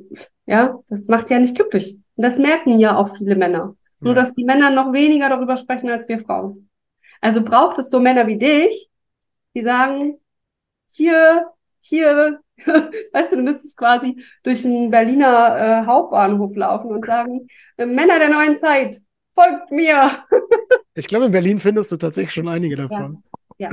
[0.46, 1.96] ja, das macht ja nicht glücklich.
[2.16, 3.74] Und das merken ja auch viele Männer.
[4.00, 4.22] Nur, Ja.
[4.22, 6.68] dass die Männer noch weniger darüber sprechen als wir Frauen.
[7.20, 8.88] Also braucht es so Männer wie dich,
[9.54, 10.18] die sagen,
[10.88, 11.46] hier,
[11.80, 12.40] hier,
[13.12, 17.46] weißt du, du müsstest quasi durch den Berliner äh, Hauptbahnhof laufen und sagen,
[17.76, 18.98] äh, Männer der neuen Zeit,
[19.34, 20.24] folgt mir.
[20.94, 23.22] Ich glaube, in Berlin findest du tatsächlich schon einige davon.
[23.56, 23.70] Ja.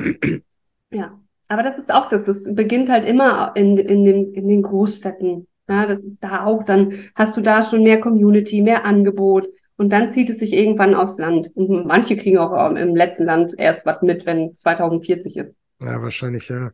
[0.89, 1.19] Ja.
[1.49, 2.29] Aber das ist auch das.
[2.29, 5.45] Es beginnt halt immer in, in, den, in den Großstädten.
[5.67, 9.47] Ja, das ist da auch, dann hast du da schon mehr Community, mehr Angebot.
[9.75, 11.51] Und dann zieht es sich irgendwann aufs Land.
[11.55, 15.55] Und manche kriegen auch ähm, im letzten Land erst was mit, wenn 2040 ist.
[15.81, 16.71] Ja, wahrscheinlich, ja.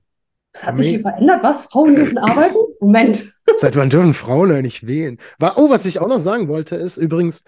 [0.53, 1.43] Das hat sich hier verändert.
[1.43, 1.63] Was?
[1.63, 2.55] Frauen dürfen arbeiten?
[2.79, 3.33] Moment.
[3.57, 5.17] Seit wann dürfen Frauen eigentlich wählen?
[5.55, 7.43] Oh, was ich auch noch sagen wollte, ist übrigens,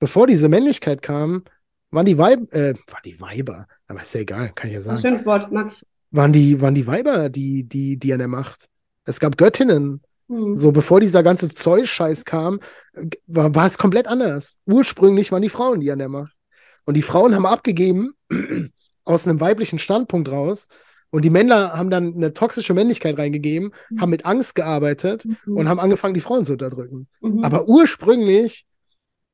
[0.00, 1.44] bevor diese Männlichkeit kam,
[1.92, 4.82] waren die Weib, äh, waren die Weiber, aber ist ja egal, kann ich ja Ein
[4.84, 5.84] sagen, schönes Wort, mag ich.
[6.10, 8.66] waren die, waren die Weiber, die, die, die an der Macht.
[9.04, 10.02] Es gab Göttinnen.
[10.28, 10.54] Hm.
[10.56, 12.60] So, bevor dieser ganze Zeus-Scheiß kam,
[13.26, 14.58] war, war es komplett anders.
[14.66, 16.34] Ursprünglich waren die Frauen die an der Macht.
[16.84, 18.12] Und die Frauen haben abgegeben
[19.04, 20.68] aus einem weiblichen Standpunkt raus.
[21.10, 24.00] Und die Männer haben dann eine toxische Männlichkeit reingegeben, Mhm.
[24.00, 25.56] haben mit Angst gearbeitet Mhm.
[25.56, 27.08] und haben angefangen, die Frauen zu unterdrücken.
[27.20, 27.42] Mhm.
[27.42, 28.66] Aber ursprünglich,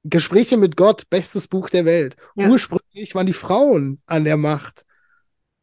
[0.08, 2.16] Gespräche mit Gott, bestes Buch der Welt.
[2.36, 2.48] Ja.
[2.48, 4.84] Ursprünglich waren die Frauen an der Macht.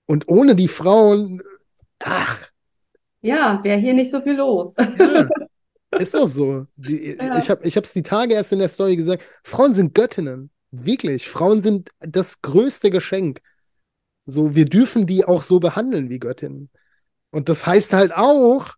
[0.06, 1.42] Und ohne die Frauen,
[2.00, 2.40] ach,
[3.22, 4.76] ja, wäre hier nicht so viel los.
[4.78, 5.30] ja,
[5.98, 6.68] ist doch so.
[6.76, 7.38] Die, Ja.
[7.38, 9.24] Ich habe es die Tage erst in der Story gesagt.
[9.44, 10.52] Frauen sind Göttinnen.
[10.72, 11.30] Wirklich.
[11.30, 13.42] Frauen sind das größte Geschenk.
[14.26, 16.70] So, wir dürfen die auch so behandeln wie Göttinnen.
[17.32, 18.74] Und das heißt halt auch,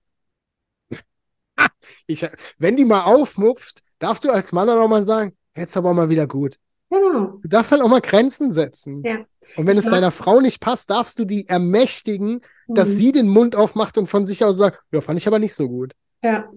[2.08, 2.28] ich,
[2.58, 6.28] wenn die mal aufmupft, darfst du als Mann auch mal sagen, jetzt aber mal wieder
[6.28, 6.58] gut.
[6.90, 7.40] Genau.
[7.42, 9.04] Du darfst halt auch mal Grenzen setzen.
[9.04, 9.26] Ja.
[9.58, 9.92] Und wenn es Ja.
[9.92, 12.94] deiner Frau nicht passt, darfst du die ermächtigen, dass Mhm.
[12.94, 15.68] sie den Mund aufmacht und von sich aus sagt, ja, fand ich aber nicht so
[15.68, 15.94] gut.
[16.24, 16.50] Ja.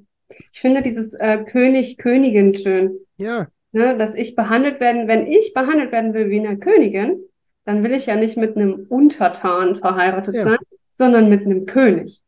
[0.52, 2.98] Ich finde dieses äh, König, Königin schön.
[3.16, 7.20] Ja, Ne, dass ich behandelt werden, wenn ich behandelt werden will wie eine Königin,
[7.66, 10.42] dann will ich ja nicht mit einem Untertan verheiratet Ja.
[10.44, 10.56] sein,
[10.94, 12.22] sondern mit einem König.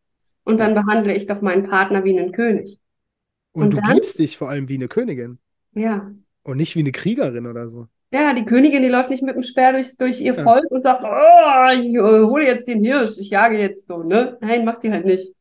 [0.44, 2.78] Und dann behandle ich doch meinen Partner wie einen König.
[3.52, 3.94] und, Und du dann?
[3.94, 5.38] gibst dich vor allem wie eine Königin
[5.74, 6.10] Ja.
[6.43, 7.87] Und nicht wie eine Kriegerin oder so.
[8.12, 10.43] Ja, die Königin, die läuft nicht mit dem Speer durch, durch ihr Ja.
[10.43, 14.37] Volk und sagt, oh, ich äh, hole jetzt den Hirsch, ich jage jetzt so, ne?
[14.41, 15.33] Nein, macht die halt nicht.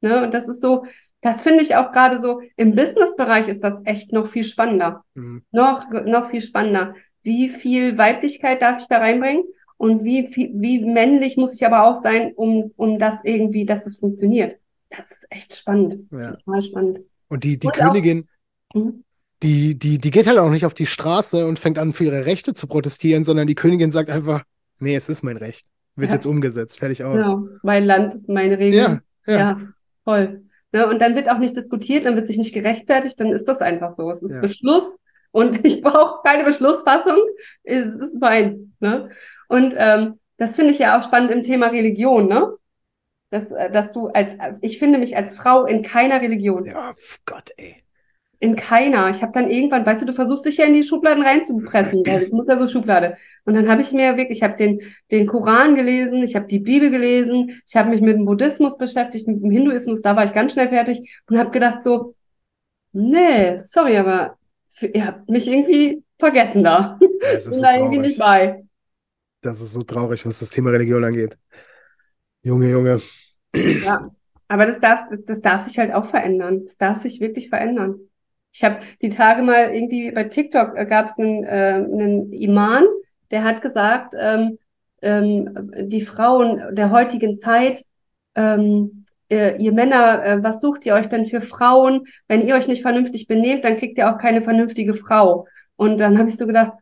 [0.00, 0.24] Ne?
[0.24, 0.86] Und das ist so,
[1.20, 5.04] das finde ich auch gerade so, im Businessbereich ist das echt noch viel spannender.
[5.14, 5.42] Mhm.
[5.52, 6.94] Noch, noch viel spannender.
[7.22, 9.44] Wie viel Weiblichkeit darf ich da reinbringen?
[9.76, 13.86] Und wie, viel- wie männlich muss ich aber auch sein, um, um das irgendwie, dass
[13.86, 14.56] es funktioniert?
[14.88, 16.06] Das ist echt spannend.
[16.12, 16.36] Ja.
[16.36, 17.00] Total spannend.
[17.28, 18.28] Und die, die Und auch- Königin,
[18.74, 19.04] Mhm.
[19.42, 22.24] Die, die, die geht halt auch nicht auf die Straße und fängt an, für ihre
[22.26, 24.42] Rechte zu protestieren, sondern die Königin sagt einfach,
[24.78, 25.66] nee, es ist mein Recht.
[25.96, 26.14] Wird Ja.
[26.16, 27.26] jetzt umgesetzt, fertig aus.
[27.26, 27.46] Genau.
[27.62, 29.00] Mein Land, meine Regeln.
[29.26, 29.38] Ja, ja.
[29.38, 29.60] Ja,
[30.04, 30.42] voll.
[30.72, 33.58] Ne, und dann wird auch nicht diskutiert, dann wird sich nicht gerechtfertigt, dann ist das
[33.60, 34.10] einfach so.
[34.10, 34.40] Es ist Ja.
[34.40, 34.84] Beschluss
[35.30, 37.16] und ich brauche keine Beschlussfassung.
[37.62, 38.58] Es ist meins.
[38.80, 39.10] Ne?
[39.48, 42.54] Und ähm, das finde ich ja auch spannend im Thema Religion, ne?
[43.30, 44.32] Dass, äh, dass du als,
[44.62, 46.64] ich finde mich als Frau in keiner Religion.
[46.64, 47.83] Ja, pf, Gott, ey.
[48.44, 49.08] In keiner.
[49.08, 52.24] Ich habe dann irgendwann, weißt du, du versuchst dich ja in die Schubladen reinzupressen, weil
[52.24, 53.16] ich muss ja so Schublade.
[53.46, 56.58] Und dann habe ich mir wirklich, ich habe den, den Koran gelesen, ich habe die
[56.58, 60.34] Bibel gelesen, ich habe mich mit dem Buddhismus beschäftigt, mit dem Hinduismus, da war ich
[60.34, 62.14] ganz schnell fertig und habe gedacht so,
[62.92, 64.36] nee, sorry, aber
[64.68, 66.98] für, ihr habt mich irgendwie vergessen da.
[67.20, 68.50] Das ist so da irgendwie nicht traurig.
[68.50, 68.64] bei.
[69.40, 71.38] Das ist so traurig, was das Thema Religion angeht.
[72.42, 73.00] Junge, Junge.
[73.54, 74.10] Ja,
[74.48, 76.64] aber das darf, das, das darf sich halt auch verändern.
[76.64, 78.00] Das darf sich wirklich verändern.
[78.54, 82.84] Ich habe die Tage mal irgendwie bei TikTok äh, gab es einen, äh, einen Iman,
[83.32, 84.58] der hat gesagt, ähm,
[85.02, 87.82] ähm, die Frauen der heutigen Zeit,
[88.36, 92.04] ähm, äh, ihr Männer, äh, was sucht ihr euch denn für Frauen?
[92.28, 95.48] Wenn ihr euch nicht vernünftig benehmt, dann kriegt ihr auch keine vernünftige Frau.
[95.74, 96.74] Und dann habe ich so gedacht,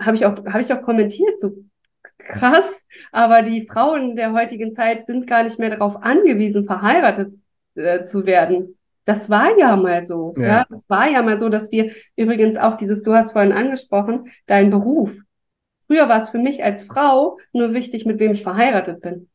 [0.00, 1.52] habe ich auch, habe ich auch kommentiert, so
[2.16, 7.34] krass, aber die Frauen der heutigen Zeit sind gar nicht mehr darauf angewiesen, verheiratet
[7.74, 8.77] äh, zu werden.
[9.08, 10.34] Das war ja mal so.
[10.36, 10.46] Ja.
[10.46, 14.28] Ja, das war ja mal so, dass wir übrigens auch dieses, du hast vorhin angesprochen,
[14.44, 15.16] dein Beruf.
[15.86, 19.30] Früher war es für mich als Frau nur wichtig, mit wem ich verheiratet bin.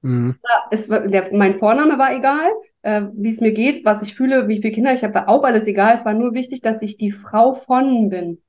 [0.00, 0.34] Mhm.
[0.72, 2.50] Es war, der, mein Vorname war egal,
[2.82, 5.44] äh, wie es mir geht, was ich fühle, wie viele Kinder ich habe, war auch
[5.44, 5.94] alles egal.
[5.94, 8.42] Es war nur wichtig, dass ich die Frau von bin.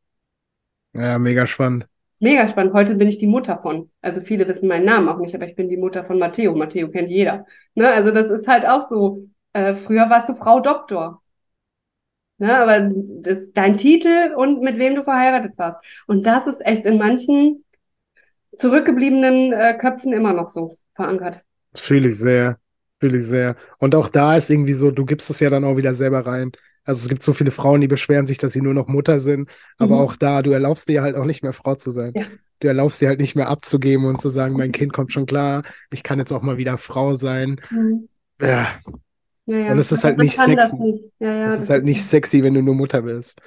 [0.94, 1.86] Ja, mega spannend.
[2.20, 2.74] Mega spannend.
[2.74, 3.92] Heute bin ich die Mutter von.
[4.02, 6.56] Also viele wissen meinen Namen auch nicht, aber ich bin die Mutter von Matteo.
[6.56, 7.46] Matteo kennt jeder.
[7.76, 7.88] Ne?
[7.88, 9.28] Also das ist halt auch so.
[9.54, 11.22] Äh, früher warst du Frau Doktor.
[12.38, 12.58] Ne?
[12.58, 12.90] Aber
[13.22, 15.80] das, dein Titel und mit wem du verheiratet warst.
[16.08, 17.64] Und das ist echt in manchen
[18.58, 21.44] zurückgebliebenen äh, Köpfen immer noch so verankert.
[21.76, 22.60] Fühle ich sehr.
[23.00, 23.56] Fühle ich sehr.
[23.80, 26.52] Und auch da ist irgendwie so, du gibst es ja dann auch wieder selber rein.
[26.86, 29.50] Also es gibt so viele Frauen, die beschweren sich, dass sie nur noch Mutter sind.
[29.78, 30.02] Aber Mhm.
[30.02, 32.14] auch da, du erlaubst dir halt auch nicht mehr Frau zu sein.
[32.16, 32.26] Ja.
[32.60, 35.64] Du erlaubst dir halt nicht mehr abzugeben und zu sagen, mein Kind kommt schon klar,
[35.92, 37.60] ich kann jetzt auch mal wieder Frau sein.
[37.72, 38.08] Mhm.
[38.42, 38.68] Ja,
[39.46, 39.72] Ja, ja.
[39.72, 40.78] Und es ist halt nicht sexy.
[40.78, 41.04] nicht.
[41.20, 43.40] Ja, ja, das ist halt nicht sexy, wenn du nur Mutter bist.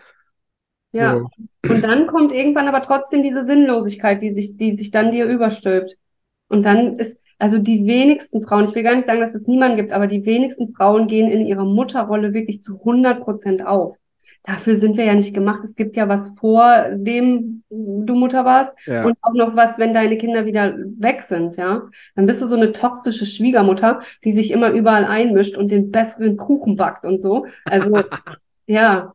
[0.92, 1.18] Ja.
[1.18, 1.28] So.
[1.70, 5.96] Und dann kommt irgendwann aber trotzdem diese Sinnlosigkeit, die sich, die sich dann dir überstülpt.
[6.48, 9.76] Und dann ist, also die wenigsten Frauen, ich will gar nicht sagen, dass es niemanden
[9.76, 13.96] gibt, aber die wenigsten Frauen gehen in ihrer Mutterrolle wirklich zu 100 Prozent auf.
[14.46, 15.60] Dafür sind wir ja nicht gemacht.
[15.64, 19.04] Es gibt ja was vor dem du Mutter warst Ja.
[19.04, 21.82] und auch noch was, wenn deine Kinder wieder weg sind, ja.
[22.14, 26.36] Dann bist du so eine toxische Schwiegermutter, die sich immer überall einmischt und den besseren
[26.36, 27.46] Kuchen backt und so.
[27.64, 28.02] Also,
[28.66, 29.12] ja.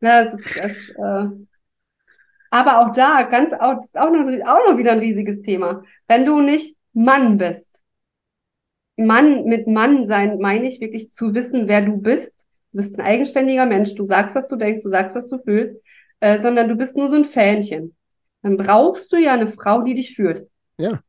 [0.00, 1.28] Ja, es ist, es, äh,
[2.50, 5.82] aber auch da, ganz auch, ist auch noch, auch noch wieder ein riesiges Thema.
[6.06, 7.82] Wenn du nicht Mann bist,
[8.96, 12.32] Mann, mit Mann sein meine ich wirklich zu wissen, wer du bist.
[12.74, 13.94] Du bist ein eigenständiger Mensch.
[13.94, 15.76] Du sagst, was du denkst, du sagst, was du fühlst,
[16.18, 17.94] äh, sondern du bist nur so ein Fähnchen.
[18.42, 20.48] Dann brauchst du ja eine Frau, die dich führt.
[20.76, 21.00] Ja.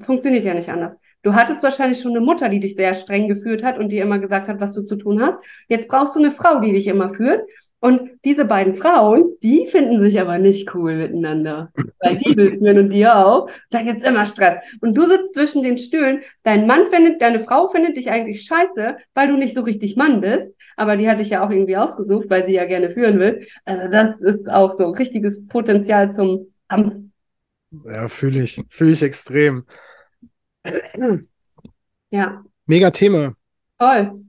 [0.00, 0.94] Funktioniert ja nicht anders.
[1.22, 4.18] Du hattest wahrscheinlich schon eine Mutter, die dich sehr streng geführt hat und dir immer
[4.18, 5.38] gesagt hat, was du zu tun hast.
[5.68, 7.42] Jetzt brauchst du eine Frau, die dich immer führt.
[7.82, 11.72] Und diese beiden Frauen, die finden sich aber nicht cool miteinander.
[11.98, 13.48] Weil die will führen und die auch.
[13.70, 14.56] Da gibt's immer Stress.
[14.82, 16.20] Und du sitzt zwischen den Stühlen.
[16.42, 20.20] Dein Mann findet, deine Frau findet dich eigentlich scheiße, weil du nicht so richtig Mann
[20.20, 20.54] bist.
[20.76, 23.46] Aber die hat dich ja auch irgendwie ausgesucht, weil sie ja gerne führen will.
[23.64, 26.96] Also das ist auch so richtiges Potenzial zum Kampf.
[27.86, 28.60] Ja, fühle ich.
[28.68, 29.64] Fühle ich extrem.
[32.10, 33.34] Ja, Mega Thema.
[33.78, 34.24] toll.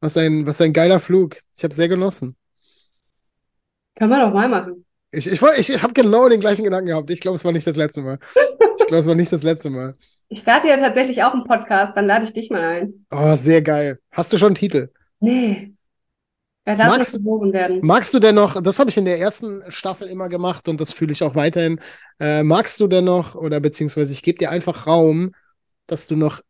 [0.00, 1.36] Was ein, was ein geiler Flug.
[1.56, 2.36] Ich habe sehr genossen.
[3.94, 4.84] Können wir doch mal machen.
[5.10, 7.10] Ich, ich, ich, ich habe genau den gleichen Gedanken gehabt.
[7.10, 8.18] Ich glaube, es war nicht das letzte Mal.
[8.78, 9.96] Ich glaube, es war nicht das letzte Mal.
[10.28, 13.06] Ich starte ja tatsächlich auch einen Podcast, dann lade ich dich mal ein.
[13.10, 14.00] Oh, sehr geil.
[14.10, 14.90] Hast du schon einen Titel?
[15.20, 15.72] Nee.
[16.66, 17.80] Er darf Magst- nicht werden.
[17.82, 20.92] Magst du denn noch, das habe ich in der ersten Staffel immer gemacht und das
[20.92, 21.80] fühle ich auch weiterhin.
[22.18, 25.32] Äh, magst du denn noch, oder beziehungsweise ich gebe dir einfach Raum,
[25.86, 26.42] dass du noch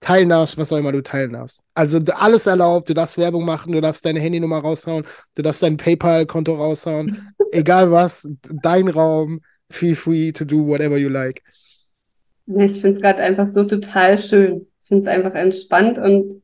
[0.00, 1.62] teilen darfst, was auch immer du teilen darfst.
[1.72, 5.04] Also alles erlaubt, du darfst Werbung machen, du darfst deine Handynummer raushauen,
[5.34, 8.28] du darfst dein PayPal-Konto raushauen, egal was,
[8.62, 9.40] dein Raum,
[9.70, 11.42] feel free to do whatever you like.
[12.46, 14.66] Ich finde es gerade einfach so total schön.
[14.82, 16.39] Ich finde es einfach entspannt und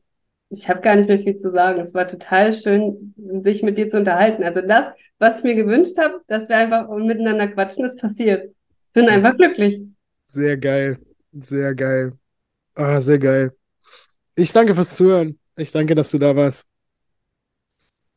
[0.49, 1.79] ich habe gar nicht mehr viel zu sagen.
[1.79, 4.43] Es war total schön, sich mit dir zu unterhalten.
[4.43, 4.87] Also das,
[5.19, 8.45] was ich mir gewünscht habe, dass wir einfach miteinander quatschen, ist passiert.
[8.87, 9.81] Ich bin einfach glücklich.
[10.23, 10.97] Sehr geil,
[11.33, 12.13] sehr geil.
[12.75, 13.53] Ah, sehr geil.
[14.35, 15.39] Ich danke fürs Zuhören.
[15.55, 16.67] Ich danke, dass du da warst.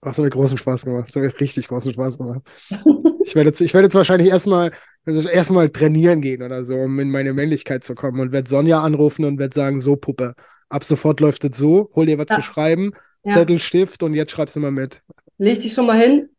[0.02, 1.08] Oh, es hat mir großen Spaß gemacht.
[1.08, 2.42] Es hat mir richtig großen Spaß gemacht.
[3.22, 4.72] Ich werde jetzt, ich werde jetzt wahrscheinlich erstmal,
[5.04, 8.82] also erstmal trainieren gehen oder so, um in meine Männlichkeit zu kommen und werde Sonja
[8.82, 10.34] anrufen und werde sagen, so Puppe,
[10.70, 12.36] ab sofort läuft es so, hol dir was Ja.
[12.36, 12.92] zu schreiben,
[13.24, 13.34] Ja.
[13.34, 15.02] Zettel, Stift und jetzt schreibst du mal mit.
[15.36, 16.30] Leg dich schon mal hin.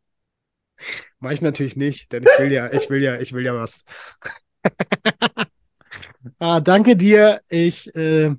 [1.19, 3.85] Mach ich natürlich nicht, denn ich will ja, ich will ja, ich will ja was.
[6.39, 7.41] Ah, danke dir.
[7.49, 8.31] Ich äh,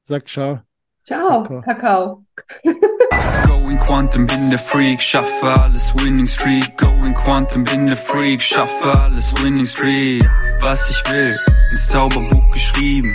[0.00, 0.60] sag ciao.
[1.04, 1.62] Ciao, Kakao.
[1.62, 2.24] Kakao.
[3.46, 6.76] Going Quantum, bin der Freak, schaffe alles Winning Streak.
[6.76, 10.24] Going Quantum, bin der Freak, schaffe alles Winning Streak.
[10.60, 11.36] Was ich will,
[11.70, 13.14] ins Zauberbuch geschrieben.